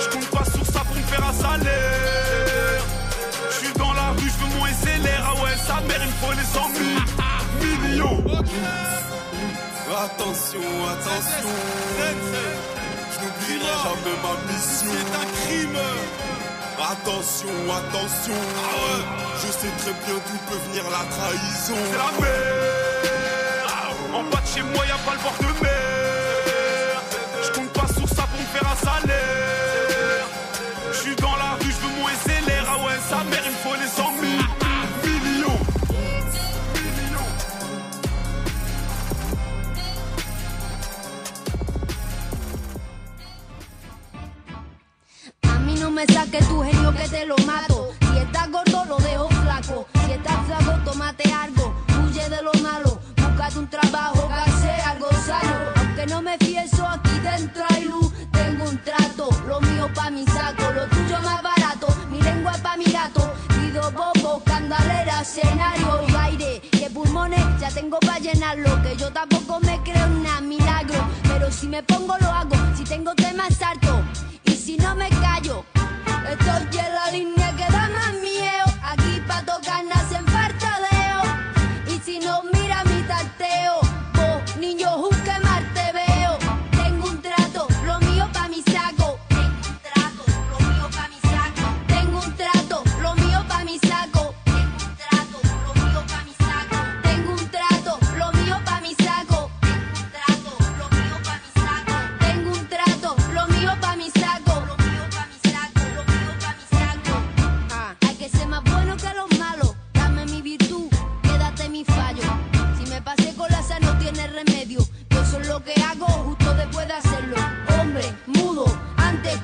[0.00, 2.82] Je compte pas sur ça pour me faire un salaire.
[3.50, 5.22] Je suis dans la rue, je veux mon SLR.
[5.24, 6.70] Ah ouais, sa mère, il me faut les 100
[7.60, 8.22] 000 millions.
[10.00, 10.60] Attention,
[10.92, 11.48] attention.
[13.56, 14.92] Jamais ma mission.
[14.92, 15.80] C'est un crime.
[16.78, 18.40] Attention, attention.
[19.40, 21.78] Je sais très bien d'où peut venir la trahison.
[21.90, 22.34] C'est la mer.
[24.14, 27.02] En bas de chez moi, y'a pas le bord de mer.
[27.42, 30.26] Je compte pas sur ça pour me faire un salaire.
[30.92, 32.64] Je suis dans la rue, je veux mon SLR.
[32.68, 34.37] Ah ouais, sa mère, il me faut les 100 000
[45.98, 47.90] me saques tu genio que te lo mato.
[48.12, 49.88] Si estás gordo, lo dejo flaco.
[50.06, 51.74] Si estás flaco, tómate algo.
[52.00, 53.00] Huye de lo malo.
[53.16, 54.28] Búscate un trabajo,
[54.60, 55.56] sea algo sano.
[55.74, 58.12] Aunque no me fieso, aquí dentro hay luz.
[58.30, 60.70] Tengo un trato, lo mío pa' mi saco.
[60.72, 63.32] Lo tuyo más barato, mi lengua pa' mi gato.
[63.48, 66.60] Pido bobo, candalera, escenario y aire.
[66.70, 68.80] Que pulmones ya tengo pa' llenarlo.
[68.82, 71.00] Que yo tampoco me creo nada milagro.
[71.24, 72.54] Pero si me pongo, lo hago.
[72.76, 74.00] Si tengo temas, salto.
[74.44, 75.64] Y si no me callo,
[76.32, 78.64] estoy en la línea que da más miedo.
[78.82, 79.84] Aquí pa' tocar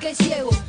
[0.05, 0.64] que ciego.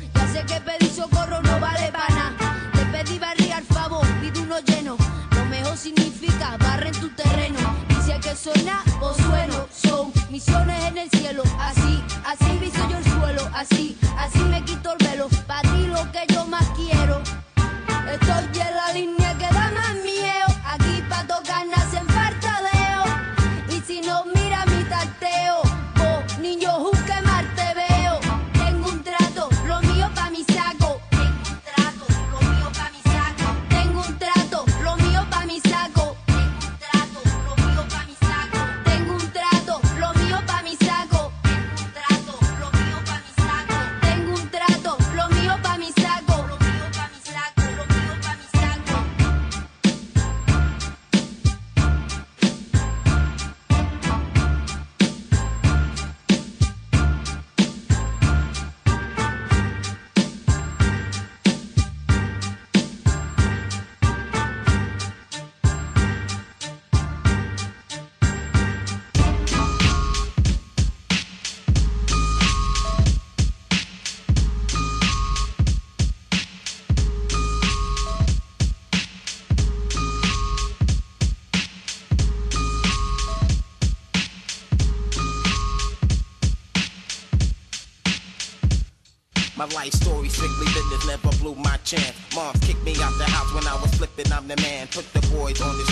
[90.36, 92.12] Strictly business, never blew my chance.
[92.34, 94.86] Moms kicked me out the house when I was flipping, I'm the man.
[94.88, 95.85] Put the boys on the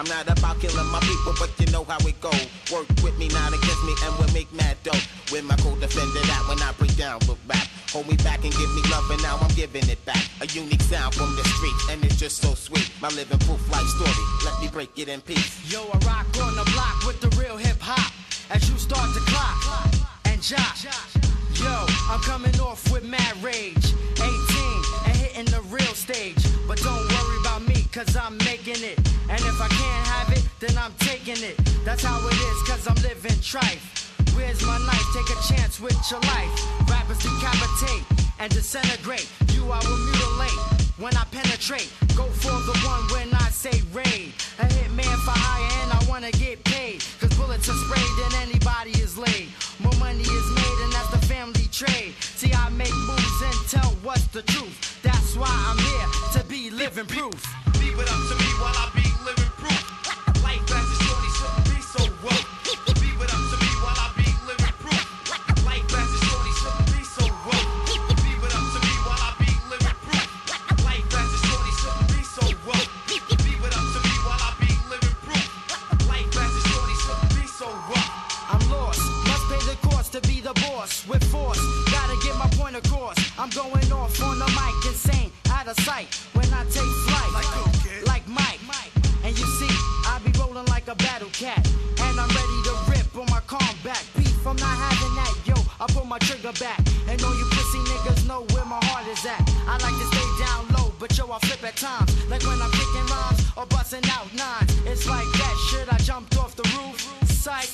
[0.00, 2.32] I'm not about killing my people, but you know how it go.
[2.72, 4.96] Work with me, not against me, and we'll make mad dough.
[5.30, 7.68] With my co-defender that when I break down with rap.
[7.92, 10.24] Hold me back and give me love, and now I'm giving it back.
[10.40, 12.90] A unique sound from the street, and it's just so sweet.
[13.02, 15.70] My living proof life story, let me break it in peace.
[15.70, 18.10] Yo, I rock on the block with the real hip hop.
[18.48, 19.60] As you start to clock
[20.24, 20.78] and jock.
[21.60, 23.19] Yo, I'm coming off with mad
[29.60, 31.56] if I can't have it, then I'm taking it.
[31.84, 33.84] That's how it is, cause I'm living trife.
[34.34, 35.06] Where's my knife?
[35.12, 36.52] Take a chance with your life.
[36.88, 38.04] Rappers decapitate
[38.38, 39.28] and disintegrate.
[39.52, 40.60] You I will mutilate
[40.96, 41.92] when I penetrate.
[42.16, 44.32] Go for the one when I say raid.
[44.60, 47.04] A hitman for hire and I wanna get paid.
[47.20, 49.48] Cause bullets are sprayed and anybody is laid.
[49.80, 52.14] More money is made and that's the family trade.
[52.20, 55.02] See, I make moves and tell what's the truth.
[55.02, 56.08] That's why I'm here
[56.40, 57.36] to be living proof.
[57.80, 58.99] Leave it up to me while I be
[101.80, 102.12] times.
[102.28, 104.70] Like when I'm kicking rhymes or busting out nines.
[104.84, 107.00] It's like that shit, I jumped off the roof.
[107.24, 107.70] Sight,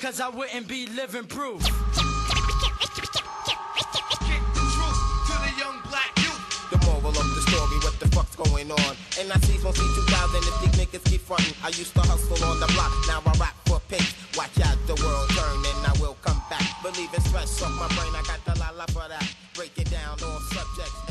[0.00, 1.60] cause I wouldn't be living proof.
[1.64, 1.72] To
[5.34, 6.70] the young black youth.
[6.70, 8.94] The moral of the story, what the fuck's going on?
[9.18, 11.54] And I see from C2000 if these niggas keep frontin'.
[11.64, 14.14] I used to hustle on the block, now I rap for pics.
[14.38, 16.62] Watch out, the world turn and I will come back.
[16.84, 19.26] Believe it's stress off my brain, I got the la la for that.
[19.54, 21.09] Break it down, all subjects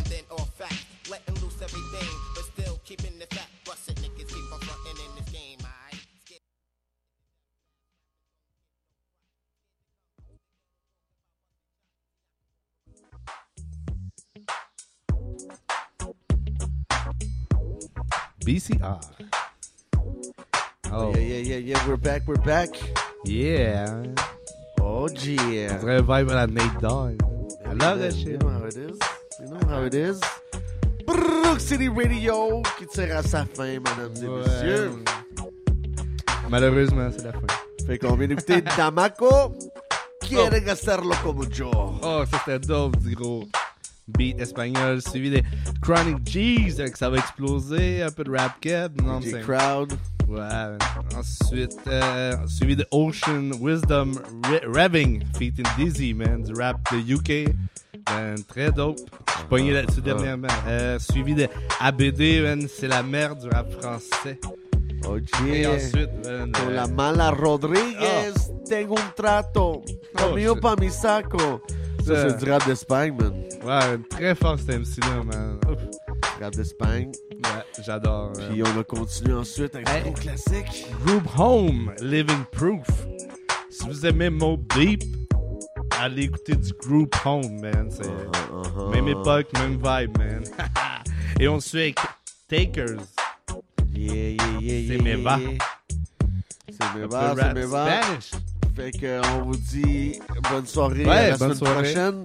[18.49, 18.99] BCR.
[20.91, 21.13] Oh.
[21.13, 21.87] Yeah, yeah, yeah, yeah.
[21.87, 22.69] We're back, we're back.
[23.23, 24.01] Yeah.
[24.81, 25.77] Oh, yeah.
[25.77, 27.21] On dirait vibe à la Nate Dogg.
[27.63, 28.41] I love that You shit.
[28.41, 28.97] know how it is.
[29.39, 30.19] You know how it is.
[31.05, 34.39] Brook City Radio qui tire à sa fin, mesdames et Ouais.
[34.41, 34.91] messieurs.
[36.49, 37.45] Malheureusement, c'est la fin.
[37.85, 39.53] Fait qu'on vient d'écouter Damaco.
[40.21, 41.69] Quiere gastarlo como yo.
[42.01, 43.43] Oh, c'était dope, du gros
[44.17, 45.43] beat espagnol, suivi des
[45.81, 49.93] Chronic G's, avec ça va exploser, un peu de rap cap, non, c'est- Crowd.
[50.27, 50.39] Ouais.
[51.17, 54.11] Ensuite, euh, suivi de Ocean Wisdom
[54.43, 57.47] Re- Revving, featuring Dizzy, man, du rap de UK.
[58.09, 58.97] Man, très dope.
[59.39, 60.47] J'ai pogné là-dessus dernièrement.
[60.67, 61.47] Euh, suivi de
[61.79, 64.39] ABD, man, c'est la merde du rap français.
[65.07, 65.23] Oye.
[65.51, 68.33] Et ensuite, man, Con euh, la mala Rodriguez,
[68.69, 69.83] tengo un trato.
[70.19, 70.61] Lo Oh, mío shit.
[70.61, 71.61] pa mi saco.
[72.15, 73.43] Ça, c'est du rap d'Espagne, man.
[73.63, 75.59] Ouais, très fort cet MC-là, man.
[75.69, 75.79] Ouf.
[76.41, 77.11] Rap d'Espagne.
[77.31, 78.31] Ouais, j'adore.
[78.33, 80.87] Puis on a continué ensuite avec un classique.
[81.05, 82.87] Group Home, Living Proof.
[83.69, 85.03] Si vous aimez Mo Deep,
[85.99, 87.89] allez écouter du Group Home, man.
[87.91, 88.03] C'est
[88.51, 90.43] Uh-huh, même époque, même vibe, man.
[91.39, 91.99] Et on suit avec
[92.47, 92.97] Takers.
[93.93, 95.39] Yeah, yeah, yeah, C'est yeah, Meva.
[95.39, 95.49] yeah.
[96.69, 97.67] C'est peu c'est.
[97.67, 98.31] Spanish.
[98.75, 100.19] Fait que on vous dit
[100.51, 101.93] bonne soirée Ouais, à la bonne semaine soirée.
[101.93, 102.23] prochaine.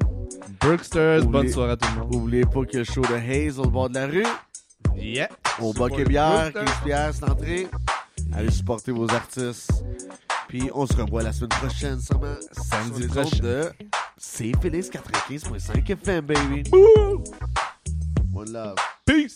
[0.61, 2.15] Brooksters, bonne Oubliez- soirée à tout le monde.
[2.15, 4.27] Oubliez pas le show de Haze au bord de la rue.
[4.97, 5.29] Yeah.
[5.61, 6.65] Au Support Bac et Bière, Brooksters.
[6.65, 7.67] 15 piastres l'entrée.
[8.33, 9.71] Allez supporter vos artistes.
[10.49, 12.35] Puis on se revoit la semaine prochaine, sûrement.
[12.53, 13.39] Samedi prochain.
[13.43, 13.71] de
[14.17, 16.63] C'est Félix 95.5 FM, baby.
[18.35, 18.77] One love.
[19.05, 19.35] Peace.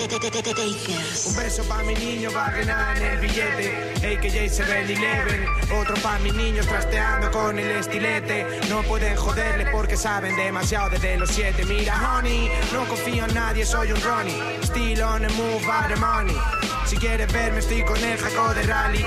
[0.00, 3.92] Un beso pa' mi niño, va a ganar en el billete.
[4.02, 5.74] El 11.
[5.78, 8.46] Otro pa' mis niños trasteando con el estilete.
[8.70, 11.66] No pueden joderle porque saben demasiado desde los siete.
[11.66, 14.40] Mira, honey, no confío en nadie, soy un Ronnie.
[14.62, 16.79] Still on the move, by the money.
[16.90, 19.06] Si quieres verme, estoy con el jaco de rally.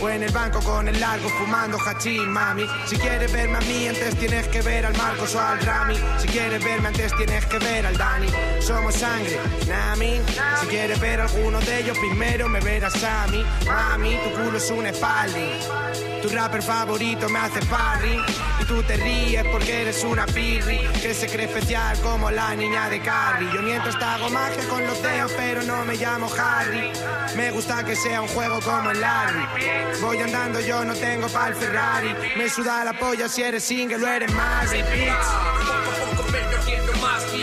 [0.00, 2.66] O en el banco con el largo fumando hachín, mami.
[2.86, 5.94] Si quieres verme a mí, antes tienes que ver al Marcos o al Rami.
[6.18, 8.26] Si quieres verme, antes tienes que ver al Dani.
[8.58, 9.38] Somos sangre,
[9.68, 10.20] Nami.
[10.60, 13.44] Si quieres ver a alguno de ellos, primero me verás a mí.
[13.66, 15.46] Mami, tu culo es un espaldi.
[16.22, 18.18] Tu rapper favorito me hace parry.
[18.66, 20.78] Tú te ríes porque eres una pirri.
[21.00, 23.48] Que se cree especial como la niña de Carrie.
[23.52, 26.90] Yo mientras te hago magia con los dedos, pero no me llamo Harry.
[27.36, 29.44] Me gusta que sea un juego como el Larry.
[30.00, 32.14] Voy andando, yo no tengo pa'l Ferrari.
[32.36, 34.70] Me suda la polla si eres single o eres más.
[34.70, 36.40] Poco a poco me
[37.00, 37.22] más más.
[37.24, 37.38] Si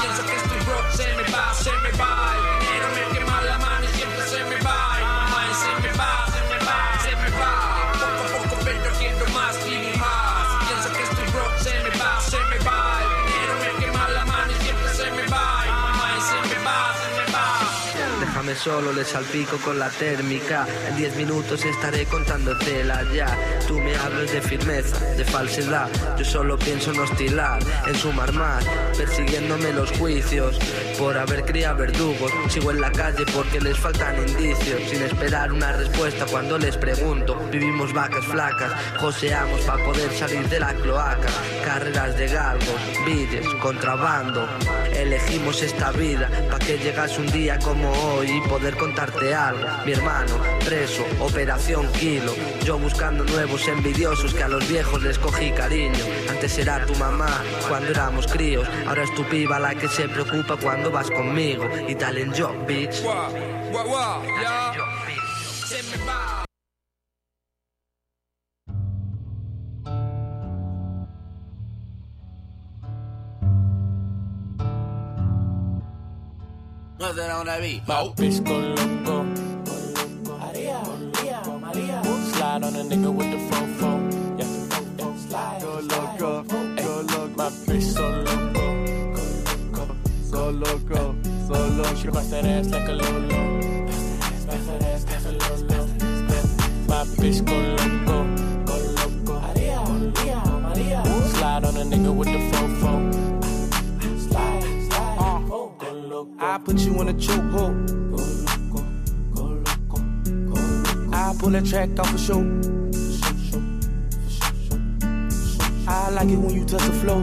[0.00, 2.47] pienso que estoy broke, se me va, se me va.
[18.56, 20.66] Solo, le salpico con la térmica.
[20.88, 23.36] En 10 minutos estaré contándotela ya.
[23.68, 25.88] Tú me hablas de firmeza, de falsedad.
[26.18, 28.64] Yo solo pienso en hostilar, en sumar más,
[28.96, 30.58] persiguiéndome los juicios.
[30.98, 34.80] Por haber criado verdugos, sigo en la calle porque les faltan indicios.
[34.90, 37.36] Sin esperar una respuesta cuando les pregunto.
[37.52, 41.28] Vivimos vacas flacas, joseamos para poder salir de la cloaca.
[41.64, 44.48] Carreras de galgos, vides, contrabando.
[44.94, 49.66] Elegimos esta vida para que llegase un día como hoy y poder contarte algo.
[49.84, 50.34] Mi hermano,
[50.64, 52.32] preso, operación kilo.
[52.64, 56.04] Yo buscando nuevos envidiosos que a los viejos les cogí cariño.
[56.30, 58.68] Antes era tu mamá cuando éramos críos.
[58.86, 61.68] Ahora es tu piba la que se preocupa cuando vas conmigo.
[61.88, 63.04] Y tal en job, bitch.
[63.04, 63.28] Va.
[77.18, 77.88] No te da una beat.
[77.88, 79.24] My bitch go loco.
[80.38, 82.02] Maria, Maria, Maria.
[82.32, 83.90] Slide on a nigga with the fofo.
[84.38, 84.46] Yeah,
[84.98, 85.16] yeah.
[85.26, 85.60] Slide.
[85.60, 86.60] Go loco, go
[87.10, 87.28] loco.
[87.36, 88.64] My bitch so loco.
[90.30, 91.16] So loco,
[91.48, 91.94] so loco.
[91.96, 93.86] She bust that ass like a lolo.
[94.46, 95.86] Bust that ass like a lolo.
[96.86, 98.16] My bitch go loco.
[98.64, 99.40] Go loco.
[99.40, 101.02] Maria, Maria, Maria.
[101.34, 103.27] Slide on a nigga with the fofo.
[106.18, 106.28] Go.
[106.40, 107.76] I put you in a chokehold.
[111.14, 112.40] I pull that track off a show.
[115.86, 117.22] I like it when you touch the floor.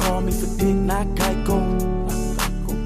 [0.00, 1.58] Call me for dick, not Geico.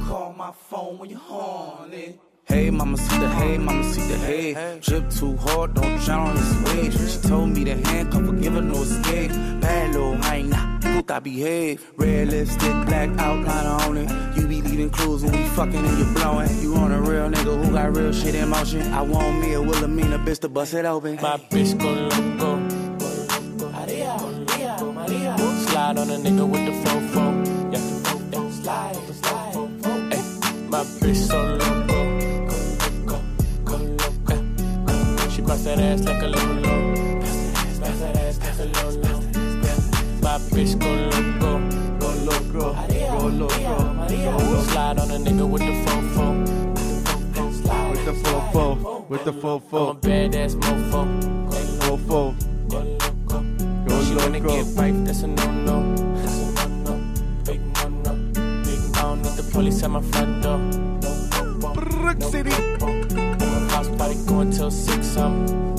[0.05, 2.19] Call my phone when you're horny.
[2.47, 4.79] Hey, mama, see the hey, mama, see the hey.
[4.81, 6.95] Drip too hard, don't drown this wave.
[6.95, 9.31] She told me to handcuff her, give her no escape.
[9.61, 11.85] Bad little hyena, puta behave.
[11.97, 14.37] Red lipstick, black outline on it.
[14.37, 16.51] You be leaving clues when we fucking and you blowing.
[16.63, 18.83] You on a real nigga who got real shit in motion.
[18.93, 21.17] I want me a Wilhelmina bitch to bust it open.
[21.17, 22.57] My bitch go loco.
[23.73, 25.37] Maria, Maria, Maria.
[25.69, 27.25] Slide on a nigga with the fofo.
[27.73, 27.81] Yeah,
[28.33, 28.51] yeah.
[28.51, 29.55] Slide, slide.
[29.85, 30.23] Ay,
[30.69, 31.99] my bitch so loco.
[33.07, 33.19] Go,
[33.65, 34.37] go, loco.
[35.31, 36.95] She bust that ass like a lolo.
[37.81, 39.08] Bust that ass like a lolo.
[40.55, 41.51] Bitch go loco.
[41.99, 42.75] Go loco.
[43.19, 43.93] Go loco.
[43.95, 44.33] Maria.
[44.71, 46.27] Slide on a nigga with the fofo.
[47.91, 49.91] With the fofo, with the fofo.
[49.91, 51.01] I'm a badass mofo.
[51.81, 52.35] Fofo.
[52.69, 53.39] Go loco, go
[53.89, 54.05] loco.
[54.05, 55.77] She wanna get right, that's a a no-no.
[57.45, 58.13] Big no-no.
[58.65, 60.59] Big I don't need the police at my front door.
[61.75, 62.51] Brook City.
[63.71, 65.17] House party going till six.
[65.17, 65.78] Um, house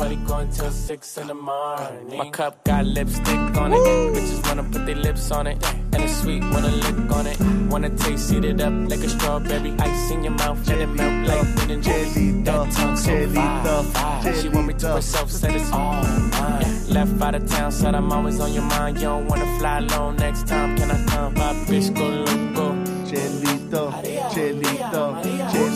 [0.00, 2.16] party going till six in the morning.
[2.16, 3.82] My cup got lipstick on it.
[4.14, 5.58] Bitches wanna put their lips on it.
[5.92, 7.38] And it's sweet, wanna lick on it.
[7.70, 9.72] Wanna taste it up like a strawberry.
[9.78, 12.26] Ice in your mouth, let it melt like Ben and Jerry.
[12.46, 14.34] That tongue so fire, fire.
[14.40, 16.02] She want me to herself, said it's all
[16.34, 16.88] mine.
[16.88, 18.96] Left out of town, said I'm always on your mind.
[18.96, 21.34] You don't wanna fly alone next time, can I come?
[21.34, 22.66] My bitch go loco.
[23.10, 23.92] Chelito,
[24.32, 25.04] Chelito,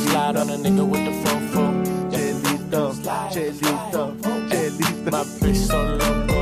[0.09, 1.74] Slide on a nigga with the fofo.
[2.75, 2.93] Chelito,
[3.31, 4.03] Chelito,
[4.49, 5.11] Chelito.
[5.13, 6.39] My bitch so loco.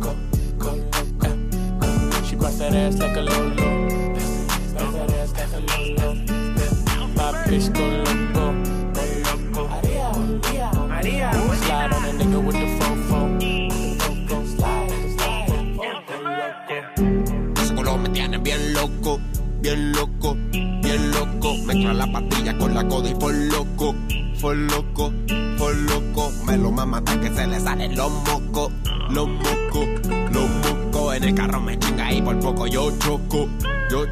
[0.00, 0.10] Go,
[0.58, 0.70] go,
[1.18, 2.24] go.
[2.24, 3.52] She bust that ass like a lolo.
[4.14, 6.14] Bust that ass like a lolo.
[7.14, 7.97] My bitch go loco.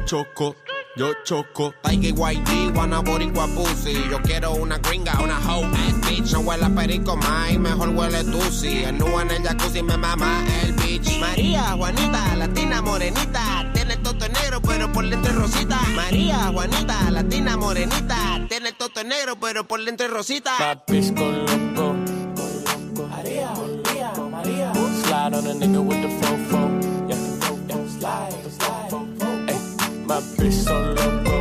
[0.07, 0.55] Choco.
[0.95, 6.33] Yo choco, Tiger YG, wanna boricua pussy Yo quiero una gringa, una hoe ass bitch
[6.33, 10.43] No huele a perico más, mejor huele tusi El nu en el jacuzzi me mama
[10.63, 15.79] el bitch María, Juanita, latina morenita Tiene el toto negro pero por dentro es rosita
[15.93, 21.45] María, Juanita, latina morenita Tiene el toto negro pero por dentro es rosita Papis con
[21.45, 21.93] loco.
[23.07, 24.73] María, María, María.
[24.73, 27.07] Slide on a nigga with the fofo.
[27.07, 27.17] Yeah,
[27.67, 28.66] yeah, slide, slide.
[30.17, 31.35] My bitch so loco.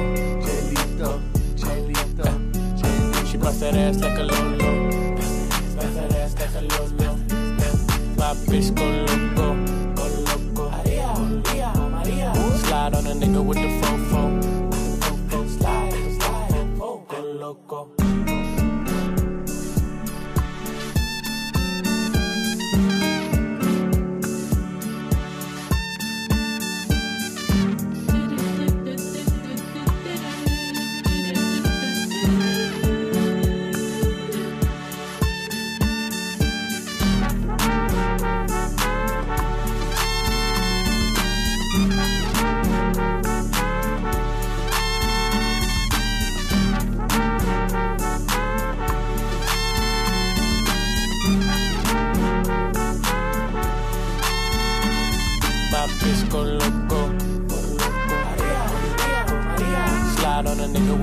[0.45, 1.19] Chelito,
[1.57, 3.27] chelito.
[3.27, 4.91] She bust that ass like a lolo.
[5.77, 7.17] Bust that ass like a lolo.
[8.19, 9.57] My bitch go loco,
[9.95, 10.71] go loco.
[10.71, 12.35] María, María, María.
[12.67, 14.23] Slide on a nigga with the fofo.
[15.59, 16.79] Slide, slide.
[16.79, 17.96] Go loco.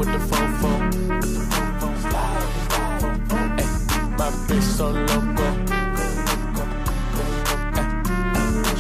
[0.05, 0.19] With the
[4.17, 5.47] my bitch so loco.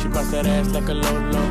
[0.01, 0.07] She.
[0.09, 1.43] Bust that ass like a lolo.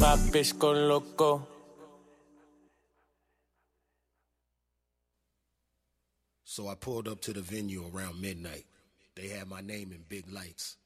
[0.00, 1.46] My bitch go loco.
[6.44, 8.66] So I pulled up to the venue around midnight.
[9.16, 10.76] They had my name in big lights.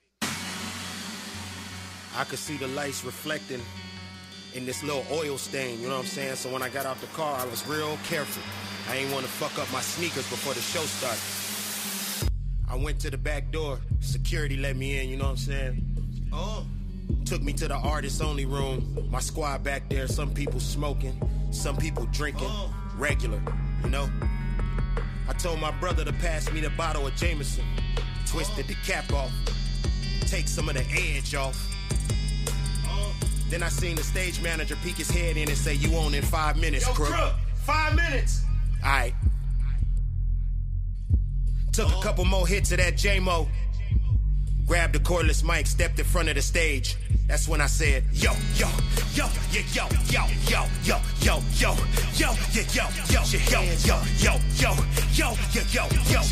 [2.17, 3.61] I could see the lights reflecting
[4.59, 6.35] in this little oil stain, you know what I'm saying?
[6.35, 8.43] So when I got out the car, I was real careful.
[8.91, 12.29] I ain't want to fuck up my sneakers before the show started.
[12.69, 13.79] I went to the back door.
[14.01, 15.85] Security let me in, you know what I'm saying?
[16.33, 16.67] Oh.
[17.25, 19.09] Took me to the artist only room.
[19.11, 21.17] My squad back there, some people smoking,
[21.53, 22.49] some people drinking.
[22.51, 22.75] Oh.
[22.97, 23.41] Regular,
[23.85, 24.11] you know?
[25.29, 27.65] I told my brother to pass me the bottle of Jameson.
[28.27, 28.69] Twisted oh.
[28.69, 29.31] the cap off.
[30.23, 31.65] Take some of the edge off.
[33.49, 36.23] Then I seen the stage manager peek his head in and say, You on in
[36.23, 37.09] five minutes, Yo, crook.
[37.09, 37.33] Crook,
[37.65, 38.43] five minutes.
[38.85, 39.15] Alright.
[41.73, 43.49] Took a couple more hits of that J-Mo.
[44.69, 46.95] Grabbed the cordless mic, stepped in front of the stage.
[47.27, 48.69] That's when I said, yo, yo,
[49.15, 51.75] yo, yeah, yo, yo, yo, yo, yo, yo,
[52.15, 54.75] yo, yeah, yo, yo, yo, yo, yo,
[55.15, 55.35] yo,
[55.71, 56.23] yo, yeah,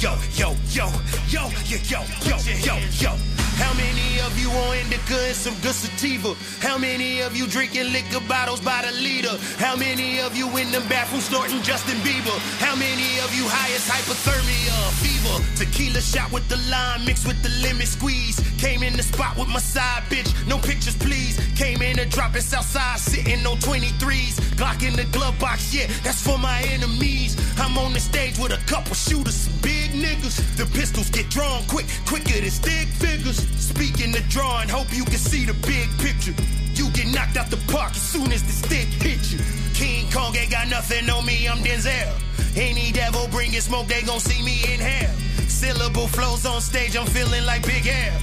[0.00, 3.34] yo, yo, yo, yo, yo, yo, yo, yeah, yo, yo, yo, yo.
[3.56, 6.34] How many of you on indica and some good sativa?
[6.58, 9.36] How many of you drinking liquor bottles by the liter?
[9.58, 12.34] How many of you in the bathroom snorting Justin Bieber?
[12.58, 15.38] How many of you high as hypothermia, fever?
[15.54, 18.40] Tequila shot with the lime mixed with the lemon squeeze.
[18.58, 21.38] Came in the spot with my side bitch, no pictures please.
[21.56, 24.40] Came in to drop it outside, sitting on 23s.
[24.56, 27.36] Glock in the glove box, yeah, that's for my enemies.
[27.58, 30.56] I'm on the stage with a couple shooters, some big niggas.
[30.56, 33.38] The pistols get drawn quick, quicker than stick figures.
[33.58, 36.34] Speaking the drawing, hope you can see the big picture.
[36.74, 39.40] You get knocked out the park as soon as the stick hits you.
[39.74, 42.12] King Kong ain't got nothing on me, I'm Denzel.
[42.56, 45.23] Any devil bringing smoke, they gon' see me in hell.
[45.54, 48.20] Syllable flows on stage, I'm feeling like Big L.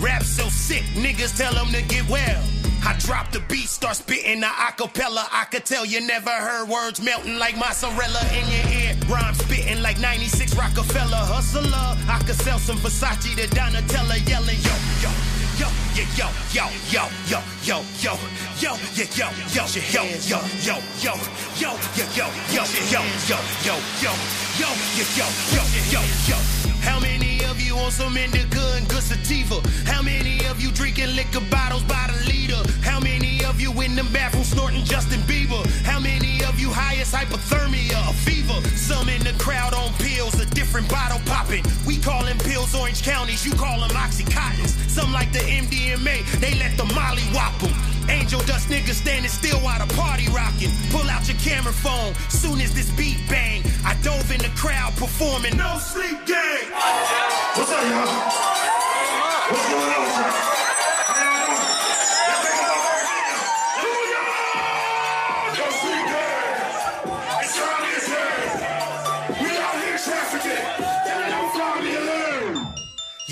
[0.00, 2.42] Rap so sick, niggas tell them to get well.
[2.82, 5.28] I drop the beat, start spitting the acapella.
[5.30, 8.96] I could tell you never heard words melting like mozzarella in your ear.
[9.10, 11.20] Rhyme spitting like 96 Rockefeller.
[11.20, 11.68] Hustler,
[12.08, 15.10] I could sell some Versace to Donatella yelling, yo, yo,
[15.60, 18.16] yo, yeah, yo, yo, yo, yo, yo, yo,
[18.58, 21.14] yo, yeah, yo, yo, yo, yo, yo,
[21.60, 21.76] yo,
[22.08, 23.04] yo, yeah, yo, yo,
[23.60, 25.62] yo, yo, yo, yo, yo, yeah, yo, yo,
[25.92, 26.36] yo, yo.
[26.80, 29.60] How many of you on some indica and good sativa?
[29.84, 32.62] How many of you drinking liquor bottles by the liter?
[32.82, 35.60] How many you in the bathroom snorting Justin Bieber?
[35.84, 38.56] How many of you high as hypothermia or fever?
[38.76, 41.64] Some in the crowd on pills, a different bottle popping.
[41.86, 44.72] We call them pills Orange Counties, you call them Oxycontins.
[44.88, 47.74] Some like the MDMA, they let the Molly whop 'em.
[48.08, 50.72] Angel dust niggas standing still while the party rocking.
[50.90, 53.62] Pull out your camera phone, soon as this beat bang.
[53.84, 55.56] I dove in the crowd performing.
[55.56, 56.64] No sleep gang.
[57.54, 58.08] What's up, y'all?
[59.50, 60.49] What's going on, sir?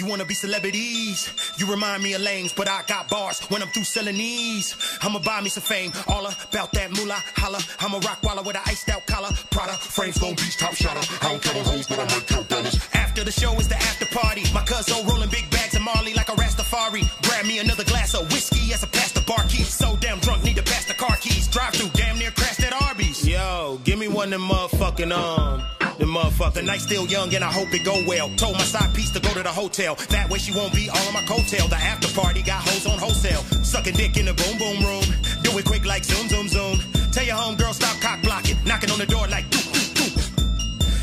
[0.09, 1.31] Wanna be celebrities.
[1.59, 4.75] You remind me of lames, but I got bars when I'm through selling these.
[5.03, 7.59] I'ma buy me some fame, all about that moolah, holla.
[7.81, 9.31] I'm a rock waller with an iced out collar.
[9.51, 11.05] Prada, frames, Long Beach, top shotter.
[11.25, 12.79] I don't count hoes, but I might count dollars.
[12.95, 14.45] After the show is the after party.
[14.55, 17.05] My cousin rolling big bags of Marley like a Rastafari.
[17.23, 19.69] Grab me another glass of whiskey as I pass the bar keys.
[19.69, 21.49] So damn drunk, need to pass the car keys.
[21.49, 23.27] Drive through, damn near crashed at Arby's.
[23.27, 25.78] Yo, give me one of them motherfucking um.
[26.09, 28.31] The motherfucker, the night still young and I hope it go well.
[28.37, 29.95] Told my side piece to go to the hotel.
[30.09, 31.69] That way she won't be all on my coattail.
[31.69, 33.45] The after party got hoes on wholesale.
[33.61, 35.05] Sucking dick in the boom boom room.
[35.45, 36.81] Do it quick like zoom zoom zoom.
[37.13, 38.57] Tell your homegirl stop cock blocking.
[38.65, 40.09] Knocking on the door like doo doo doo.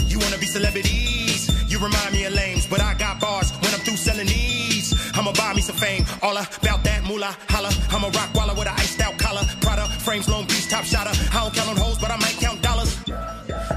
[0.10, 1.54] You wanna be celebrities?
[1.70, 4.90] You remind me of lames, but I got bars when I'm through selling these.
[5.14, 7.70] I'ma buy me some fame, all about that moolah, holla.
[7.90, 9.46] I'ma rock waller with an iced out collar.
[9.62, 11.15] Prada, frames, Long Beach, top shotter.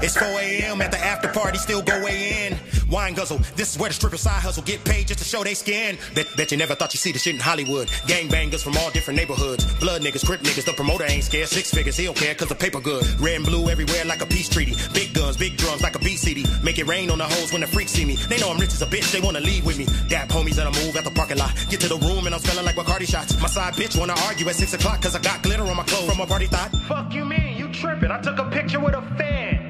[0.01, 0.81] It's 4 a.m.
[0.81, 2.57] at the after party, still go way in.
[2.89, 4.63] Wine guzzle, this is where the strippers side hustle.
[4.63, 5.97] Get paid just to show they skin.
[6.15, 7.89] Bet, bet you never thought you'd see the shit in Hollywood.
[8.07, 9.65] Gangbangers from all different neighborhoods.
[9.79, 11.49] Blood niggas, crip niggas, the promoter ain't scared.
[11.49, 13.05] Six figures, he don't care cause the paper good.
[13.19, 14.73] Red and blue everywhere like a peace treaty.
[14.93, 16.45] Big guns, big drums like a city.
[16.63, 18.15] Make it rain on the hoes when the freaks see me.
[18.15, 19.85] They know I'm rich as a bitch, they wanna leave with me.
[20.07, 21.53] Dap homies that I move at the parking lot.
[21.69, 23.39] Get to the room and I'm smelling like Bacardi shots.
[23.41, 26.09] My side bitch wanna argue at 6 o'clock cause I got glitter on my clothes
[26.09, 26.71] from a party thought.
[26.87, 28.11] Fuck you mean, you tripping.
[28.11, 29.68] I took a picture with a fan.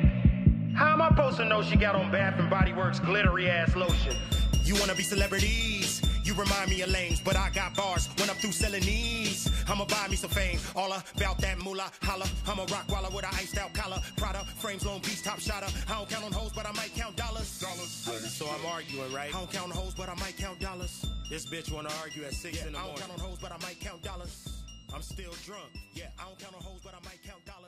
[0.79, 3.75] How am I supposed to know she got on Bath and Body Works glittery ass
[3.75, 4.15] lotion?
[4.63, 6.01] You wanna be celebrities?
[6.23, 9.51] You remind me of lames, but I got bars when I'm through selling these.
[9.67, 12.27] I'ma buy me some fame, all about that moolah, holla.
[12.47, 13.99] I'm a rock waller with an iced out collar.
[14.15, 15.67] Prada, frames, Long Beach, top shotter.
[15.89, 17.59] I don't count on hoes, but I might count dollars.
[17.59, 18.31] Dollars.
[18.31, 19.35] So I'm arguing, right?
[19.35, 21.05] I don't count on hoes, but I might count dollars.
[21.29, 22.93] This bitch wanna argue at six in the morning.
[22.95, 24.63] I don't count on hoes, but I might count dollars.
[24.93, 25.75] I'm still drunk.
[25.93, 27.58] Yeah, I don't count on hoes, but I might count dollars.